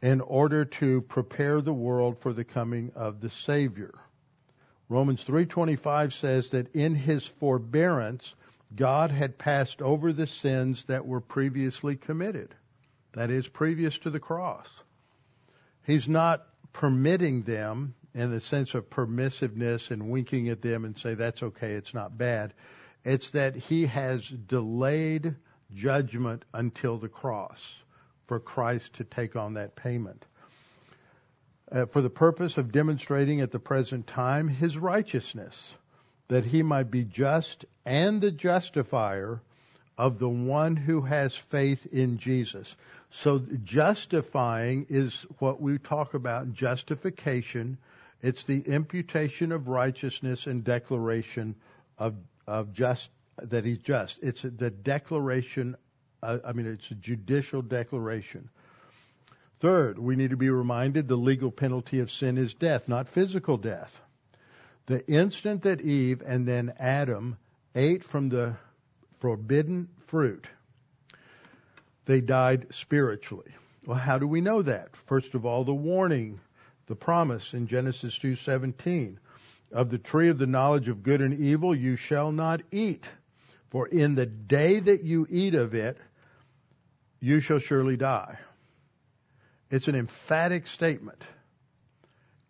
in 0.00 0.20
order 0.20 0.64
to 0.66 1.00
prepare 1.00 1.60
the 1.60 1.72
world 1.72 2.18
for 2.18 2.32
the 2.32 2.44
coming 2.44 2.92
of 2.94 3.20
the 3.20 3.30
Savior. 3.30 3.94
Romans 4.88 5.24
3:25 5.24 6.12
says 6.12 6.50
that 6.50 6.74
in 6.74 6.94
his 6.94 7.26
forbearance 7.26 8.34
God 8.76 9.10
had 9.10 9.38
passed 9.38 9.80
over 9.82 10.12
the 10.12 10.26
sins 10.26 10.84
that 10.84 11.06
were 11.06 11.20
previously 11.20 11.96
committed. 11.96 12.54
That 13.12 13.30
is, 13.30 13.48
previous 13.48 13.98
to 14.00 14.10
the 14.10 14.20
cross. 14.20 14.68
He's 15.84 16.08
not 16.08 16.46
permitting 16.72 17.42
them 17.42 17.94
in 18.14 18.30
the 18.30 18.40
sense 18.40 18.74
of 18.74 18.90
permissiveness 18.90 19.90
and 19.90 20.10
winking 20.10 20.48
at 20.48 20.62
them 20.62 20.84
and 20.84 20.96
say, 20.96 21.14
that's 21.14 21.42
okay, 21.42 21.72
it's 21.72 21.94
not 21.94 22.16
bad. 22.16 22.54
It's 23.04 23.30
that 23.32 23.54
he 23.54 23.86
has 23.86 24.26
delayed 24.26 25.34
judgment 25.74 26.44
until 26.52 26.98
the 26.98 27.08
cross 27.08 27.60
for 28.26 28.40
Christ 28.40 28.94
to 28.94 29.04
take 29.04 29.36
on 29.36 29.54
that 29.54 29.76
payment. 29.76 30.24
Uh, 31.70 31.86
for 31.86 32.00
the 32.00 32.10
purpose 32.10 32.56
of 32.56 32.72
demonstrating 32.72 33.40
at 33.40 33.50
the 33.50 33.58
present 33.58 34.06
time 34.06 34.48
his 34.48 34.78
righteousness 34.78 35.74
that 36.28 36.44
he 36.44 36.62
might 36.62 36.90
be 36.90 37.04
just 37.04 37.64
and 37.84 38.20
the 38.20 38.30
justifier 38.30 39.40
of 39.98 40.18
the 40.18 40.28
one 40.28 40.76
who 40.76 41.02
has 41.02 41.36
faith 41.36 41.86
in 41.86 42.18
Jesus. 42.18 42.74
So 43.16 43.38
justifying 43.38 44.86
is 44.88 45.24
what 45.38 45.60
we 45.60 45.78
talk 45.78 46.14
about 46.14 46.52
justification. 46.52 47.78
It's 48.20 48.42
the 48.42 48.60
imputation 48.60 49.52
of 49.52 49.68
righteousness 49.68 50.48
and 50.48 50.64
declaration 50.64 51.54
of 51.96 52.16
of 52.46 52.72
just 52.72 53.08
that 53.38 53.64
he's 53.64 53.78
just. 53.78 54.20
It's 54.22 54.42
the 54.42 54.70
declaration. 54.70 55.76
Uh, 56.24 56.38
I 56.44 56.52
mean, 56.54 56.66
it's 56.66 56.90
a 56.90 56.96
judicial 56.96 57.62
declaration. 57.62 58.50
Third, 59.60 59.96
we 59.98 60.16
need 60.16 60.30
to 60.30 60.36
be 60.36 60.50
reminded 60.50 61.06
the 61.06 61.16
legal 61.16 61.52
penalty 61.52 62.00
of 62.00 62.10
sin 62.10 62.36
is 62.36 62.52
death, 62.54 62.88
not 62.88 63.08
physical 63.08 63.56
death. 63.56 64.00
The 64.86 65.06
instant 65.08 65.62
that 65.62 65.80
Eve 65.80 66.20
and 66.26 66.48
then 66.48 66.74
Adam 66.80 67.38
ate 67.76 68.02
from 68.02 68.28
the 68.28 68.56
forbidden 69.20 69.88
fruit, 70.06 70.48
they 72.04 72.20
died 72.20 72.66
spiritually. 72.70 73.52
Well, 73.86 73.98
how 73.98 74.18
do 74.18 74.26
we 74.26 74.40
know 74.40 74.62
that? 74.62 74.96
First 75.06 75.34
of 75.34 75.44
all, 75.44 75.64
the 75.64 75.74
warning, 75.74 76.40
the 76.86 76.96
promise 76.96 77.54
in 77.54 77.66
Genesis 77.66 78.18
2:17 78.18 79.18
of 79.72 79.90
the 79.90 79.98
tree 79.98 80.28
of 80.28 80.38
the 80.38 80.46
knowledge 80.46 80.88
of 80.88 81.02
good 81.02 81.20
and 81.20 81.38
evil 81.38 81.74
you 81.74 81.96
shall 81.96 82.32
not 82.32 82.62
eat, 82.70 83.04
for 83.70 83.86
in 83.86 84.14
the 84.14 84.26
day 84.26 84.78
that 84.80 85.02
you 85.02 85.26
eat 85.28 85.54
of 85.54 85.74
it 85.74 85.98
you 87.20 87.40
shall 87.40 87.58
surely 87.58 87.96
die. 87.96 88.38
It's 89.70 89.88
an 89.88 89.96
emphatic 89.96 90.66
statement. 90.66 91.22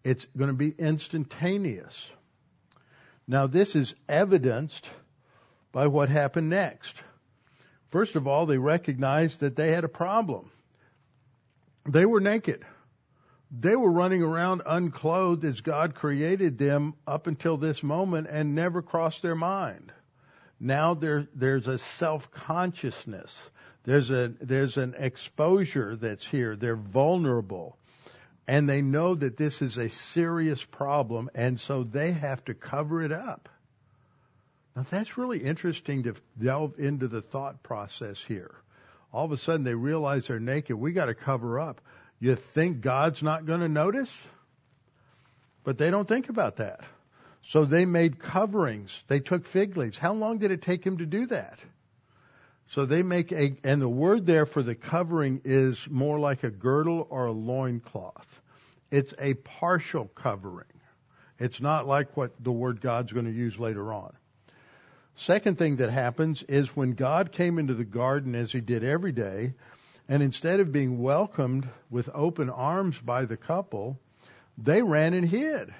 It's 0.02 0.26
going 0.36 0.48
to 0.48 0.54
be 0.54 0.70
instantaneous. 0.70 2.10
Now, 3.26 3.46
this 3.46 3.74
is 3.74 3.94
evidenced 4.08 4.88
by 5.72 5.86
what 5.86 6.10
happened 6.10 6.50
next. 6.50 6.94
First 7.94 8.16
of 8.16 8.26
all, 8.26 8.46
they 8.46 8.58
recognized 8.58 9.38
that 9.38 9.54
they 9.54 9.70
had 9.70 9.84
a 9.84 9.88
problem. 9.88 10.50
They 11.88 12.04
were 12.04 12.18
naked. 12.18 12.64
They 13.52 13.76
were 13.76 13.92
running 13.92 14.20
around 14.20 14.62
unclothed 14.66 15.44
as 15.44 15.60
God 15.60 15.94
created 15.94 16.58
them 16.58 16.94
up 17.06 17.28
until 17.28 17.56
this 17.56 17.84
moment 17.84 18.26
and 18.28 18.56
never 18.56 18.82
crossed 18.82 19.22
their 19.22 19.36
mind. 19.36 19.92
Now 20.58 20.94
there, 20.94 21.28
there's 21.36 21.68
a 21.68 21.78
self-consciousness. 21.78 23.50
There's 23.84 24.10
a, 24.10 24.32
there's 24.40 24.76
an 24.76 24.96
exposure 24.98 25.94
that's 25.94 26.26
here. 26.26 26.56
They're 26.56 26.74
vulnerable 26.74 27.78
and 28.48 28.68
they 28.68 28.82
know 28.82 29.14
that 29.14 29.36
this 29.36 29.62
is 29.62 29.78
a 29.78 29.88
serious 29.88 30.64
problem, 30.64 31.30
and 31.32 31.60
so 31.60 31.84
they 31.84 32.10
have 32.10 32.44
to 32.46 32.54
cover 32.54 33.02
it 33.02 33.12
up. 33.12 33.48
Now 34.76 34.84
that's 34.88 35.16
really 35.16 35.38
interesting 35.38 36.02
to 36.04 36.14
delve 36.40 36.78
into 36.78 37.08
the 37.08 37.22
thought 37.22 37.62
process 37.62 38.22
here. 38.22 38.54
All 39.12 39.24
of 39.24 39.32
a 39.32 39.36
sudden 39.36 39.64
they 39.64 39.74
realize 39.74 40.26
they're 40.26 40.40
naked. 40.40 40.76
We 40.76 40.92
got 40.92 41.06
to 41.06 41.14
cover 41.14 41.60
up. 41.60 41.80
You 42.18 42.34
think 42.34 42.80
God's 42.80 43.22
not 43.22 43.46
going 43.46 43.60
to 43.60 43.68
notice? 43.68 44.28
But 45.62 45.78
they 45.78 45.90
don't 45.90 46.08
think 46.08 46.28
about 46.28 46.56
that. 46.56 46.80
So 47.42 47.64
they 47.64 47.84
made 47.84 48.18
coverings. 48.18 49.04
They 49.06 49.20
took 49.20 49.44
fig 49.44 49.76
leaves. 49.76 49.98
How 49.98 50.14
long 50.14 50.38
did 50.38 50.50
it 50.50 50.62
take 50.62 50.84
him 50.84 50.98
to 50.98 51.06
do 51.06 51.26
that? 51.26 51.58
So 52.68 52.86
they 52.86 53.02
make 53.02 53.30
a, 53.32 53.56
and 53.62 53.80
the 53.80 53.88
word 53.88 54.26
there 54.26 54.46
for 54.46 54.62
the 54.62 54.74
covering 54.74 55.42
is 55.44 55.86
more 55.90 56.18
like 56.18 56.42
a 56.42 56.50
girdle 56.50 57.06
or 57.10 57.26
a 57.26 57.32
loincloth. 57.32 58.40
It's 58.90 59.12
a 59.18 59.34
partial 59.34 60.06
covering. 60.06 60.66
It's 61.38 61.60
not 61.60 61.86
like 61.86 62.16
what 62.16 62.32
the 62.42 62.52
word 62.52 62.80
God's 62.80 63.12
going 63.12 63.26
to 63.26 63.32
use 63.32 63.58
later 63.58 63.92
on. 63.92 64.14
Second 65.16 65.58
thing 65.58 65.76
that 65.76 65.90
happens 65.90 66.42
is 66.42 66.74
when 66.74 66.92
God 66.92 67.32
came 67.32 67.58
into 67.58 67.74
the 67.74 67.84
garden 67.84 68.34
as 68.34 68.50
he 68.50 68.60
did 68.60 68.82
every 68.82 69.12
day, 69.12 69.54
and 70.08 70.22
instead 70.22 70.60
of 70.60 70.72
being 70.72 70.98
welcomed 70.98 71.68
with 71.88 72.10
open 72.12 72.50
arms 72.50 72.98
by 72.98 73.24
the 73.24 73.36
couple, 73.36 73.98
they 74.58 74.82
ran 74.82 75.14
and 75.14 75.28
hid. 75.28 75.72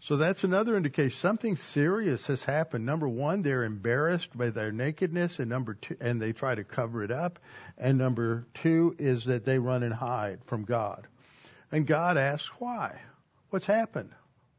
So 0.00 0.16
that's 0.16 0.44
another 0.44 0.76
indication 0.76 1.16
something 1.16 1.56
serious 1.56 2.26
has 2.26 2.42
happened. 2.42 2.84
Number 2.84 3.08
one, 3.08 3.42
they're 3.42 3.64
embarrassed 3.64 4.36
by 4.36 4.50
their 4.50 4.70
nakedness, 4.70 5.38
and 5.38 5.48
number 5.48 5.74
two, 5.74 5.96
and 6.00 6.20
they 6.20 6.32
try 6.32 6.54
to 6.54 6.62
cover 6.62 7.02
it 7.02 7.10
up. 7.10 7.38
And 7.78 7.96
number 7.96 8.46
two 8.54 8.94
is 8.98 9.24
that 9.24 9.44
they 9.44 9.58
run 9.58 9.82
and 9.82 9.94
hide 9.94 10.40
from 10.44 10.64
God. 10.64 11.06
And 11.72 11.86
God 11.86 12.18
asks, 12.18 12.50
why? 12.58 13.00
What's 13.50 13.66
happened? 13.66 14.10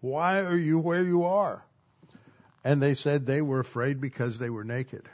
Why 0.01 0.39
are 0.39 0.57
you 0.57 0.79
where 0.79 1.03
you 1.03 1.25
are? 1.25 1.63
And 2.65 2.81
they 2.81 2.95
said 2.95 3.25
they 3.25 3.41
were 3.41 3.59
afraid 3.59 4.01
because 4.01 4.39
they 4.39 4.49
were 4.49 4.63
naked. 4.63 5.07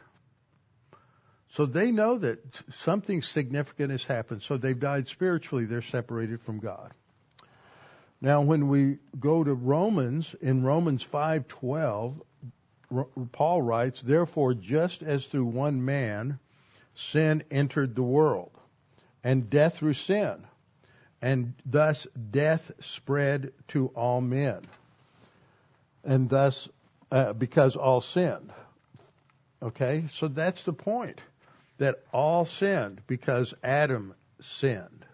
So 1.50 1.66
they 1.66 1.92
know 1.92 2.18
that 2.18 2.40
something 2.76 3.22
significant 3.22 3.92
has 3.92 4.06
happened. 4.06 4.42
So 4.42 4.56
they've 4.56 4.80
died 4.80 5.10
spiritually. 5.10 5.66
They're 5.66 5.82
separated 5.82 6.42
from 6.42 6.60
God. 6.60 6.94
Now, 8.22 8.42
when 8.42 8.70
we 8.70 9.00
go 9.20 9.44
to 9.44 9.54
Romans, 9.54 10.34
in 10.42 10.64
Romans 10.64 11.04
5:12, 11.04 12.22
Paul 13.34 13.62
writes, 13.62 14.02
"Therefore, 14.02 14.54
just 14.54 15.04
as 15.04 15.26
through 15.26 15.46
one 15.46 15.84
man 15.84 16.40
sin 16.96 17.44
entered 17.52 17.96
the 17.96 18.04
world, 18.04 18.52
and 19.24 19.50
death 19.50 19.78
through 19.78 19.94
sin, 19.94 20.48
and 21.22 21.54
thus 21.66 22.08
death 22.32 22.72
spread 22.80 23.52
to 23.70 23.88
all 23.88 24.22
men." 24.22 24.62
and 26.04 26.30
thus 26.30 26.68
uh, 27.12 27.34
because 27.34 27.76
all 27.76 28.02
sinned. 28.02 28.52
Okay, 29.62 30.06
so 30.14 30.28
that's 30.28 30.64
the 30.64 30.74
point 30.74 31.20
that 31.78 32.04
all 32.12 32.46
sinned 32.46 33.02
because 33.08 33.54
Adam 33.64 34.14
sinned. 34.40 35.06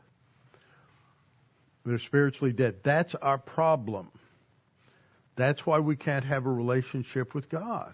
They're 1.85 1.97
spiritually 1.97 2.53
dead. 2.53 2.83
That's 2.83 3.15
our 3.15 3.37
problem. 3.37 4.09
That's 5.35 5.65
why 5.65 5.79
we 5.79 5.95
can't 5.95 6.25
have 6.25 6.45
a 6.45 6.51
relationship 6.51 7.33
with 7.33 7.49
God 7.49 7.93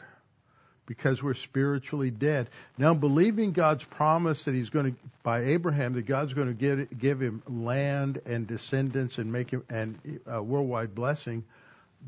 because 0.85 1.21
we're 1.21 1.33
spiritually 1.33 2.11
dead. 2.11 2.49
Now, 2.77 2.93
believing 2.93 3.51
God's 3.51 3.83
promise 3.83 4.45
that 4.45 4.53
He's 4.53 4.69
going 4.69 4.93
to, 4.93 4.99
by 5.21 5.45
Abraham, 5.45 5.93
that 5.93 6.05
God's 6.05 6.33
going 6.33 6.47
to 6.47 6.53
give, 6.53 6.97
give 6.97 7.21
him 7.21 7.43
land 7.47 8.21
and 8.25 8.47
descendants 8.47 9.17
and 9.17 9.31
make 9.31 9.51
him 9.51 9.63
and 9.69 10.19
uh, 10.31 10.41
worldwide 10.41 10.93
blessing, 10.93 11.43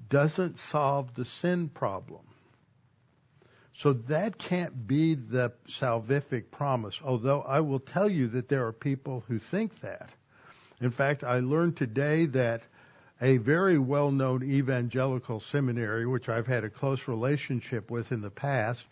doesn't 0.10 0.60
solve 0.60 1.14
the 1.14 1.26
sin 1.26 1.70
problem. 1.70 2.22
So 3.74 3.94
that 3.94 4.38
can't 4.38 4.88
be 4.88 5.16
the 5.16 5.54
salvific 5.68 6.50
promise. 6.50 7.02
Although 7.04 7.42
I 7.42 7.60
will 7.60 7.80
tell 7.80 8.10
you 8.10 8.28
that 8.30 8.48
there 8.48 8.66
are 8.68 8.72
people 8.72 9.24
who 9.28 9.38
think 9.38 9.82
that. 9.82 10.10
In 10.80 10.92
fact, 10.92 11.24
I 11.24 11.40
learned 11.40 11.76
today 11.76 12.26
that 12.28 12.62
a 13.22 13.38
very 13.38 13.78
well 13.78 14.12
known 14.12 14.44
evangelical 14.44 15.40
seminary, 15.40 16.06
which 16.06 16.30
I've 16.30 16.48
had 16.48 16.64
a 16.64 16.70
close 16.70 17.08
relationship 17.08 17.92
with 17.92 18.12
in 18.12 18.22
the 18.22 18.30
past, 18.30 18.86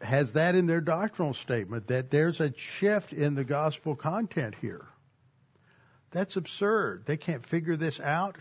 has 0.00 0.32
that 0.32 0.54
in 0.54 0.66
their 0.66 0.80
doctrinal 0.80 1.34
statement 1.34 1.88
that 1.88 2.10
there's 2.10 2.40
a 2.40 2.56
shift 2.56 3.12
in 3.12 3.34
the 3.34 3.44
gospel 3.44 3.94
content 3.94 4.54
here. 4.60 4.86
That's 6.10 6.36
absurd. 6.36 7.04
They 7.06 7.16
can't 7.16 7.44
figure 7.44 7.76
this 7.76 8.00
out. 8.00 8.36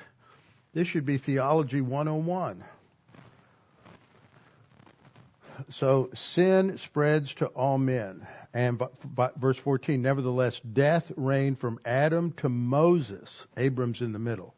This 0.73 0.87
should 0.87 1.05
be 1.05 1.17
theology 1.17 1.81
101. 1.81 2.63
So 5.69 6.09
sin 6.13 6.77
spreads 6.77 7.35
to 7.35 7.47
all 7.47 7.77
men. 7.77 8.25
And 8.53 8.81
verse 9.37 9.57
14, 9.57 10.01
nevertheless, 10.01 10.59
death 10.59 11.11
reigned 11.15 11.59
from 11.59 11.79
Adam 11.85 12.33
to 12.37 12.49
Moses. 12.49 13.45
Abram's 13.57 14.01
in 14.01 14.13
the 14.13 14.19
middle 14.19 14.53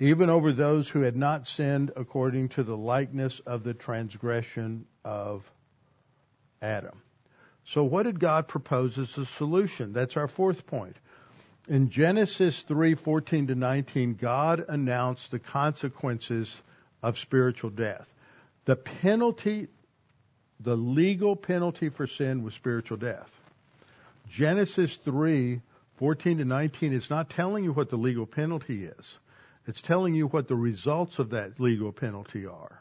even 0.00 0.28
over 0.28 0.52
those 0.52 0.88
who 0.88 1.02
had 1.02 1.16
not 1.16 1.46
sinned 1.46 1.92
according 1.96 2.48
to 2.50 2.62
the 2.62 2.76
likeness 2.76 3.40
of 3.40 3.62
the 3.62 3.74
transgression 3.74 4.86
of 5.04 5.48
Adam. 6.60 7.00
So 7.64 7.84
what 7.84 8.02
did 8.02 8.20
God 8.20 8.48
propose 8.48 8.98
as 8.98 9.16
a 9.16 9.24
solution? 9.24 9.92
That's 9.92 10.16
our 10.16 10.28
fourth 10.28 10.66
point. 10.66 10.96
In 11.66 11.88
Genesis 11.88 12.62
3:14 12.64 13.46
to 13.46 13.54
19, 13.54 14.16
God 14.16 14.66
announced 14.68 15.30
the 15.30 15.38
consequences 15.38 16.60
of 17.02 17.16
spiritual 17.16 17.70
death. 17.70 18.12
The 18.66 18.76
penalty, 18.76 19.68
the 20.60 20.76
legal 20.76 21.36
penalty 21.36 21.88
for 21.88 22.06
sin 22.06 22.42
was 22.42 22.52
spiritual 22.52 22.98
death. 22.98 23.30
Genesis 24.28 24.94
3:14 24.98 26.36
to 26.36 26.44
19 26.44 26.92
is 26.92 27.08
not 27.08 27.30
telling 27.30 27.64
you 27.64 27.72
what 27.72 27.88
the 27.88 27.96
legal 27.96 28.26
penalty 28.26 28.84
is. 28.84 29.18
It's 29.66 29.80
telling 29.80 30.14
you 30.14 30.26
what 30.26 30.48
the 30.48 30.56
results 30.56 31.18
of 31.18 31.30
that 31.30 31.58
legal 31.58 31.92
penalty 31.92 32.44
are, 32.44 32.78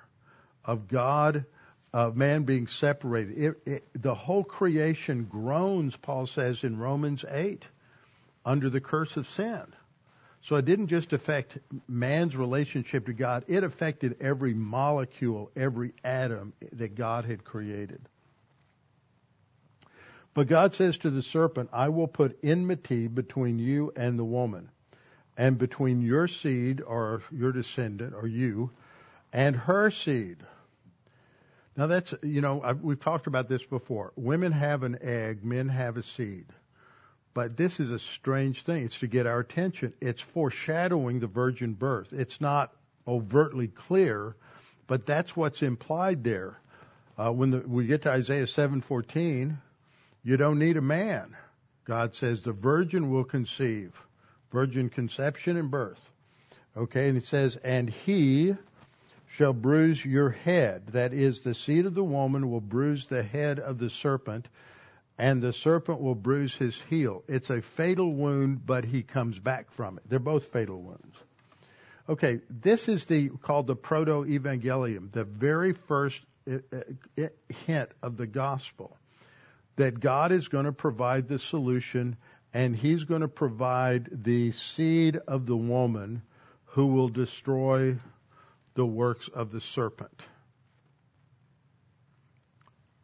of 0.65 0.89
God, 0.89 1.45
of 1.93 2.17
man 2.17 2.43
being 2.43 2.67
separated. 2.67 3.37
It, 3.37 3.61
it, 3.65 3.87
the 3.93 4.15
whole 4.15 4.43
creation 4.43 5.23
groans, 5.23 5.95
Paul 5.95 6.25
says 6.25 6.65
in 6.65 6.77
Romans 6.77 7.23
8, 7.25 7.65
under 8.45 8.69
the 8.69 8.81
curse 8.81 9.17
of 9.17 9.27
sin. 9.27 9.63
So 10.41 10.57
it 10.57 10.65
didn't 10.65 10.87
just 10.87 11.13
affect 11.13 11.57
man's 11.87 12.35
relationship 12.35 13.05
to 13.05 13.13
God, 13.13 13.45
it 13.47 13.63
affected 13.63 14.17
every 14.19 14.53
molecule, 14.53 15.51
every 15.55 15.93
atom 16.03 16.53
that 16.73 16.95
God 16.95 17.25
had 17.25 17.43
created. 17.45 18.01
But 20.33 20.47
God 20.47 20.73
says 20.73 20.97
to 20.99 21.11
the 21.11 21.21
serpent, 21.21 21.69
I 21.71 21.89
will 21.89 22.07
put 22.07 22.39
enmity 22.43 23.07
between 23.07 23.59
you 23.59 23.93
and 23.95 24.17
the 24.17 24.25
woman, 24.25 24.69
and 25.37 25.57
between 25.57 26.01
your 26.01 26.27
seed 26.27 26.81
or 26.81 27.21
your 27.31 27.51
descendant 27.51 28.13
or 28.13 28.27
you 28.27 28.71
and 29.31 29.55
her 29.55 29.89
seed. 29.91 30.37
Now 31.75 31.87
that's, 31.87 32.13
you 32.21 32.41
know, 32.41 32.61
I've, 32.63 32.81
we've 32.81 32.99
talked 32.99 33.27
about 33.27 33.49
this 33.49 33.63
before. 33.63 34.13
Women 34.15 34.51
have 34.51 34.83
an 34.83 34.99
egg, 35.01 35.43
men 35.43 35.69
have 35.69 35.97
a 35.97 36.03
seed. 36.03 36.45
But 37.33 37.57
this 37.57 37.79
is 37.79 37.91
a 37.91 37.99
strange 37.99 38.63
thing. 38.63 38.85
It's 38.85 38.99
to 38.99 39.07
get 39.07 39.25
our 39.25 39.39
attention. 39.39 39.93
It's 39.99 40.21
foreshadowing 40.21 41.19
the 41.19 41.27
virgin 41.27 41.73
birth. 41.73 42.13
It's 42.13 42.39
not 42.39 42.71
overtly 43.07 43.67
clear, 43.67 44.35
but 44.87 45.05
that's 45.05 45.35
what's 45.35 45.63
implied 45.63 46.23
there. 46.23 46.57
Uh, 47.17 47.31
when 47.31 47.51
the, 47.51 47.59
we 47.59 47.85
get 47.85 48.03
to 48.03 48.11
Isaiah 48.11 48.45
7:14, 48.45 49.57
you 50.23 50.37
don't 50.37 50.59
need 50.59 50.77
a 50.77 50.81
man. 50.81 51.35
God 51.85 52.15
says 52.15 52.41
the 52.41 52.53
virgin 52.53 53.09
will 53.09 53.25
conceive 53.25 53.93
virgin 54.51 54.89
conception 54.89 55.57
and 55.57 55.69
birth. 55.69 55.99
Okay, 56.77 57.09
and 57.09 57.17
it 57.17 57.25
says, 57.25 57.55
and 57.57 57.89
he 57.89 58.55
shall 59.27 59.53
bruise 59.53 60.03
your 60.03 60.29
head. 60.29 60.87
That 60.87 61.13
is, 61.13 61.41
the 61.41 61.53
seed 61.53 61.85
of 61.85 61.95
the 61.95 62.03
woman 62.03 62.49
will 62.49 62.61
bruise 62.61 63.07
the 63.07 63.23
head 63.23 63.59
of 63.59 63.79
the 63.79 63.89
serpent, 63.89 64.47
and 65.17 65.41
the 65.41 65.53
serpent 65.53 66.01
will 66.01 66.15
bruise 66.15 66.55
his 66.55 66.79
heel. 66.89 67.23
It's 67.27 67.49
a 67.49 67.61
fatal 67.61 68.11
wound, 68.11 68.65
but 68.65 68.85
he 68.85 69.03
comes 69.03 69.37
back 69.37 69.71
from 69.71 69.97
it. 69.97 70.03
They're 70.09 70.19
both 70.19 70.45
fatal 70.45 70.81
wounds. 70.81 71.17
Okay, 72.09 72.41
this 72.49 72.89
is 72.89 73.05
the 73.05 73.29
called 73.29 73.67
the 73.67 73.75
proto-evangelium, 73.75 75.11
the 75.11 75.23
very 75.23 75.73
first 75.73 76.21
uh, 76.51 76.57
uh, 77.17 77.27
hint 77.65 77.89
of 78.01 78.17
the 78.17 78.27
gospel 78.27 78.97
that 79.77 79.99
God 79.99 80.31
is 80.31 80.49
going 80.49 80.65
to 80.65 80.73
provide 80.73 81.27
the 81.27 81.39
solution 81.39 82.17
and 82.53 82.75
he's 82.75 83.05
going 83.05 83.21
to 83.21 83.27
provide 83.27 84.23
the 84.23 84.51
seed 84.51 85.17
of 85.27 85.45
the 85.45 85.57
woman 85.57 86.21
who 86.65 86.87
will 86.87 87.09
destroy 87.09 87.97
the 88.75 88.85
works 88.85 89.27
of 89.27 89.51
the 89.51 89.61
serpent. 89.61 90.21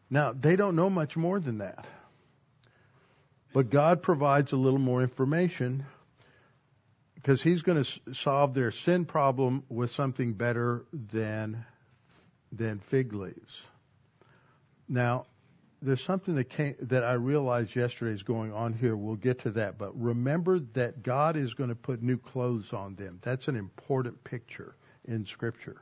Now, 0.10 0.34
they 0.34 0.55
don't 0.55 0.76
know 0.76 0.89
much 0.89 1.16
more 1.16 1.39
than 1.39 1.60
that. 1.60 1.86
But 3.53 3.69
God 3.69 4.01
provides 4.01 4.51
a 4.51 4.57
little 4.57 4.79
more 4.79 5.01
information 5.01 5.85
because 7.15 7.41
he's 7.41 7.61
going 7.61 7.83
to 7.83 8.13
solve 8.13 8.53
their 8.53 8.71
sin 8.71 9.05
problem 9.05 9.63
with 9.69 9.91
something 9.91 10.33
better 10.33 10.85
than 10.93 11.65
than 12.51 12.79
fig 12.79 13.13
leaves. 13.13 13.61
Now, 14.87 15.25
there's 15.81 16.03
something 16.03 16.35
that 16.35 16.49
came, 16.49 16.75
that 16.81 17.03
I 17.03 17.13
realized 17.13 17.75
yesterday 17.75 18.11
is 18.11 18.23
going 18.23 18.51
on 18.53 18.73
here. 18.73 18.95
We'll 18.95 19.15
get 19.15 19.39
to 19.39 19.51
that, 19.51 19.77
but 19.77 19.99
remember 19.99 20.59
that 20.73 21.03
God 21.03 21.35
is 21.37 21.53
going 21.53 21.69
to 21.69 21.75
put 21.75 22.01
new 22.01 22.17
clothes 22.17 22.73
on 22.73 22.95
them. 22.95 23.19
That's 23.21 23.47
an 23.47 23.55
important 23.55 24.23
picture 24.23 24.75
in 25.05 25.25
Scripture. 25.25 25.81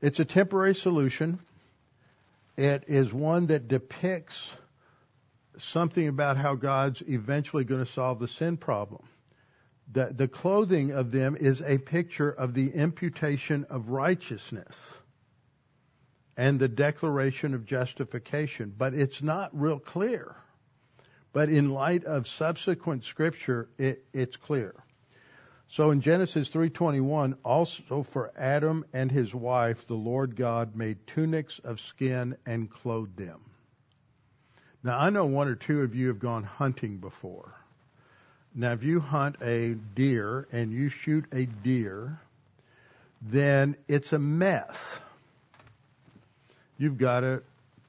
It's 0.00 0.20
a 0.20 0.24
temporary 0.24 0.74
solution. 0.74 1.38
It 2.56 2.84
is 2.88 3.12
one 3.12 3.46
that 3.46 3.68
depicts 3.68 4.48
something 5.58 6.08
about 6.08 6.36
how 6.36 6.54
God's 6.54 7.02
eventually 7.02 7.64
going 7.64 7.84
to 7.84 7.90
solve 7.90 8.18
the 8.18 8.28
sin 8.28 8.56
problem. 8.56 9.02
The, 9.90 10.12
the 10.14 10.28
clothing 10.28 10.92
of 10.92 11.10
them 11.10 11.36
is 11.36 11.60
a 11.60 11.78
picture 11.78 12.30
of 12.30 12.54
the 12.54 12.70
imputation 12.70 13.66
of 13.68 13.88
righteousness 13.90 14.74
and 16.36 16.58
the 16.58 16.68
declaration 16.68 17.54
of 17.54 17.66
justification, 17.66 18.74
but 18.76 18.94
it's 18.94 19.22
not 19.22 19.50
real 19.52 19.78
clear. 19.78 20.34
But 21.32 21.48
in 21.48 21.70
light 21.70 22.04
of 22.04 22.26
subsequent 22.26 23.04
scripture, 23.04 23.68
it, 23.78 24.04
it's 24.12 24.36
clear. 24.36 24.74
So 25.68 25.90
in 25.90 26.02
Genesis 26.02 26.50
3:21, 26.50 27.36
also 27.42 28.02
for 28.02 28.30
Adam 28.36 28.84
and 28.92 29.10
his 29.10 29.34
wife, 29.34 29.86
the 29.86 29.94
Lord 29.94 30.36
God 30.36 30.76
made 30.76 31.06
tunics 31.06 31.58
of 31.58 31.80
skin 31.80 32.36
and 32.44 32.70
clothed 32.70 33.16
them. 33.16 33.40
Now 34.82 34.98
I 34.98 35.10
know 35.10 35.26
one 35.26 35.48
or 35.48 35.54
two 35.54 35.82
of 35.82 35.94
you 35.94 36.08
have 36.08 36.18
gone 36.18 36.44
hunting 36.44 36.96
before. 36.96 37.52
Now 38.54 38.72
if 38.72 38.82
you 38.82 39.00
hunt 39.00 39.36
a 39.42 39.74
deer 39.94 40.46
and 40.52 40.72
you 40.72 40.88
shoot 40.88 41.24
a 41.32 41.46
deer, 41.46 42.18
then 43.22 43.76
it's 43.88 44.12
a 44.12 44.18
mess 44.18 44.98
You've 46.82 46.98
got 46.98 47.20
to 47.20 47.42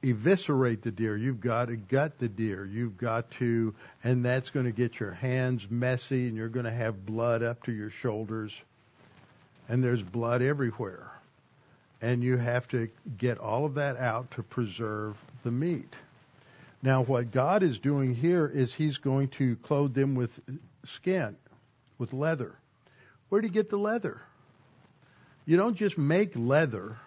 eviscerate 0.04 0.84
the 0.84 0.92
deer. 0.92 1.18
You've 1.18 1.42
got 1.42 1.70
to 1.70 1.76
gut 1.76 2.20
the 2.20 2.28
deer. 2.28 2.64
You've 2.64 2.96
got 2.96 3.32
to, 3.32 3.74
and 4.04 4.24
that's 4.24 4.52
going 4.52 4.68
to 4.68 4.72
get 4.72 5.00
your 5.00 5.14
hands 5.14 5.68
messy 5.68 6.28
and 6.28 6.38
you're 6.38 6.48
going 6.48 6.66
to 6.66 6.72
have 6.72 7.04
blood 7.04 7.42
up 7.42 7.64
to 7.64 7.72
your 7.72 7.90
shoulders. 7.90 8.56
And 9.68 9.84
there's 9.84 10.04
blood 10.04 10.44
everywhere. 10.44 11.10
And 12.04 12.22
you 12.22 12.38
have 12.38 12.68
to 12.68 12.90
get 13.18 13.40
all 13.40 13.66
of 13.66 13.74
that 13.76 13.98
out 13.98 14.30
to 14.32 14.44
preserve 14.44 15.18
the 15.44 15.50
meat. 15.50 15.96
Now, 16.84 17.02
what 17.02 17.32
God 17.32 17.64
is 17.64 17.80
doing 17.80 18.14
here 18.14 18.46
is 18.46 18.74
He's 18.74 18.98
going 18.98 19.30
to 19.30 19.56
clothe 19.56 19.94
them 19.94 20.16
with 20.16 20.38
skin, 20.84 21.38
with 21.98 22.12
leather. 22.12 22.54
Where 23.30 23.40
do 23.40 23.48
you 23.48 23.54
get 23.54 23.70
the 23.70 23.78
leather? 23.78 24.22
You 25.46 25.56
don't 25.56 25.76
just 25.76 25.98
make 25.98 26.34
leather. 26.36 26.98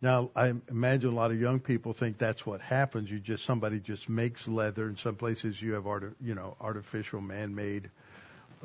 Now, 0.00 0.30
I 0.34 0.54
imagine 0.70 1.10
a 1.10 1.14
lot 1.14 1.32
of 1.32 1.40
young 1.40 1.60
people 1.60 1.92
think 1.92 2.16
that's 2.16 2.46
what 2.46 2.62
happens. 2.62 3.10
You 3.10 3.20
just 3.20 3.44
somebody 3.44 3.78
just 3.78 4.08
makes 4.08 4.48
leather. 4.48 4.88
In 4.88 4.96
some 4.96 5.14
places, 5.14 5.60
you 5.60 5.74
have 5.74 5.86
art, 5.86 6.14
you 6.22 6.34
know, 6.34 6.56
artificial, 6.62 7.20
man-made, 7.20 7.90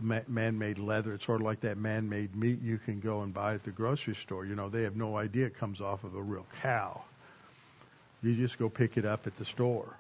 man-made 0.02 0.80
leather. 0.80 1.14
It's 1.14 1.26
sort 1.26 1.42
of 1.42 1.46
like 1.46 1.62
that 1.62 1.78
man-made 1.78 2.34
meat 2.34 2.62
you 2.62 2.78
can 2.78 3.02
go 3.02 3.22
and 3.24 3.34
buy 3.34 3.56
at 3.56 3.64
the 3.64 3.72
grocery 3.72 4.16
store. 4.16 4.46
You 4.46 4.56
know, 4.56 4.70
they 4.70 4.84
have 4.84 4.96
no 4.96 5.18
idea 5.18 5.48
it 5.48 5.58
comes 5.58 5.82
off 5.82 6.06
of 6.06 6.16
a 6.16 6.22
real 6.22 6.46
cow. 6.62 7.04
You 8.22 8.36
just 8.36 8.58
go 8.58 8.70
pick 8.70 8.98
it 8.98 9.06
up 9.06 9.28
at 9.28 9.38
the 9.38 9.46
store. 9.46 9.96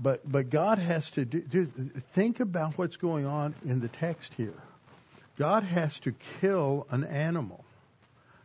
But 0.00 0.30
but 0.30 0.50
God 0.50 0.78
has 0.78 1.10
to 1.12 1.24
do, 1.24 1.40
do 1.40 1.66
think 2.12 2.40
about 2.40 2.76
what's 2.76 2.96
going 2.96 3.26
on 3.26 3.54
in 3.64 3.80
the 3.80 3.88
text 3.88 4.34
here. 4.34 4.62
God 5.38 5.62
has 5.62 5.98
to 6.00 6.12
kill 6.40 6.86
an 6.90 7.04
animal. 7.04 7.64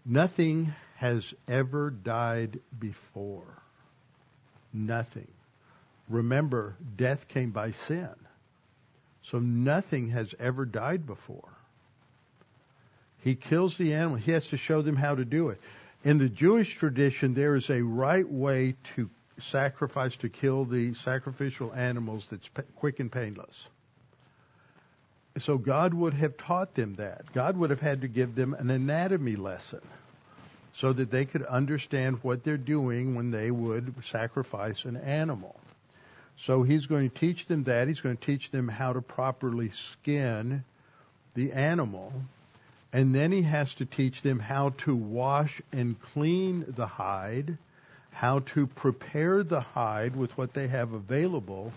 Nothing 0.06 0.74
has 0.96 1.34
ever 1.48 1.90
died 1.90 2.60
before. 2.80 3.62
Nothing. 4.74 5.28
Remember, 6.10 6.76
death 6.96 7.28
came 7.28 7.52
by 7.52 7.72
sin. 7.72 8.10
So 9.24 9.40
nothing 9.40 10.10
has 10.10 10.34
ever 10.40 10.66
died 10.66 11.06
before. 11.06 11.50
He 13.24 13.36
kills 13.36 13.78
the 13.78 13.94
animal. 13.94 14.18
He 14.18 14.32
has 14.32 14.50
to 14.50 14.58
show 14.58 14.82
them 14.82 14.96
how 14.96 15.16
to 15.16 15.26
do 15.26 15.50
it. 15.50 15.62
In 16.04 16.18
the 16.18 16.30
Jewish 16.30 16.76
tradition, 16.76 17.36
there 17.36 17.56
is 17.56 17.70
a 17.70 17.82
right 17.82 18.28
way 18.28 18.76
to 18.96 19.10
sacrifice, 19.40 20.16
to 20.18 20.30
kill 20.30 20.66
the 20.66 20.94
sacrificial 20.96 21.72
animals 21.74 22.28
that's 22.28 22.50
quick 22.76 23.00
and 23.00 23.12
painless. 23.12 23.68
So 25.38 25.58
God 25.58 25.94
would 25.94 26.14
have 26.16 26.38
taught 26.38 26.74
them 26.74 26.96
that. 26.96 27.32
God 27.34 27.56
would 27.58 27.70
have 27.70 27.80
had 27.80 28.02
to 28.02 28.08
give 28.08 28.36
them 28.36 28.54
an 28.54 28.70
anatomy 28.70 29.36
lesson 29.36 29.82
so 30.74 30.92
that 30.92 31.12
they 31.12 31.26
could 31.26 31.44
understand 31.44 32.20
what 32.24 32.44
they're 32.44 32.58
doing 32.58 33.16
when 33.16 33.32
they 33.32 33.52
would 33.52 33.94
sacrifice 34.04 34.86
an 34.86 34.98
animal. 34.98 35.56
So 36.38 36.64
he's 36.64 36.88
going 36.88 37.10
to 37.10 37.16
teach 37.16 37.46
them 37.46 37.64
that. 37.66 37.88
He's 37.88 38.02
going 38.02 38.18
to 38.18 38.26
teach 38.26 38.50
them 38.50 38.68
how 38.68 38.94
to 38.94 39.02
properly 39.02 39.70
skin 39.70 40.64
the 41.36 41.52
animal. 41.52 42.12
And 42.94 43.16
then 43.16 43.32
he 43.32 43.44
has 43.44 43.76
to 43.76 43.86
teach 43.86 44.22
them 44.22 44.40
how 44.40 44.70
to 44.80 44.96
wash 44.96 45.62
and 45.72 46.00
clean 46.00 46.66
the 46.68 46.88
hide, 46.88 47.58
how 48.12 48.40
to 48.40 48.68
prepare 48.68 49.44
the 49.44 49.62
hide 49.62 50.16
with 50.16 50.38
what 50.38 50.54
they 50.54 50.68
have 50.68 50.92
available 50.94 51.72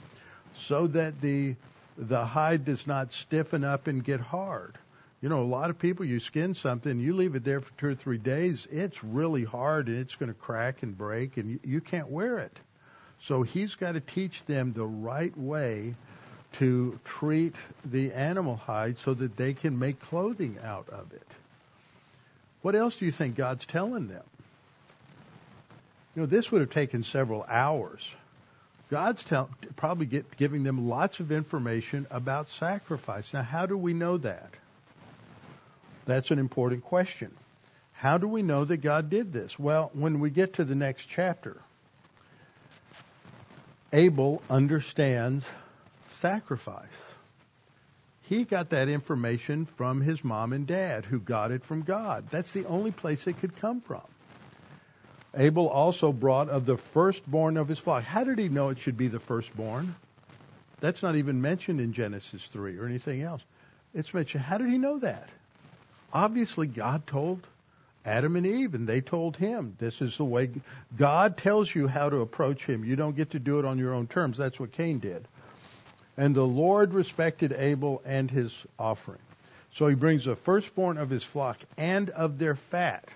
so 0.56 0.86
that 0.88 1.20
the 1.20 1.54
the 1.96 2.24
hide 2.24 2.64
does 2.64 2.88
not 2.88 3.12
stiffen 3.12 3.62
up 3.62 3.86
and 3.86 4.02
get 4.02 4.18
hard. 4.18 4.76
You 5.20 5.28
know, 5.28 5.42
a 5.42 5.44
lot 5.44 5.70
of 5.70 5.78
people, 5.78 6.04
you 6.04 6.18
skin 6.18 6.54
something, 6.54 6.98
you 6.98 7.14
leave 7.14 7.36
it 7.36 7.44
there 7.44 7.60
for 7.60 7.72
two 7.78 7.88
or 7.88 7.94
three 7.94 8.18
days, 8.18 8.66
it's 8.70 9.02
really 9.04 9.44
hard 9.44 9.86
and 9.86 9.98
it's 9.98 10.16
going 10.16 10.28
to 10.32 10.38
crack 10.38 10.82
and 10.82 10.98
break 10.98 11.36
and 11.36 11.50
you, 11.52 11.60
you 11.64 11.80
can't 11.80 12.08
wear 12.08 12.40
it. 12.40 12.58
So 13.22 13.42
he's 13.42 13.76
got 13.76 13.92
to 13.92 14.00
teach 14.00 14.44
them 14.44 14.72
the 14.72 14.84
right 14.84 15.34
way 15.38 15.94
to 16.54 16.98
treat 17.04 17.54
the 17.84 18.12
animal 18.12 18.56
hide 18.56 18.98
so 18.98 19.14
that 19.14 19.36
they 19.36 19.54
can 19.54 19.78
make 19.78 20.00
clothing 20.00 20.58
out 20.62 20.88
of 20.88 21.12
it. 21.12 21.26
What 22.62 22.74
else 22.74 22.96
do 22.96 23.04
you 23.04 23.10
think 23.10 23.36
God's 23.36 23.66
telling 23.66 24.08
them? 24.08 24.24
You 26.14 26.22
know, 26.22 26.26
this 26.26 26.50
would 26.52 26.60
have 26.60 26.70
taken 26.70 27.02
several 27.02 27.44
hours. 27.48 28.08
God's 28.90 29.24
tell, 29.24 29.50
probably 29.76 30.06
get, 30.06 30.36
giving 30.36 30.62
them 30.62 30.88
lots 30.88 31.20
of 31.20 31.32
information 31.32 32.06
about 32.10 32.50
sacrifice. 32.50 33.34
Now, 33.34 33.42
how 33.42 33.66
do 33.66 33.76
we 33.76 33.92
know 33.92 34.18
that? 34.18 34.50
That's 36.06 36.30
an 36.30 36.38
important 36.38 36.84
question. 36.84 37.34
How 37.92 38.18
do 38.18 38.28
we 38.28 38.42
know 38.42 38.64
that 38.64 38.78
God 38.78 39.10
did 39.10 39.32
this? 39.32 39.58
Well, 39.58 39.90
when 39.94 40.20
we 40.20 40.30
get 40.30 40.54
to 40.54 40.64
the 40.64 40.74
next 40.74 41.06
chapter, 41.06 41.56
Abel 43.92 44.42
understands 44.50 45.46
sacrifice. 46.24 47.12
He 48.22 48.44
got 48.44 48.70
that 48.70 48.88
information 48.88 49.66
from 49.66 50.00
his 50.00 50.24
mom 50.24 50.54
and 50.54 50.66
dad, 50.66 51.04
who 51.04 51.20
got 51.20 51.50
it 51.50 51.62
from 51.62 51.82
God. 51.82 52.24
That's 52.30 52.52
the 52.52 52.64
only 52.64 52.92
place 52.92 53.26
it 53.26 53.38
could 53.40 53.54
come 53.56 53.82
from. 53.82 54.00
Abel 55.36 55.68
also 55.68 56.12
brought 56.12 56.48
of 56.48 56.64
the 56.64 56.78
firstborn 56.78 57.58
of 57.58 57.68
his 57.68 57.78
flock. 57.78 58.04
How 58.04 58.24
did 58.24 58.38
he 58.38 58.48
know 58.48 58.70
it 58.70 58.78
should 58.78 58.96
be 58.96 59.08
the 59.08 59.20
firstborn? 59.20 59.94
That's 60.80 61.02
not 61.02 61.16
even 61.16 61.42
mentioned 61.42 61.78
in 61.78 61.92
Genesis 61.92 62.46
3 62.46 62.78
or 62.78 62.86
anything 62.86 63.20
else. 63.20 63.42
It's 63.92 64.14
mentioned. 64.14 64.44
How 64.44 64.56
did 64.56 64.70
he 64.70 64.78
know 64.78 65.00
that? 65.00 65.28
Obviously, 66.10 66.66
God 66.66 67.06
told 67.06 67.46
Adam 68.06 68.36
and 68.36 68.46
Eve, 68.46 68.74
and 68.74 68.88
they 68.88 69.02
told 69.02 69.36
him, 69.36 69.74
This 69.78 70.00
is 70.00 70.16
the 70.16 70.24
way 70.24 70.48
God 70.96 71.36
tells 71.36 71.74
you 71.74 71.86
how 71.86 72.08
to 72.08 72.22
approach 72.22 72.64
him. 72.64 72.82
You 72.82 72.96
don't 72.96 73.14
get 73.14 73.32
to 73.32 73.38
do 73.38 73.58
it 73.58 73.66
on 73.66 73.76
your 73.76 73.92
own 73.92 74.06
terms. 74.06 74.38
That's 74.38 74.58
what 74.58 74.72
Cain 74.72 75.00
did. 75.00 75.28
And 76.16 76.34
the 76.34 76.46
Lord 76.46 76.94
respected 76.94 77.52
Abel 77.52 78.02
and 78.04 78.30
his 78.30 78.52
offering. 78.78 79.18
So 79.72 79.88
he 79.88 79.96
brings 79.96 80.26
the 80.26 80.36
firstborn 80.36 80.98
of 80.98 81.10
his 81.10 81.24
flock 81.24 81.58
and 81.76 82.10
of 82.10 82.38
their 82.38 82.54
fat. 82.54 83.08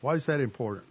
Why 0.00 0.14
is 0.14 0.26
that 0.26 0.40
important? 0.40 0.86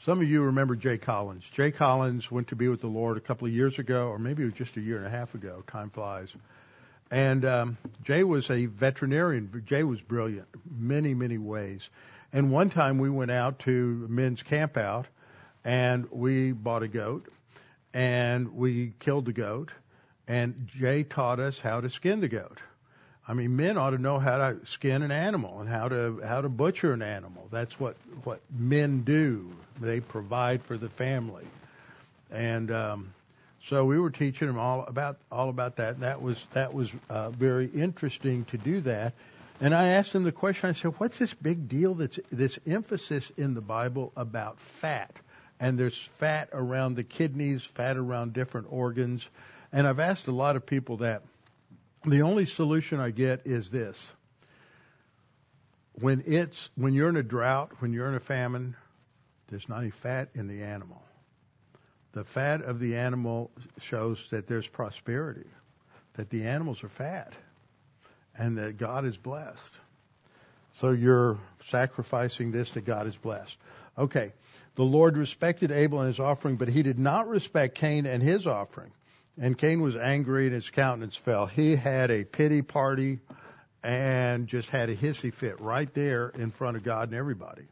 Some 0.00 0.20
of 0.20 0.28
you 0.28 0.42
remember 0.42 0.76
Jay 0.76 0.98
Collins. 0.98 1.48
Jay 1.50 1.72
Collins 1.72 2.30
went 2.30 2.48
to 2.48 2.56
be 2.56 2.68
with 2.68 2.80
the 2.80 2.86
Lord 2.86 3.16
a 3.16 3.20
couple 3.20 3.48
of 3.48 3.52
years 3.52 3.78
ago, 3.78 4.06
or 4.06 4.18
maybe 4.18 4.42
it 4.42 4.46
was 4.46 4.54
just 4.54 4.76
a 4.76 4.80
year 4.80 4.98
and 4.98 5.06
a 5.06 5.10
half 5.10 5.34
ago. 5.34 5.64
Time 5.66 5.90
flies. 5.90 6.32
And 7.10 7.44
um, 7.44 7.76
Jay 8.04 8.24
was 8.24 8.50
a 8.50 8.66
veterinarian. 8.66 9.64
Jay 9.66 9.82
was 9.82 10.00
brilliant, 10.00 10.46
many, 10.78 11.12
many 11.12 11.38
ways. 11.38 11.88
And 12.32 12.50
one 12.52 12.70
time 12.70 12.98
we 12.98 13.10
went 13.10 13.30
out 13.30 13.58
to 13.60 14.06
men's 14.08 14.42
camp 14.42 14.76
out, 14.76 15.06
and 15.64 16.10
we 16.10 16.52
bought 16.52 16.84
a 16.84 16.88
goat, 16.88 17.26
and 17.96 18.54
we 18.54 18.92
killed 18.98 19.24
the 19.24 19.32
goat, 19.32 19.70
and 20.28 20.68
Jay 20.78 21.02
taught 21.02 21.40
us 21.40 21.58
how 21.58 21.80
to 21.80 21.88
skin 21.88 22.20
the 22.20 22.28
goat. 22.28 22.58
I 23.26 23.32
mean, 23.32 23.56
men 23.56 23.78
ought 23.78 23.90
to 23.90 23.98
know 23.98 24.18
how 24.18 24.36
to 24.36 24.66
skin 24.66 25.00
an 25.00 25.10
animal 25.10 25.60
and 25.60 25.68
how 25.68 25.88
to 25.88 26.20
how 26.22 26.42
to 26.42 26.50
butcher 26.50 26.92
an 26.92 27.00
animal. 27.00 27.48
That's 27.50 27.80
what 27.80 27.96
what 28.24 28.40
men 28.54 29.00
do. 29.00 29.50
They 29.80 30.00
provide 30.00 30.62
for 30.62 30.76
the 30.76 30.90
family, 30.90 31.46
and 32.30 32.70
um, 32.70 33.14
so 33.64 33.86
we 33.86 33.98
were 33.98 34.10
teaching 34.10 34.46
them 34.46 34.58
all 34.58 34.84
about 34.84 35.16
all 35.32 35.48
about 35.48 35.76
that. 35.76 35.94
And 35.94 36.02
that 36.02 36.20
was 36.20 36.44
that 36.52 36.74
was 36.74 36.92
uh, 37.08 37.30
very 37.30 37.66
interesting 37.66 38.44
to 38.46 38.58
do 38.58 38.82
that. 38.82 39.14
And 39.58 39.74
I 39.74 39.88
asked 39.88 40.12
them 40.12 40.24
the 40.24 40.32
question. 40.32 40.68
I 40.68 40.72
said, 40.72 40.92
"What's 40.98 41.16
this 41.16 41.32
big 41.32 41.66
deal? 41.66 41.94
That's 41.94 42.20
this 42.30 42.58
emphasis 42.66 43.32
in 43.38 43.54
the 43.54 43.62
Bible 43.62 44.12
about 44.16 44.60
fat? 44.60 45.18
And 45.58 45.78
there's 45.78 45.98
fat 45.98 46.50
around 46.52 46.96
the 46.96 47.04
kidneys, 47.04 47.64
fat 47.64 47.96
around 47.96 48.32
different 48.34 48.68
organs. 48.70 49.28
And 49.72 49.86
I've 49.86 50.00
asked 50.00 50.26
a 50.26 50.32
lot 50.32 50.56
of 50.56 50.66
people 50.66 50.98
that." 50.98 51.22
The 52.04 52.22
only 52.22 52.46
solution 52.46 53.00
I 53.00 53.10
get 53.10 53.46
is 53.46 53.70
this. 53.70 54.12
When 55.94 56.22
it's 56.26 56.68
when 56.76 56.92
you're 56.92 57.08
in 57.08 57.16
a 57.16 57.22
drought, 57.22 57.72
when 57.80 57.92
you're 57.92 58.08
in 58.08 58.14
a 58.14 58.20
famine, 58.20 58.76
there's 59.48 59.68
not 59.68 59.80
any 59.80 59.90
fat 59.90 60.28
in 60.34 60.46
the 60.46 60.62
animal. 60.62 61.02
The 62.12 62.24
fat 62.24 62.62
of 62.62 62.78
the 62.78 62.96
animal 62.96 63.50
shows 63.80 64.28
that 64.30 64.46
there's 64.46 64.66
prosperity, 64.68 65.48
that 66.14 66.30
the 66.30 66.44
animals 66.46 66.84
are 66.84 66.88
fat, 66.88 67.32
and 68.36 68.58
that 68.58 68.78
God 68.78 69.04
is 69.04 69.16
blessed. 69.16 69.80
So 70.74 70.90
you're 70.90 71.38
sacrificing 71.64 72.52
this 72.52 72.72
that 72.72 72.84
God 72.84 73.06
is 73.06 73.16
blessed. 73.16 73.56
Okay. 73.96 74.32
The 74.76 74.84
Lord 74.84 75.16
respected 75.16 75.72
Abel 75.72 76.00
and 76.00 76.08
his 76.08 76.20
offering, 76.20 76.56
but 76.56 76.68
he 76.68 76.82
did 76.82 76.98
not 76.98 77.28
respect 77.28 77.76
Cain 77.76 78.06
and 78.06 78.22
his 78.22 78.46
offering. 78.46 78.92
And 79.38 79.56
Cain 79.56 79.80
was 79.80 79.96
angry 79.96 80.46
and 80.46 80.54
his 80.54 80.70
countenance 80.70 81.16
fell. 81.16 81.46
He 81.46 81.76
had 81.76 82.10
a 82.10 82.24
pity 82.24 82.62
party 82.62 83.20
and 83.82 84.46
just 84.46 84.68
had 84.68 84.88
a 84.88 84.96
hissy 84.96 85.32
fit 85.32 85.60
right 85.60 85.92
there 85.94 86.28
in 86.28 86.50
front 86.50 86.76
of 86.76 86.82
God 86.82 87.08
and 87.08 87.16
everybody. 87.16 87.64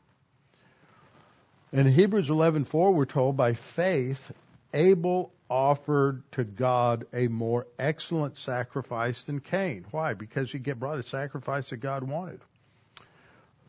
In 1.72 1.86
Hebrews 1.86 2.28
11:4 2.28 2.94
we're 2.94 3.04
told 3.04 3.36
by 3.36 3.54
faith 3.54 4.32
Abel 4.72 5.32
offered 5.50 6.22
to 6.32 6.44
God 6.44 7.06
a 7.12 7.28
more 7.28 7.66
excellent 7.78 8.38
sacrifice 8.38 9.24
than 9.24 9.40
Cain. 9.40 9.84
Why? 9.90 10.14
Because 10.14 10.52
he 10.52 10.58
brought 10.58 10.98
a 10.98 11.02
sacrifice 11.02 11.70
that 11.70 11.78
God 11.78 12.02
wanted. 12.02 12.40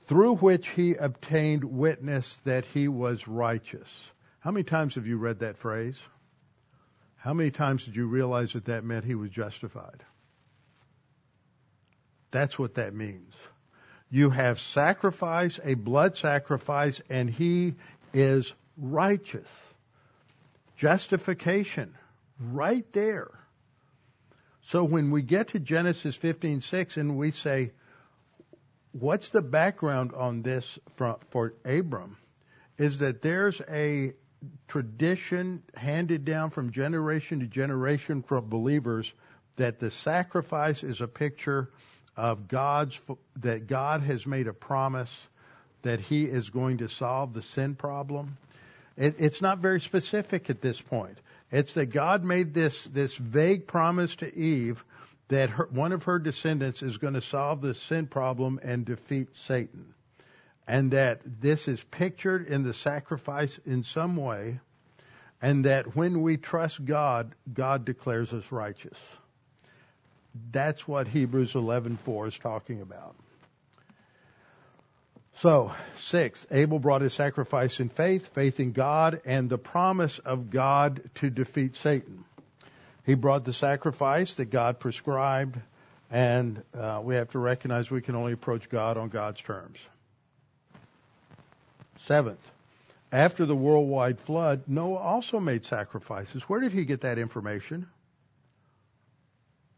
Through 0.07 0.37
which 0.37 0.67
he 0.69 0.95
obtained 0.95 1.63
witness 1.63 2.39
that 2.43 2.65
he 2.65 2.87
was 2.87 3.27
righteous. 3.27 3.89
How 4.39 4.51
many 4.51 4.63
times 4.63 4.95
have 4.95 5.07
you 5.07 5.17
read 5.17 5.39
that 5.39 5.57
phrase? 5.57 5.97
How 7.15 7.33
many 7.33 7.49
times 7.49 7.85
did 7.85 7.95
you 7.95 8.05
realize 8.05 8.53
that 8.53 8.65
that 8.65 8.83
meant 8.83 9.05
he 9.05 9.15
was 9.15 9.31
justified? 9.31 10.03
That's 12.29 12.59
what 12.59 12.75
that 12.75 12.93
means. 12.93 13.33
You 14.11 14.29
have 14.29 14.59
sacrifice, 14.59 15.59
a 15.63 15.73
blood 15.73 16.17
sacrifice, 16.17 17.01
and 17.09 17.27
he 17.27 17.73
is 18.13 18.53
righteous. 18.77 19.49
Justification, 20.77 21.95
right 22.39 22.85
there. 22.93 23.31
So 24.61 24.83
when 24.83 25.09
we 25.09 25.21
get 25.21 25.49
to 25.49 25.59
Genesis 25.59 26.17
15:6 26.17 26.97
and 26.97 27.17
we 27.17 27.31
say, 27.31 27.71
what's 28.99 29.29
the 29.29 29.41
background 29.41 30.13
on 30.13 30.41
this 30.41 30.79
for, 30.95 31.17
for 31.29 31.53
Abram? 31.65 32.17
Is 32.77 32.99
that 32.99 33.21
there's 33.21 33.61
a 33.69 34.13
tradition 34.67 35.63
handed 35.75 36.25
down 36.25 36.51
from 36.51 36.71
generation 36.71 37.39
to 37.39 37.47
generation 37.47 38.21
from 38.21 38.49
believers 38.49 39.11
that 39.57 39.79
the 39.79 39.91
sacrifice 39.91 40.83
is 40.83 41.01
a 41.01 41.07
picture 41.07 41.69
of 42.17 42.47
God's 42.47 42.99
that 43.37 43.67
God 43.67 44.01
has 44.01 44.25
made 44.25 44.47
a 44.47 44.53
promise 44.53 45.13
that 45.81 45.99
He 45.99 46.23
is 46.23 46.49
going 46.49 46.79
to 46.79 46.89
solve 46.89 47.33
the 47.33 47.41
sin 47.41 47.75
problem. 47.75 48.37
It, 48.97 49.15
it's 49.19 49.41
not 49.41 49.59
very 49.59 49.81
specific 49.81 50.49
at 50.49 50.61
this 50.61 50.79
point. 50.79 51.17
It's 51.51 51.73
that 51.73 51.87
God 51.87 52.23
made 52.23 52.53
this 52.53 52.83
this 52.85 53.15
vague 53.15 53.67
promise 53.67 54.15
to 54.17 54.37
Eve 54.37 54.83
that 55.27 55.49
her, 55.49 55.67
one 55.71 55.91
of 55.91 56.03
her 56.03 56.19
descendants 56.19 56.83
is 56.83 56.97
going 56.97 57.15
to 57.15 57.21
solve 57.21 57.61
the 57.61 57.73
sin 57.73 58.07
problem 58.07 58.59
and 58.61 58.85
defeat 58.85 59.35
Satan, 59.35 59.93
and 60.67 60.91
that 60.91 61.21
this 61.41 61.67
is 61.67 61.83
pictured 61.83 62.47
in 62.47 62.63
the 62.63 62.73
sacrifice 62.73 63.59
in 63.65 63.83
some 63.83 64.15
way, 64.15 64.59
and 65.41 65.65
that 65.65 65.95
when 65.95 66.21
we 66.21 66.37
trust 66.37 66.83
God, 66.85 67.33
God 67.51 67.85
declares 67.85 68.33
us 68.33 68.51
righteous. 68.51 68.99
That's 70.51 70.87
what 70.87 71.07
Hebrews 71.07 71.53
11:4 71.53 72.27
is 72.27 72.37
talking 72.37 72.81
about. 72.81 73.15
So, 75.39 75.73
six, 75.97 76.47
Abel 76.49 76.79
brought 76.79 77.01
his 77.01 77.13
sacrifice 77.13 77.81
in 77.81 77.89
faith, 77.89 78.27
faith 78.33 78.59
in 78.61 78.71
God, 78.71 79.21
and 79.25 79.49
the 79.49 79.57
promise 79.57 80.19
of 80.19 80.49
God 80.49 81.01
to 81.15 81.29
defeat 81.29 81.75
Satan. 81.75 82.23
He 83.05 83.13
brought 83.13 83.45
the 83.45 83.53
sacrifice 83.53 84.33
that 84.35 84.45
God 84.45 84.79
prescribed, 84.79 85.59
and 86.09 86.63
uh, 86.73 87.01
we 87.03 87.15
have 87.15 87.29
to 87.29 87.39
recognize 87.39 87.91
we 87.91 88.01
can 88.01 88.15
only 88.15 88.33
approach 88.33 88.67
God 88.69 88.97
on 88.97 89.09
God's 89.09 89.41
terms. 89.41 89.77
Seventh, 91.97 92.51
after 93.11 93.45
the 93.45 93.55
worldwide 93.55 94.19
flood, 94.19 94.63
Noah 94.67 94.97
also 94.97 95.39
made 95.39 95.65
sacrifices. 95.65 96.43
Where 96.43 96.59
did 96.59 96.71
he 96.71 96.85
get 96.85 97.01
that 97.01 97.19
information? 97.19 97.87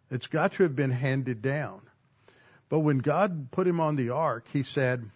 It's 0.09 0.27
got 0.27 0.53
to 0.53 0.63
have 0.63 0.75
been 0.75 0.91
handed 0.91 1.41
down. 1.41 1.81
But 2.69 2.79
when 2.79 2.99
God 2.99 3.51
put 3.51 3.67
him 3.67 3.79
on 3.79 3.97
the 3.97 4.11
ark, 4.11 4.47
he 4.51 4.63
said, 4.63 5.09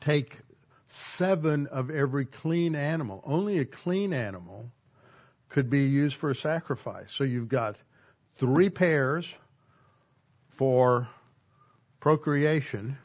take 0.00 0.38
seven 0.88 1.68
of 1.68 1.90
every 1.90 2.26
clean 2.26 2.74
animal. 2.74 3.22
Only 3.24 3.58
a 3.58 3.64
clean 3.64 4.12
animal 4.12 4.70
could 5.56 5.70
be 5.70 5.86
used 5.86 6.14
for 6.16 6.28
a 6.28 6.34
sacrifice. 6.34 7.10
So 7.10 7.24
you've 7.24 7.48
got 7.48 7.76
three 8.36 8.68
pairs 8.68 9.32
for 10.50 11.08
procreation 11.98 12.98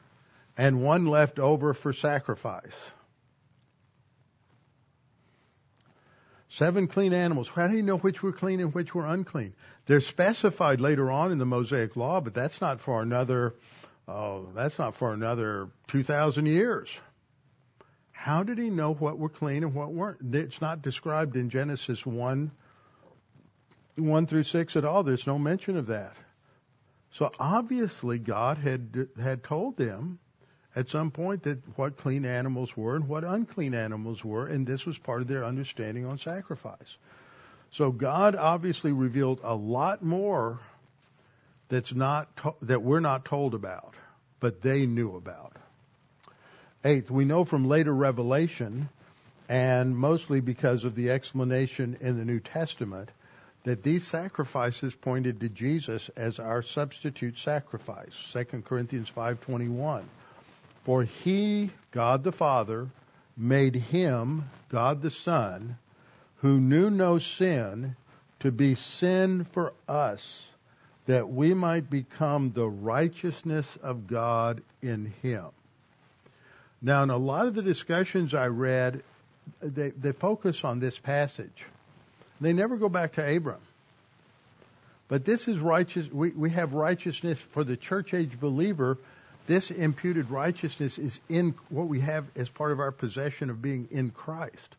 and 0.57 0.83
one 0.83 1.05
left 1.05 1.39
over 1.39 1.73
for 1.73 1.93
sacrifice. 1.93 2.75
Seven 6.49 6.87
clean 6.87 7.13
animals. 7.13 7.47
How 7.47 7.67
do 7.67 7.77
you 7.77 7.83
know 7.83 7.97
which 7.97 8.21
were 8.21 8.33
clean 8.33 8.59
and 8.59 8.73
which 8.73 8.93
were 8.93 9.07
unclean? 9.07 9.53
They're 9.85 10.01
specified 10.01 10.81
later 10.81 11.09
on 11.09 11.31
in 11.31 11.37
the 11.37 11.45
Mosaic 11.45 11.95
Law, 11.95 12.19
but 12.19 12.33
that's 12.33 12.59
not 12.59 12.81
for 12.81 13.01
another 13.01 13.55
Oh, 14.09 14.47
that's 14.53 14.77
not 14.77 14.95
for 14.95 15.13
another 15.13 15.69
2,000 15.87 16.47
years. 16.47 16.91
How 18.21 18.43
did 18.43 18.59
he 18.59 18.69
know 18.69 18.93
what 18.93 19.17
were 19.17 19.29
clean 19.29 19.63
and 19.63 19.73
what 19.73 19.91
weren't? 19.91 20.35
It's 20.35 20.61
not 20.61 20.83
described 20.83 21.35
in 21.35 21.49
Genesis 21.49 22.05
1, 22.05 22.51
1 23.95 24.27
through 24.27 24.43
6 24.43 24.75
at 24.75 24.85
all. 24.85 25.01
There's 25.01 25.25
no 25.25 25.39
mention 25.39 25.75
of 25.75 25.87
that. 25.87 26.15
So 27.13 27.31
obviously 27.39 28.19
God 28.19 28.59
had, 28.59 29.07
had 29.19 29.43
told 29.43 29.75
them 29.75 30.19
at 30.75 30.91
some 30.91 31.09
point 31.09 31.41
that 31.43 31.63
what 31.79 31.97
clean 31.97 32.27
animals 32.27 32.77
were 32.77 32.95
and 32.95 33.07
what 33.07 33.23
unclean 33.23 33.73
animals 33.73 34.23
were, 34.23 34.45
and 34.45 34.67
this 34.67 34.85
was 34.85 34.99
part 34.99 35.23
of 35.23 35.27
their 35.27 35.43
understanding 35.43 36.05
on 36.05 36.19
sacrifice. 36.19 36.97
So 37.71 37.91
God 37.91 38.35
obviously 38.35 38.91
revealed 38.91 39.41
a 39.43 39.55
lot 39.55 40.03
more 40.03 40.59
that's 41.69 41.91
not 41.91 42.29
that 42.61 42.83
we're 42.83 42.99
not 42.99 43.25
told 43.25 43.55
about 43.55 43.95
but 44.41 44.61
they 44.61 44.85
knew 44.85 45.15
about. 45.15 45.55
Eighth, 46.83 47.11
we 47.11 47.25
know 47.25 47.45
from 47.45 47.67
later 47.67 47.93
revelation, 47.93 48.89
and 49.47 49.95
mostly 49.95 50.41
because 50.41 50.83
of 50.83 50.95
the 50.95 51.11
explanation 51.11 51.97
in 52.01 52.17
the 52.17 52.25
New 52.25 52.39
Testament, 52.39 53.09
that 53.63 53.83
these 53.83 54.07
sacrifices 54.07 54.95
pointed 54.95 55.41
to 55.41 55.49
Jesus 55.49 56.09
as 56.15 56.39
our 56.39 56.63
substitute 56.63 57.37
sacrifice. 57.37 58.13
2 58.33 58.63
Corinthians 58.65 59.11
5:21. 59.11 60.03
For 60.83 61.03
he, 61.03 61.69
God 61.91 62.23
the 62.23 62.31
Father, 62.31 62.87
made 63.37 63.75
him, 63.75 64.49
God 64.69 65.01
the 65.01 65.11
Son, 65.11 65.77
who 66.37 66.59
knew 66.59 66.89
no 66.89 67.19
sin, 67.19 67.95
to 68.39 68.51
be 68.51 68.73
sin 68.73 69.43
for 69.43 69.73
us 69.87 70.41
that 71.05 71.29
we 71.29 71.53
might 71.53 71.89
become 71.89 72.51
the 72.51 72.67
righteousness 72.67 73.77
of 73.81 74.07
God 74.07 74.61
in 74.81 75.13
Him. 75.21 75.45
Now, 76.81 77.03
in 77.03 77.09
a 77.09 77.17
lot 77.17 77.45
of 77.45 77.53
the 77.53 77.61
discussions 77.61 78.33
I 78.33 78.47
read, 78.47 79.03
they, 79.61 79.89
they 79.91 80.11
focus 80.11 80.63
on 80.63 80.79
this 80.79 80.97
passage. 80.97 81.65
They 82.39 82.53
never 82.53 82.77
go 82.77 82.89
back 82.89 83.13
to 83.13 83.35
Abram. 83.35 83.61
But 85.07 85.25
this 85.25 85.47
is 85.47 85.59
righteous. 85.59 86.07
We, 86.11 86.29
we 86.29 86.49
have 86.51 86.73
righteousness 86.73 87.39
for 87.39 87.63
the 87.63 87.77
church 87.77 88.13
age 88.13 88.39
believer. 88.39 88.97
This 89.45 89.69
imputed 89.69 90.31
righteousness 90.31 90.97
is 90.97 91.19
in 91.29 91.53
what 91.69 91.87
we 91.87 91.99
have 91.99 92.25
as 92.35 92.49
part 92.49 92.71
of 92.71 92.79
our 92.79 92.91
possession 92.91 93.49
of 93.49 93.61
being 93.61 93.89
in 93.91 94.09
Christ. 94.09 94.75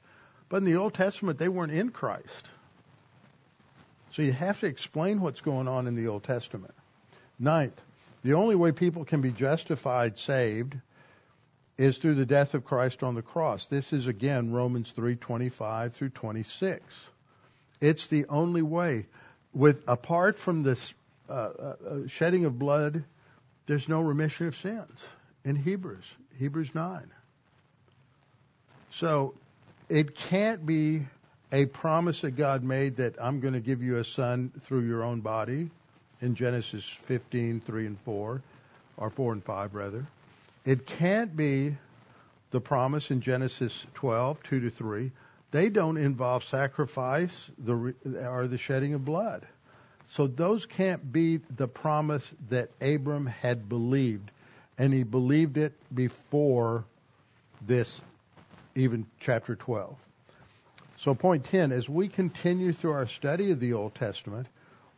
But 0.49 0.59
in 0.59 0.65
the 0.65 0.77
Old 0.77 0.95
Testament, 0.95 1.39
they 1.39 1.49
weren't 1.49 1.73
in 1.73 1.91
Christ. 1.91 2.51
So 4.13 4.23
you 4.23 4.33
have 4.33 4.61
to 4.61 4.67
explain 4.67 5.21
what's 5.21 5.41
going 5.41 5.69
on 5.69 5.87
in 5.87 5.95
the 5.95 6.09
Old 6.09 6.25
Testament. 6.25 6.75
Ninth, 7.39 7.81
the 8.25 8.35
only 8.35 8.55
way 8.55 8.73
people 8.73 9.05
can 9.05 9.21
be 9.21 9.31
justified, 9.31 10.19
saved, 10.19 10.75
is 11.79 11.99
through 11.99 12.15
the 12.15 12.27
death 12.27 12.55
of 12.55 12.65
Christ 12.65 13.03
on 13.03 13.15
the 13.15 13.23
cross. 13.23 13.67
This 13.67 13.93
is 13.93 14.07
again 14.07 14.53
Romans 14.53 14.93
3:25 14.93 15.95
through 15.95 16.11
26. 16.11 16.83
It's 17.81 18.07
the 18.07 18.27
only 18.27 18.63
way. 18.63 19.07
With 19.53 19.83
apart 19.87 20.39
from 20.39 20.63
this 20.63 20.95
uh, 21.29 21.33
uh, 21.33 21.75
uh 21.89 22.07
shedding 22.09 22.45
of 22.45 22.59
blood, 22.59 23.05
there's 23.67 23.89
no 23.89 24.01
remission 24.01 24.47
of 24.47 24.57
sins 24.57 25.01
in 25.45 25.57
Hebrews, 25.57 26.05
Hebrews 26.39 26.75
9. 26.75 27.11
So 28.91 29.35
it 29.89 30.15
can't 30.15 30.65
be 30.65 31.03
a 31.51 31.67
promise 31.67 32.23
that 32.23 32.33
God 32.33 32.63
made 32.63 32.97
that 32.97 33.17
I'm 33.21 33.41
going 33.41 33.55
to 33.55 33.61
give 33.61 33.83
you 33.83 33.99
a 33.99 34.05
son 34.05 34.53
through 34.61 34.87
your 34.87 35.03
own 35.03 35.21
body 35.21 35.71
in 36.21 36.35
Genesis 36.35 36.85
15, 36.85 37.61
3 37.61 37.87
and 37.87 37.99
4, 38.01 38.43
or 38.97 39.11
4 39.11 39.33
and 39.33 39.45
5 39.45 39.75
rather. 39.75 40.07
It 40.65 40.87
can't 40.87 41.37
be 41.37 41.77
the 42.51 42.61
promise 42.61 43.11
in 43.11 43.21
Genesis 43.21 43.87
12, 43.95 44.43
2 44.43 44.61
to 44.61 44.71
3. 44.71 45.11
They 45.51 45.69
don't 45.69 45.97
involve 45.97 46.45
sacrifice 46.45 47.51
or 47.67 48.47
the 48.47 48.59
shedding 48.59 48.95
of 48.95 49.05
blood. 49.05 49.47
So 50.09 50.27
those 50.27 50.67
can't 50.67 51.13
be 51.13 51.41
the 51.57 51.69
promise 51.69 52.33
that 52.49 52.71
Abram 52.81 53.27
had 53.27 53.69
believed. 53.69 54.31
And 54.79 54.93
he 54.93 55.03
believed 55.03 55.57
it 55.57 55.73
before 55.95 56.85
this, 57.67 58.01
even 58.75 59.07
chapter 59.21 59.55
12. 59.55 59.97
So, 60.99 61.15
point 61.15 61.45
10 61.45 61.73
as 61.73 61.89
we 61.89 62.09
continue 62.09 62.73
through 62.73 62.93
our 62.93 63.07
study 63.07 63.51
of 63.51 63.61
the 63.61 63.73
Old 63.73 63.95
Testament, 63.95 64.47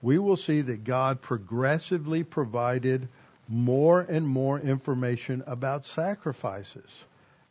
we 0.03 0.19
will 0.19 0.37
see 0.37 0.61
that 0.61 0.85
God 0.85 1.23
progressively 1.23 2.25
provided 2.25 3.09
more 3.49 4.01
and 4.01 4.27
more 4.27 4.59
information 4.59 5.43
about 5.47 5.87
sacrifices, 5.87 6.91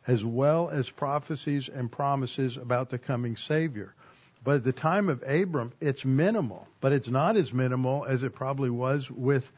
as 0.06 0.24
well 0.24 0.68
as 0.68 0.90
prophecies 0.90 1.68
and 1.68 1.90
promises 1.90 2.56
about 2.56 2.90
the 2.90 2.98
coming 2.98 3.36
Savior. 3.36 3.94
But 4.42 4.56
at 4.56 4.64
the 4.64 4.72
time 4.72 5.08
of 5.08 5.22
Abram, 5.26 5.72
it's 5.80 6.04
minimal, 6.04 6.68
but 6.80 6.92
it's 6.92 7.08
not 7.08 7.36
as 7.36 7.52
minimal 7.52 8.04
as 8.04 8.22
it 8.22 8.34
probably 8.34 8.70
was 8.70 9.10
with 9.10 9.50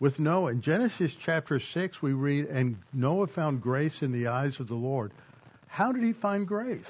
with 0.00 0.20
Noah. 0.20 0.52
In 0.52 0.60
Genesis 0.60 1.14
chapter 1.14 1.58
6, 1.58 2.00
we 2.00 2.12
read, 2.12 2.46
And 2.46 2.78
Noah 2.92 3.26
found 3.26 3.60
grace 3.60 4.02
in 4.02 4.12
the 4.12 4.28
eyes 4.28 4.60
of 4.60 4.68
the 4.68 4.74
Lord. 4.74 5.12
How 5.66 5.92
did 5.92 6.02
he 6.02 6.12
find 6.12 6.46
grace? 6.46 6.88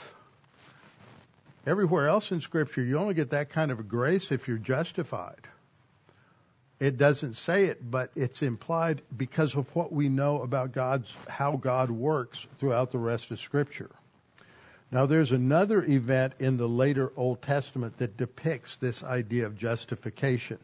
Everywhere 1.67 2.09
else 2.09 2.33
in 2.33 2.41
Scripture, 2.41 2.83
you 2.83 2.99
only 2.99 3.15
get 3.15 3.31
that 3.31 3.51
kind 3.51 3.71
of 3.71 3.89
grace 3.89 4.31
if 4.31 4.49
you're 4.49 4.59
justified. 4.59 5.41
It 6.81 6.97
doesn't 6.97 7.35
say 7.35 7.65
it, 7.65 7.91
but 7.91 8.13
it's 8.15 8.43
implied 8.43 9.03
because 9.17 9.57
of 9.57 9.67
what 9.75 9.93
we 9.93 10.09
know 10.09 10.43
about 10.43 10.73
God's, 10.73 11.13
how 11.29 11.57
God 11.57 11.91
works 11.91 12.47
throughout 12.59 12.93
the 12.93 12.99
rest 12.99 13.33
of 13.33 13.41
Scripture. 13.41 13.91
Now, 14.91 15.07
there's 15.07 15.33
another 15.33 15.83
event 15.83 16.35
in 16.39 16.57
the 16.57 16.69
later 16.69 17.13
Old 17.17 17.43
Testament 17.43 17.99
that 17.99 18.17
depicts 18.17 18.77
this 18.77 19.03
idea 19.03 19.47
of 19.47 19.57
justification. 19.57 20.59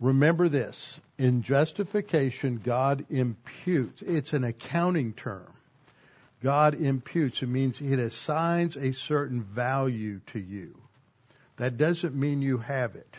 Remember 0.00 0.48
this. 0.48 0.98
In 1.18 1.42
justification, 1.42 2.60
God 2.64 3.04
imputes. 3.10 4.00
It's 4.00 4.32
an 4.32 4.44
accounting 4.44 5.12
term. 5.12 5.52
God 6.42 6.74
imputes. 6.74 7.42
It 7.42 7.48
means 7.48 7.80
it 7.80 7.98
assigns 7.98 8.76
a 8.76 8.92
certain 8.92 9.42
value 9.42 10.20
to 10.28 10.38
you. 10.38 10.76
That 11.56 11.76
doesn't 11.76 12.14
mean 12.14 12.42
you 12.42 12.58
have 12.58 12.96
it. 12.96 13.16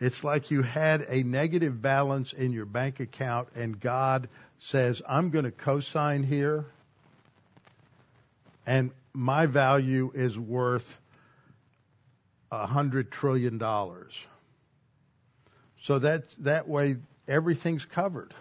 It's 0.00 0.22
like 0.22 0.50
you 0.50 0.62
had 0.62 1.06
a 1.08 1.22
negative 1.22 1.82
balance 1.82 2.32
in 2.32 2.52
your 2.52 2.66
bank 2.66 3.00
account 3.00 3.48
and 3.56 3.78
God 3.78 4.28
says, 4.58 5.02
I'm 5.08 5.30
going 5.30 5.44
to 5.44 5.50
cosign 5.50 6.24
here 6.24 6.66
and 8.66 8.92
my 9.12 9.46
value 9.46 10.12
is 10.14 10.38
worth 10.38 10.96
a 12.52 12.66
hundred 12.66 13.10
trillion 13.10 13.58
dollars. 13.58 14.16
So 15.80 15.98
that, 15.98 16.24
that 16.40 16.68
way 16.68 16.96
everything's 17.26 17.84
covered 17.84 18.34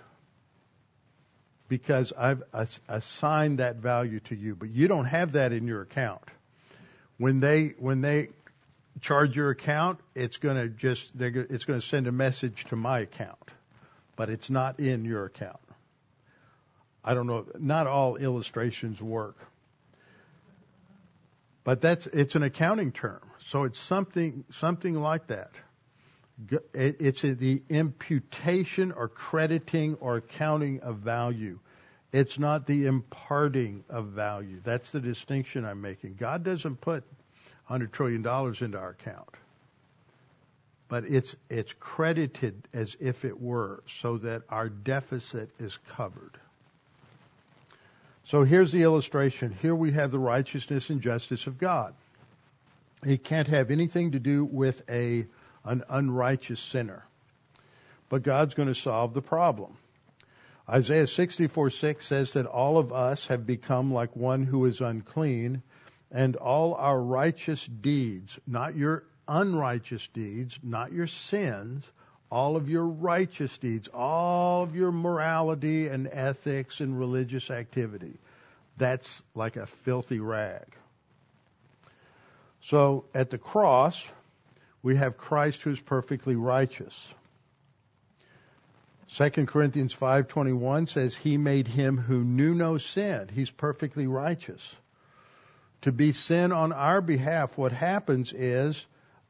because 1.69 2.13
I've 2.13 2.43
assigned 2.87 3.59
that 3.59 3.77
value 3.77 4.19
to 4.21 4.35
you, 4.35 4.55
but 4.55 4.69
you 4.69 4.87
don't 4.87 5.05
have 5.05 5.33
that 5.33 5.51
in 5.51 5.67
your 5.67 5.81
account. 5.81 6.23
When 7.17 7.39
they, 7.39 7.73
when 7.79 8.01
they 8.01 8.29
charge 9.01 9.35
your 9.35 9.49
account, 9.49 9.99
it's 10.15 10.37
going 10.37 10.57
to 10.57 10.69
just, 10.69 11.11
it's 11.19 11.65
going 11.65 11.79
to 11.79 11.85
send 11.85 12.07
a 12.07 12.11
message 12.11 12.65
to 12.65 12.75
my 12.75 12.99
account, 12.99 13.51
but 14.15 14.29
it's 14.29 14.49
not 14.49 14.79
in 14.79 15.05
your 15.05 15.25
account. 15.25 15.59
I 17.03 17.13
don't 17.13 17.27
know, 17.27 17.45
not 17.57 17.87
all 17.87 18.17
illustrations 18.17 19.01
work. 19.01 19.37
But 21.63 21.81
that's, 21.81 22.07
it's 22.07 22.35
an 22.35 22.43
accounting 22.43 22.91
term. 22.91 23.21
So 23.47 23.65
it's 23.65 23.79
something, 23.79 24.45
something 24.51 24.95
like 24.95 25.27
that. 25.27 25.51
It's 26.73 27.21
the 27.21 27.63
imputation 27.69 28.91
or 28.91 29.07
crediting 29.07 29.95
or 29.95 30.17
accounting 30.17 30.81
of 30.81 30.97
value. 30.97 31.59
It's 32.13 32.39
not 32.39 32.67
the 32.67 32.85
imparting 32.85 33.83
of 33.89 34.07
value. 34.07 34.61
That's 34.63 34.91
the 34.91 34.99
distinction 34.99 35.65
I'm 35.65 35.81
making. 35.81 36.15
God 36.15 36.43
doesn't 36.43 36.79
put 36.79 37.03
$100 37.69 37.91
trillion 37.91 38.25
into 38.61 38.77
our 38.77 38.89
account. 38.89 39.29
But 40.89 41.03
it's, 41.05 41.35
it's 41.49 41.73
credited 41.73 42.67
as 42.73 42.95
if 42.99 43.25
it 43.25 43.39
were 43.39 43.83
so 43.87 44.17
that 44.19 44.43
our 44.49 44.69
deficit 44.69 45.49
is 45.59 45.77
covered. 45.89 46.37
So 48.25 48.43
here's 48.43 48.71
the 48.71 48.83
illustration. 48.83 49.55
Here 49.61 49.75
we 49.75 49.91
have 49.91 50.11
the 50.11 50.19
righteousness 50.19 50.89
and 50.89 51.01
justice 51.01 51.47
of 51.47 51.57
God. 51.57 51.93
It 53.05 53.23
can't 53.23 53.47
have 53.47 53.69
anything 53.69 54.11
to 54.11 54.19
do 54.19 54.43
with 54.43 54.81
a, 54.89 55.25
an 55.63 55.83
unrighteous 55.89 56.59
sinner. 56.59 57.05
But 58.09 58.23
God's 58.23 58.55
going 58.55 58.67
to 58.69 58.75
solve 58.75 59.13
the 59.13 59.21
problem. 59.21 59.77
Isaiah 60.69 61.07
64 61.07 61.69
6 61.69 62.05
says 62.05 62.33
that 62.33 62.45
all 62.45 62.77
of 62.77 62.91
us 62.91 63.27
have 63.27 63.45
become 63.45 63.93
like 63.93 64.15
one 64.15 64.43
who 64.43 64.65
is 64.65 64.81
unclean, 64.81 65.61
and 66.11 66.35
all 66.35 66.73
our 66.75 66.99
righteous 66.99 67.65
deeds, 67.65 68.37
not 68.47 68.75
your 68.75 69.03
unrighteous 69.27 70.07
deeds, 70.09 70.57
not 70.63 70.91
your 70.91 71.07
sins, 71.07 71.85
all 72.29 72.55
of 72.55 72.69
your 72.69 72.87
righteous 72.87 73.57
deeds, 73.57 73.87
all 73.93 74.63
of 74.63 74.75
your 74.75 74.91
morality 74.91 75.87
and 75.87 76.07
ethics 76.11 76.81
and 76.81 76.97
religious 76.97 77.49
activity. 77.49 78.17
That's 78.77 79.21
like 79.33 79.55
a 79.55 79.65
filthy 79.65 80.19
rag. 80.19 80.65
So 82.61 83.05
at 83.13 83.29
the 83.29 83.37
cross, 83.37 84.05
we 84.83 84.97
have 84.97 85.17
Christ 85.17 85.61
who's 85.61 85.79
perfectly 85.79 86.35
righteous. 86.35 86.95
2 89.09 89.47
Corinthians 89.47 89.93
5:21 89.93 90.87
says 90.87 91.15
he 91.15 91.37
made 91.37 91.67
him 91.67 91.97
who 91.97 92.23
knew 92.23 92.53
no 92.53 92.77
sin. 92.77 93.29
He's 93.29 93.49
perfectly 93.49 94.05
righteous. 94.05 94.75
To 95.81 95.91
be 95.91 96.11
sin 96.11 96.51
on 96.51 96.71
our 96.71 97.01
behalf, 97.01 97.57
what 97.57 97.71
happens 97.71 98.33
is 98.33 98.85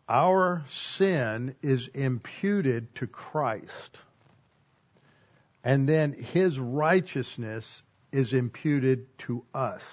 our 0.07 0.63
sin 0.69 1.55
is 1.61 1.87
imputed 1.89 2.95
to 2.95 3.07
Christ. 3.07 3.97
And 5.63 5.87
then 5.87 6.13
his 6.13 6.57
righteousness 6.59 7.83
is 8.11 8.33
imputed 8.33 9.05
to 9.19 9.43
us 9.53 9.83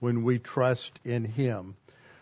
when 0.00 0.22
we 0.22 0.38
trust 0.38 0.98
in 1.04 1.24
him 1.24 1.76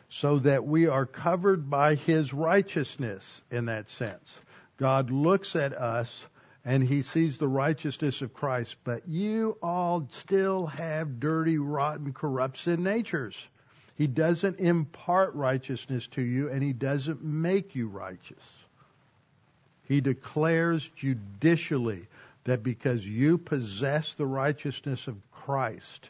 so 0.08 0.38
that 0.40 0.64
we 0.64 0.86
are 0.86 1.06
covered 1.06 1.68
by 1.70 1.94
his 1.94 2.32
righteousness 2.32 3.42
in 3.50 3.66
that 3.66 3.90
sense. 3.90 4.38
God 4.76 5.10
looks 5.10 5.56
at 5.56 5.72
us 5.72 6.24
and 6.64 6.82
he 6.82 7.02
sees 7.02 7.38
the 7.38 7.48
righteousness 7.48 8.20
of 8.22 8.34
Christ, 8.34 8.76
but 8.84 9.08
you 9.08 9.56
all 9.62 10.06
still 10.10 10.66
have 10.66 11.20
dirty, 11.20 11.58
rotten, 11.58 12.12
corrupt 12.12 12.58
sin 12.58 12.82
natures. 12.82 13.36
He 13.96 14.06
doesn't 14.06 14.60
impart 14.60 15.34
righteousness 15.34 16.06
to 16.08 16.22
you 16.22 16.48
and 16.48 16.62
he 16.62 16.72
doesn't 16.72 17.22
make 17.22 17.74
you 17.74 17.88
righteous. 17.88 18.64
He 19.88 20.00
declares 20.00 20.88
judicially 20.96 22.06
that 22.44 22.62
because 22.62 23.06
you 23.06 23.38
possess 23.38 24.14
the 24.14 24.26
righteousness 24.26 25.08
of 25.08 25.16
Christ, 25.32 26.08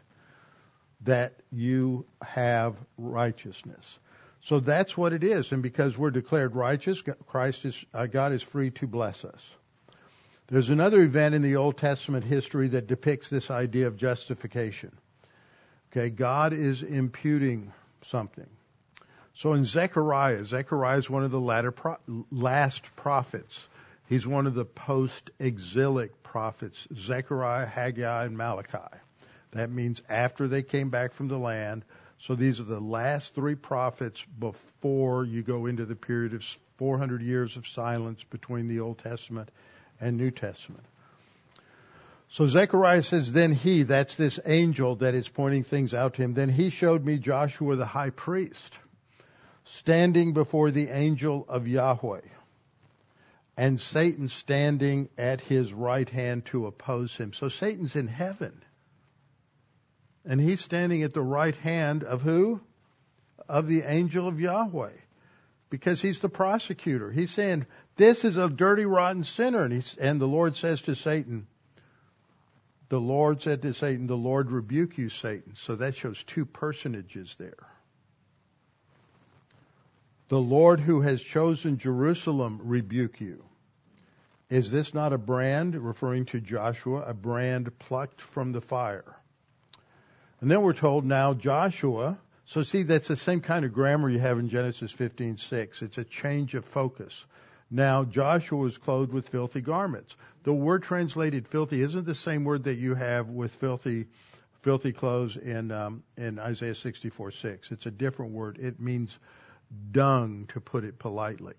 that 1.04 1.32
you 1.50 2.04
have 2.22 2.76
righteousness. 2.98 3.98
So 4.42 4.60
that's 4.60 4.96
what 4.96 5.12
it 5.12 5.24
is. 5.24 5.52
And 5.52 5.62
because 5.62 5.96
we're 5.96 6.10
declared 6.10 6.54
righteous, 6.54 7.02
Christ 7.26 7.64
is, 7.64 7.84
uh, 7.92 8.06
God 8.06 8.32
is 8.32 8.42
free 8.42 8.70
to 8.72 8.86
bless 8.86 9.24
us. 9.24 9.42
There's 10.50 10.70
another 10.70 11.00
event 11.00 11.36
in 11.36 11.42
the 11.42 11.56
Old 11.56 11.78
Testament 11.78 12.24
history 12.24 12.68
that 12.68 12.88
depicts 12.88 13.28
this 13.28 13.52
idea 13.52 13.86
of 13.86 13.96
justification. 13.96 14.90
Okay, 15.92 16.10
God 16.10 16.52
is 16.52 16.82
imputing 16.82 17.72
something. 18.06 18.48
So 19.34 19.52
in 19.52 19.64
Zechariah, 19.64 20.44
Zechariah 20.44 20.98
is 20.98 21.08
one 21.08 21.22
of 21.22 21.30
the 21.30 21.40
latter 21.40 21.70
pro- 21.70 22.24
last 22.32 22.84
prophets. 22.96 23.64
He's 24.08 24.26
one 24.26 24.48
of 24.48 24.54
the 24.54 24.64
post-exilic 24.64 26.24
prophets, 26.24 26.84
Zechariah, 26.96 27.66
Haggai, 27.66 28.24
and 28.24 28.36
Malachi. 28.36 28.96
That 29.52 29.70
means 29.70 30.02
after 30.08 30.48
they 30.48 30.64
came 30.64 30.90
back 30.90 31.12
from 31.12 31.28
the 31.28 31.38
land. 31.38 31.84
So 32.18 32.34
these 32.34 32.58
are 32.58 32.64
the 32.64 32.80
last 32.80 33.36
three 33.36 33.54
prophets 33.54 34.24
before 34.36 35.24
you 35.24 35.42
go 35.42 35.66
into 35.66 35.86
the 35.86 35.94
period 35.94 36.34
of 36.34 36.44
400 36.76 37.22
years 37.22 37.56
of 37.56 37.68
silence 37.68 38.24
between 38.24 38.66
the 38.66 38.80
Old 38.80 38.98
Testament 38.98 39.48
and 40.00 40.16
New 40.16 40.30
Testament. 40.30 40.84
So 42.30 42.46
Zechariah 42.46 43.02
says, 43.02 43.32
then 43.32 43.52
he, 43.52 43.82
that's 43.82 44.16
this 44.16 44.38
angel 44.46 44.96
that 44.96 45.14
is 45.14 45.28
pointing 45.28 45.64
things 45.64 45.94
out 45.94 46.14
to 46.14 46.22
him, 46.22 46.34
then 46.34 46.48
he 46.48 46.70
showed 46.70 47.04
me 47.04 47.18
Joshua 47.18 47.76
the 47.76 47.86
high 47.86 48.10
priest 48.10 48.72
standing 49.64 50.32
before 50.32 50.70
the 50.70 50.88
angel 50.88 51.44
of 51.48 51.66
Yahweh 51.66 52.20
and 53.56 53.80
Satan 53.80 54.28
standing 54.28 55.10
at 55.18 55.42
his 55.42 55.72
right 55.72 56.08
hand 56.08 56.46
to 56.46 56.66
oppose 56.66 57.16
him. 57.16 57.32
So 57.32 57.50
Satan's 57.50 57.94
in 57.94 58.08
heaven. 58.08 58.62
And 60.24 60.40
he's 60.40 60.60
standing 60.60 61.02
at 61.02 61.12
the 61.12 61.22
right 61.22 61.54
hand 61.56 62.02
of 62.04 62.22
who? 62.22 62.60
Of 63.48 63.66
the 63.66 63.82
angel 63.82 64.28
of 64.28 64.40
Yahweh. 64.40 64.92
Because 65.70 66.02
he's 66.02 66.18
the 66.18 66.28
prosecutor. 66.28 67.10
He's 67.10 67.30
saying, 67.30 67.66
this 67.96 68.24
is 68.24 68.36
a 68.36 68.48
dirty, 68.48 68.84
rotten 68.84 69.24
sinner. 69.24 69.64
And, 69.64 69.94
and 70.00 70.20
the 70.20 70.26
Lord 70.26 70.56
says 70.56 70.82
to 70.82 70.94
Satan, 70.94 71.46
the 72.88 73.00
Lord 73.00 73.40
said 73.40 73.62
to 73.62 73.72
Satan, 73.72 74.08
the 74.08 74.16
Lord 74.16 74.50
rebuke 74.50 74.98
you, 74.98 75.08
Satan. 75.08 75.54
So 75.54 75.76
that 75.76 75.94
shows 75.94 76.22
two 76.24 76.44
personages 76.44 77.36
there. 77.38 77.68
The 80.28 80.40
Lord 80.40 80.80
who 80.80 81.00
has 81.00 81.22
chosen 81.22 81.78
Jerusalem 81.78 82.60
rebuke 82.64 83.20
you. 83.20 83.44
Is 84.48 84.72
this 84.72 84.92
not 84.92 85.12
a 85.12 85.18
brand, 85.18 85.76
referring 85.76 86.24
to 86.26 86.40
Joshua, 86.40 87.02
a 87.02 87.14
brand 87.14 87.78
plucked 87.78 88.20
from 88.20 88.50
the 88.50 88.60
fire? 88.60 89.16
And 90.40 90.50
then 90.50 90.62
we're 90.62 90.72
told 90.72 91.04
now 91.04 91.34
Joshua, 91.34 92.18
so 92.50 92.62
see 92.62 92.82
that's 92.82 93.06
the 93.06 93.14
same 93.14 93.42
kind 93.42 93.64
of 93.64 93.72
grammar 93.72 94.10
you 94.10 94.18
have 94.18 94.40
in 94.40 94.48
Genesis 94.48 94.92
15:6. 94.92 95.82
It's 95.82 95.98
a 95.98 96.04
change 96.04 96.56
of 96.56 96.64
focus. 96.64 97.24
Now 97.70 98.02
Joshua 98.02 98.58
was 98.58 98.76
clothed 98.76 99.12
with 99.12 99.28
filthy 99.28 99.60
garments. 99.60 100.16
The 100.42 100.52
word 100.52 100.82
translated 100.82 101.46
filthy 101.46 101.80
isn't 101.80 102.06
the 102.06 102.14
same 102.16 102.42
word 102.42 102.64
that 102.64 102.74
you 102.74 102.96
have 102.96 103.28
with 103.28 103.54
filthy 103.54 104.08
filthy 104.62 104.92
clothes 104.92 105.36
in 105.36 105.70
um, 105.70 106.02
in 106.16 106.40
Isaiah 106.40 106.74
64:6. 106.74 107.70
It's 107.70 107.86
a 107.86 107.90
different 107.92 108.32
word. 108.32 108.58
It 108.58 108.80
means 108.80 109.16
dung, 109.92 110.46
to 110.48 110.60
put 110.60 110.82
it 110.82 110.98
politely. 110.98 111.54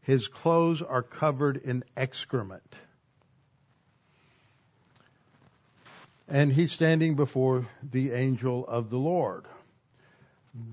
His 0.00 0.26
clothes 0.26 0.82
are 0.82 1.04
covered 1.04 1.58
in 1.58 1.84
excrement. 1.96 2.74
And 6.26 6.52
he's 6.52 6.72
standing 6.72 7.14
before 7.14 7.68
the 7.88 8.10
angel 8.10 8.66
of 8.66 8.90
the 8.90 8.98
Lord. 8.98 9.44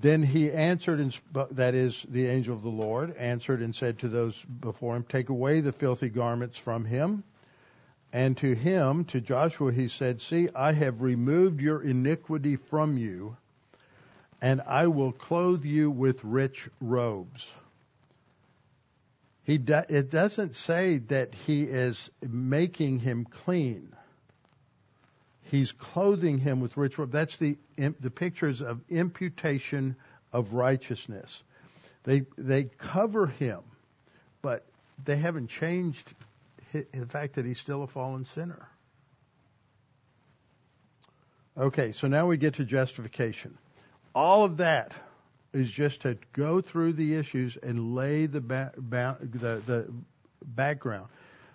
Then 0.00 0.22
he 0.22 0.50
answered, 0.50 0.98
and 1.00 1.18
that 1.50 1.74
is 1.74 2.06
the 2.08 2.26
angel 2.26 2.54
of 2.54 2.62
the 2.62 2.70
Lord, 2.70 3.14
answered 3.16 3.60
and 3.60 3.74
said 3.74 3.98
to 3.98 4.08
those 4.08 4.42
before 4.44 4.96
him, 4.96 5.04
Take 5.06 5.28
away 5.28 5.60
the 5.60 5.72
filthy 5.72 6.08
garments 6.08 6.58
from 6.58 6.86
him. 6.86 7.22
And 8.12 8.36
to 8.38 8.54
him, 8.54 9.04
to 9.06 9.20
Joshua, 9.20 9.72
he 9.72 9.88
said, 9.88 10.22
See, 10.22 10.48
I 10.54 10.72
have 10.72 11.02
removed 11.02 11.60
your 11.60 11.82
iniquity 11.82 12.56
from 12.56 12.96
you, 12.96 13.36
and 14.40 14.62
I 14.62 14.86
will 14.86 15.12
clothe 15.12 15.64
you 15.64 15.90
with 15.90 16.24
rich 16.24 16.68
robes. 16.80 17.50
He 19.42 19.56
it 19.56 20.10
doesn't 20.10 20.56
say 20.56 20.98
that 21.08 21.34
he 21.34 21.64
is 21.64 22.10
making 22.26 23.00
him 23.00 23.26
clean. 23.26 23.94
He's 25.54 25.70
clothing 25.70 26.38
him 26.38 26.58
with 26.58 26.76
rich 26.76 26.98
robes. 26.98 27.12
That's 27.12 27.36
the 27.36 27.56
the 27.76 28.10
pictures 28.10 28.60
of 28.60 28.80
imputation 28.88 29.94
of 30.32 30.52
righteousness. 30.52 31.44
They 32.02 32.22
they 32.36 32.64
cover 32.64 33.28
him, 33.28 33.60
but 34.42 34.66
they 35.04 35.16
haven't 35.16 35.46
changed 35.46 36.12
the 36.72 37.06
fact 37.06 37.34
that 37.34 37.44
he's 37.44 37.60
still 37.60 37.84
a 37.84 37.86
fallen 37.86 38.24
sinner. 38.24 38.68
Okay, 41.56 41.92
so 41.92 42.08
now 42.08 42.26
we 42.26 42.36
get 42.36 42.54
to 42.54 42.64
justification. 42.64 43.56
All 44.12 44.42
of 44.42 44.56
that 44.56 44.92
is 45.52 45.70
just 45.70 46.00
to 46.00 46.18
go 46.32 46.60
through 46.62 46.94
the 46.94 47.14
issues 47.14 47.56
and 47.62 47.94
lay 47.94 48.26
the 48.26 48.40
ba- 48.40 48.72
ba- 48.76 49.18
the, 49.20 49.62
the 49.64 49.86
background. 50.44 51.06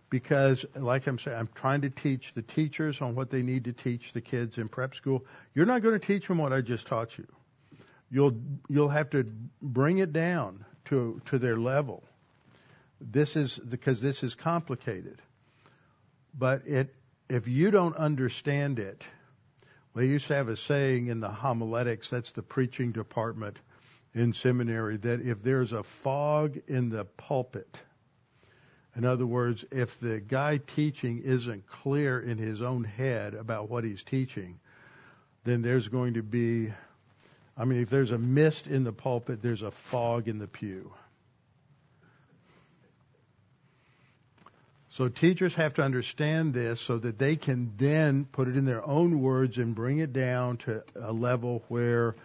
Because, 0.09 0.65
like 0.75 1.05
I'm 1.07 1.19
saying, 1.19 1.37
I'm 1.37 1.49
trying 1.53 1.81
to 1.81 1.89
teach 1.89 2.33
the 2.33 2.41
teachers 2.41 3.01
on 3.01 3.15
what 3.15 3.29
they 3.29 3.43
need 3.43 3.65
to 3.65 3.73
teach 3.73 4.11
the 4.13 4.21
kids 4.21 4.57
in 4.57 4.67
prep 4.67 4.95
school. 4.95 5.25
You're 5.53 5.67
not 5.67 5.83
going 5.83 5.99
to 5.99 6.05
teach 6.05 6.27
them 6.27 6.39
what 6.39 6.51
I 6.51 6.61
just 6.61 6.87
taught 6.87 7.17
you. 7.17 7.27
You'll 8.09 8.33
you'll 8.67 8.89
have 8.89 9.11
to 9.11 9.23
bring 9.61 9.99
it 9.99 10.11
down 10.11 10.65
to 10.85 11.21
to 11.25 11.37
their 11.37 11.57
level. 11.57 12.03
This 12.99 13.35
is 13.35 13.57
because 13.59 14.01
this 14.01 14.23
is 14.23 14.33
complicated. 14.35 15.21
But 16.37 16.67
it, 16.67 16.95
if 17.29 17.47
you 17.47 17.71
don't 17.71 17.95
understand 17.95 18.79
it, 18.79 19.05
they 19.95 20.05
used 20.05 20.27
to 20.27 20.35
have 20.35 20.49
a 20.49 20.55
saying 20.55 21.07
in 21.07 21.19
the 21.19 21.29
homiletics, 21.29 22.09
that's 22.09 22.31
the 22.31 22.41
preaching 22.41 22.91
department 22.91 23.57
in 24.13 24.33
seminary, 24.33 24.97
that 24.97 25.21
if 25.21 25.43
there's 25.43 25.73
a 25.73 25.83
fog 25.83 26.57
in 26.67 26.89
the 26.89 27.05
pulpit, 27.05 27.77
in 28.95 29.05
other 29.05 29.25
words, 29.25 29.63
if 29.71 29.99
the 29.99 30.19
guy 30.19 30.57
teaching 30.57 31.21
isn't 31.23 31.67
clear 31.67 32.19
in 32.19 32.37
his 32.37 32.61
own 32.61 32.83
head 32.83 33.33
about 33.33 33.69
what 33.69 33.83
he's 33.83 34.03
teaching, 34.03 34.59
then 35.43 35.61
there's 35.61 35.87
going 35.87 36.15
to 36.15 36.23
be, 36.23 36.73
I 37.57 37.65
mean, 37.65 37.81
if 37.81 37.89
there's 37.89 38.11
a 38.11 38.17
mist 38.17 38.67
in 38.67 38.83
the 38.83 38.91
pulpit, 38.91 39.41
there's 39.41 39.61
a 39.61 39.71
fog 39.71 40.27
in 40.27 40.39
the 40.39 40.47
pew. 40.47 40.91
So 44.91 45.07
teachers 45.07 45.55
have 45.55 45.75
to 45.75 45.81
understand 45.81 46.53
this 46.53 46.81
so 46.81 46.97
that 46.97 47.17
they 47.17 47.37
can 47.37 47.71
then 47.77 48.25
put 48.25 48.49
it 48.49 48.57
in 48.57 48.65
their 48.65 48.85
own 48.85 49.21
words 49.21 49.57
and 49.57 49.73
bring 49.73 49.99
it 49.99 50.11
down 50.11 50.57
to 50.57 50.83
a 50.99 51.13
level 51.13 51.63
where 51.69 52.15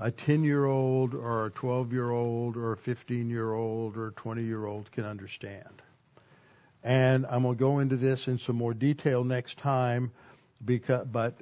a 0.00 0.10
10 0.10 0.42
year 0.42 0.64
old 0.64 1.14
or 1.14 1.46
a 1.46 1.50
12 1.50 1.92
year 1.92 2.10
old 2.10 2.56
or 2.56 2.72
a 2.72 2.76
15 2.76 3.30
year 3.30 3.52
old 3.52 3.96
or 3.96 4.08
a 4.08 4.12
20 4.12 4.42
year 4.42 4.66
old 4.66 4.90
can 4.90 5.04
understand. 5.04 5.82
And 6.84 7.24
I'm 7.26 7.42
going 7.42 7.54
to 7.54 7.58
go 7.58 7.78
into 7.78 7.96
this 7.96 8.28
in 8.28 8.38
some 8.38 8.56
more 8.56 8.74
detail 8.74 9.24
next 9.24 9.58
time 9.58 10.12
because, 10.62 11.06
but 11.10 11.34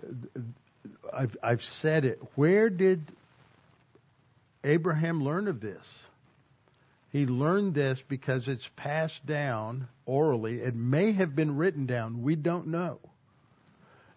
I've, 1.12 1.36
I've 1.42 1.62
said 1.62 2.04
it. 2.04 2.22
Where 2.36 2.70
did 2.70 3.02
Abraham 4.62 5.24
learn 5.24 5.48
of 5.48 5.60
this? 5.60 5.84
He 7.10 7.26
learned 7.26 7.74
this 7.74 8.00
because 8.00 8.46
it's 8.48 8.70
passed 8.76 9.26
down 9.26 9.88
orally. 10.06 10.60
It 10.60 10.76
may 10.76 11.12
have 11.12 11.34
been 11.34 11.56
written 11.56 11.86
down. 11.86 12.22
We 12.22 12.36
don't 12.36 12.68
know. 12.68 13.00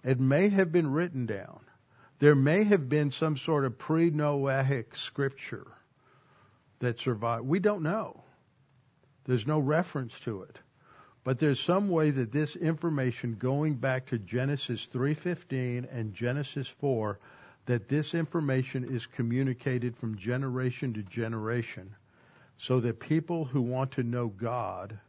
It 0.03 0.19
may 0.19 0.49
have 0.49 0.71
been 0.71 0.91
written 0.91 1.25
down. 1.25 1.59
There 2.19 2.35
may 2.35 2.63
have 2.63 2.87
been 2.87 3.11
some 3.11 3.35
sort 3.35 3.65
of 3.65 3.77
pre 3.77 4.11
Noahic 4.11 4.95
scripture 4.95 5.65
that 6.79 6.99
survived. 6.99 7.45
We 7.45 7.59
don't 7.59 7.81
know. 7.81 8.23
There's 9.25 9.47
no 9.47 9.59
reference 9.59 10.17
to 10.21 10.43
it. 10.43 10.57
But 11.25 11.39
there's 11.39 11.59
some 11.59 11.89
way 11.89 12.11
that 12.11 12.31
this 12.31 12.55
information 12.55 13.33
going 13.33 13.73
back 13.73 14.05
to 14.07 14.19
Genesis 14.19 14.85
3:15 14.85 15.85
and 15.91 16.13
Genesis 16.13 16.67
4 16.67 17.19
that 17.65 17.89
this 17.89 18.13
information 18.13 18.83
is 18.83 19.07
communicated 19.07 19.97
from 19.97 20.17
generation 20.17 20.93
to 20.93 21.01
generation 21.01 21.95
so 22.57 22.79
that 22.79 22.99
people 22.99 23.43
who 23.43 23.63
want 23.63 23.93
to 23.93 24.03
know 24.03 24.27
God 24.27 24.99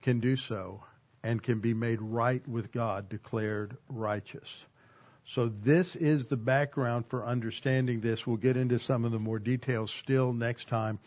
can 0.00 0.20
do 0.20 0.34
so 0.34 0.82
and 1.22 1.42
can 1.42 1.60
be 1.60 1.74
made 1.74 2.00
right 2.00 2.46
with 2.48 2.72
God, 2.72 3.10
declared 3.10 3.76
righteous. 3.90 4.64
So 5.26 5.48
this 5.48 5.94
is 5.94 6.26
the 6.26 6.38
background 6.38 7.04
for 7.08 7.26
understanding 7.26 8.00
this. 8.00 8.26
We'll 8.26 8.38
get 8.38 8.56
into 8.56 8.78
some 8.78 9.04
of 9.04 9.12
the 9.12 9.18
more 9.18 9.38
details 9.38 9.90
still 9.90 10.32
next 10.32 10.68
time. 10.68 11.00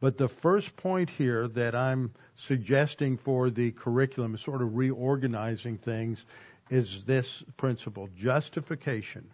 But 0.00 0.16
the 0.16 0.28
first 0.28 0.76
point 0.76 1.10
here 1.10 1.46
that 1.48 1.74
I'm 1.74 2.12
suggesting 2.36 3.18
for 3.18 3.50
the 3.50 3.70
curriculum, 3.70 4.36
sort 4.38 4.62
of 4.62 4.76
reorganizing 4.76 5.76
things, 5.76 6.24
is 6.70 7.04
this 7.04 7.42
principle 7.58 8.08
justification. 8.16 9.28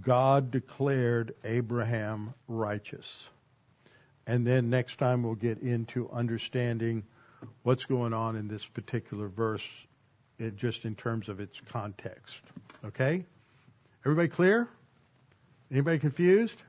God 0.00 0.50
declared 0.50 1.34
Abraham 1.44 2.32
righteous. 2.48 3.28
And 4.26 4.46
then 4.46 4.70
next 4.70 4.98
time 4.98 5.22
we'll 5.22 5.34
get 5.34 5.58
into 5.58 6.08
understanding 6.10 7.04
what's 7.62 7.84
going 7.84 8.14
on 8.14 8.36
in 8.36 8.48
this 8.48 8.64
particular 8.64 9.28
verse, 9.28 9.66
it, 10.38 10.56
just 10.56 10.86
in 10.86 10.94
terms 10.94 11.28
of 11.28 11.40
its 11.40 11.60
context. 11.70 12.40
Okay? 12.86 13.24
Everybody 14.06 14.28
clear? 14.28 14.68
Anybody 15.70 15.98
confused? 15.98 16.60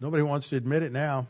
Nobody 0.00 0.22
wants 0.22 0.48
to 0.48 0.56
admit 0.56 0.82
it 0.82 0.92
now. 0.92 1.26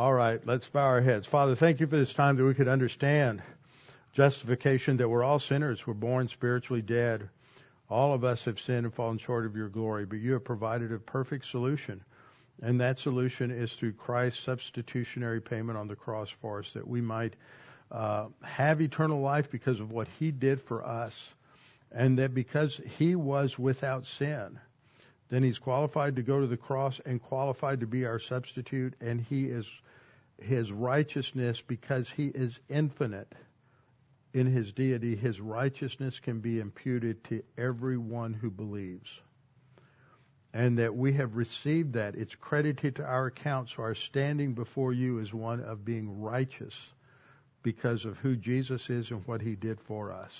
All 0.00 0.14
right, 0.14 0.40
let's 0.46 0.66
bow 0.66 0.86
our 0.86 1.02
heads. 1.02 1.26
Father, 1.26 1.54
thank 1.54 1.78
you 1.78 1.86
for 1.86 1.98
this 1.98 2.14
time 2.14 2.36
that 2.36 2.44
we 2.46 2.54
could 2.54 2.68
understand 2.68 3.42
justification, 4.14 4.96
that 4.96 5.10
we're 5.10 5.22
all 5.22 5.38
sinners. 5.38 5.86
We're 5.86 5.92
born 5.92 6.26
spiritually 6.26 6.80
dead. 6.80 7.28
All 7.90 8.14
of 8.14 8.24
us 8.24 8.46
have 8.46 8.58
sinned 8.58 8.86
and 8.86 8.94
fallen 8.94 9.18
short 9.18 9.44
of 9.44 9.54
your 9.54 9.68
glory, 9.68 10.06
but 10.06 10.20
you 10.20 10.32
have 10.32 10.42
provided 10.42 10.90
a 10.90 10.98
perfect 10.98 11.44
solution 11.44 12.02
and 12.62 12.80
that 12.80 12.98
solution 12.98 13.50
is 13.50 13.74
through 13.74 13.92
Christ's 13.92 14.42
substitutionary 14.42 15.42
payment 15.42 15.76
on 15.76 15.86
the 15.86 15.96
cross 15.96 16.30
for 16.30 16.60
us, 16.60 16.70
that 16.70 16.88
we 16.88 17.02
might 17.02 17.36
uh, 17.92 18.28
have 18.42 18.80
eternal 18.80 19.20
life 19.20 19.50
because 19.50 19.80
of 19.80 19.92
what 19.92 20.08
He 20.18 20.30
did 20.30 20.62
for 20.62 20.82
us, 20.82 21.28
and 21.92 22.18
that 22.18 22.32
because 22.32 22.80
He 22.98 23.16
was 23.16 23.58
without 23.58 24.06
sin, 24.06 24.58
then 25.28 25.42
He's 25.42 25.58
qualified 25.58 26.16
to 26.16 26.22
go 26.22 26.40
to 26.40 26.46
the 26.46 26.56
cross 26.56 27.02
and 27.04 27.22
qualified 27.22 27.80
to 27.80 27.86
be 27.86 28.06
our 28.06 28.18
substitute, 28.18 28.94
and 29.02 29.20
He 29.20 29.44
is 29.44 29.70
His 30.42 30.72
righteousness 30.72 31.60
because 31.60 32.10
He 32.10 32.28
is 32.28 32.60
infinite 32.68 33.32
in 34.32 34.46
His 34.46 34.72
deity. 34.72 35.16
His 35.16 35.40
righteousness 35.40 36.20
can 36.20 36.40
be 36.40 36.60
imputed 36.60 37.24
to 37.24 37.42
everyone 37.58 38.34
who 38.34 38.50
believes 38.50 39.10
and 40.52 40.78
that 40.78 40.96
we 40.96 41.12
have 41.12 41.36
received 41.36 41.92
that. 41.94 42.14
It's 42.16 42.34
credited 42.34 42.96
to 42.96 43.04
our 43.04 43.26
account, 43.26 43.70
so 43.70 43.82
our 43.82 43.94
standing 43.94 44.54
before 44.54 44.92
you 44.92 45.18
is 45.18 45.32
one 45.32 45.60
of 45.60 45.84
being 45.84 46.20
righteous 46.20 46.76
because 47.62 48.04
of 48.04 48.18
who 48.18 48.36
Jesus 48.36 48.90
is 48.90 49.10
and 49.10 49.24
what 49.26 49.42
he 49.42 49.54
did 49.54 49.80
for 49.80 50.12
us. 50.12 50.36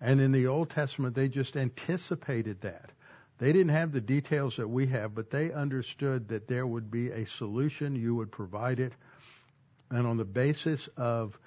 And 0.00 0.20
in 0.20 0.32
the 0.32 0.46
Old 0.46 0.70
Testament, 0.70 1.14
they 1.14 1.28
just 1.28 1.56
anticipated 1.56 2.62
that. 2.62 2.90
They 3.38 3.52
didn't 3.52 3.72
have 3.72 3.92
the 3.92 4.00
details 4.00 4.56
that 4.56 4.68
we 4.68 4.86
have, 4.88 5.14
but 5.14 5.30
they 5.30 5.52
understood 5.52 6.28
that 6.28 6.46
there 6.46 6.66
would 6.66 6.90
be 6.90 7.10
a 7.10 7.24
solution, 7.24 7.96
you 7.96 8.14
would 8.16 8.30
provide 8.30 8.80
it, 8.80 8.92
and 9.90 10.06
on 10.06 10.16
the 10.16 10.24
basis 10.24 10.88
of 10.96 11.38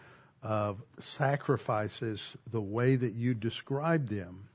of 0.44 0.84
sacrifices, 1.00 2.36
the 2.52 2.62
way 2.62 2.98
that 2.98 3.14
you 3.14 3.34
describe 3.34 4.10
them, 4.10 4.50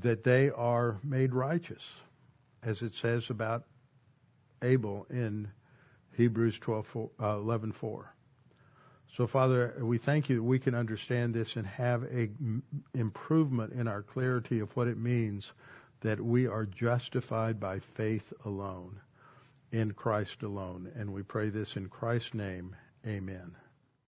that 0.00 0.24
they 0.24 0.50
are 0.50 0.98
made 1.04 1.32
righteous, 1.32 1.88
as 2.62 2.82
it 2.82 2.96
says 2.96 3.30
about 3.30 3.64
Abel 4.60 5.06
in 5.10 5.48
Hebrews 6.16 6.58
12, 6.58 7.10
uh, 7.22 7.36
11, 7.36 7.70
4. 7.70 8.12
So, 9.16 9.26
Father, 9.28 9.76
we 9.80 9.98
thank 9.98 10.28
you 10.28 10.36
that 10.36 10.42
we 10.42 10.58
can 10.58 10.74
understand 10.74 11.32
this 11.32 11.56
and 11.56 11.66
have 11.66 12.02
a 12.04 12.28
improvement 12.92 13.72
in 13.72 13.88
our 13.88 14.02
clarity 14.02 14.60
of 14.60 14.76
what 14.76 14.88
it 14.88 14.98
means 14.98 15.52
that 16.00 16.20
we 16.20 16.46
are 16.46 16.66
justified 16.66 17.58
by 17.58 17.78
faith 17.78 18.32
alone, 18.44 19.00
in 19.72 19.92
Christ 19.92 20.42
alone. 20.42 20.90
And 20.94 21.12
we 21.12 21.22
pray 21.22 21.50
this 21.50 21.76
in 21.76 21.88
Christ's 21.88 22.34
name. 22.34 22.76
Amen. 23.06 23.56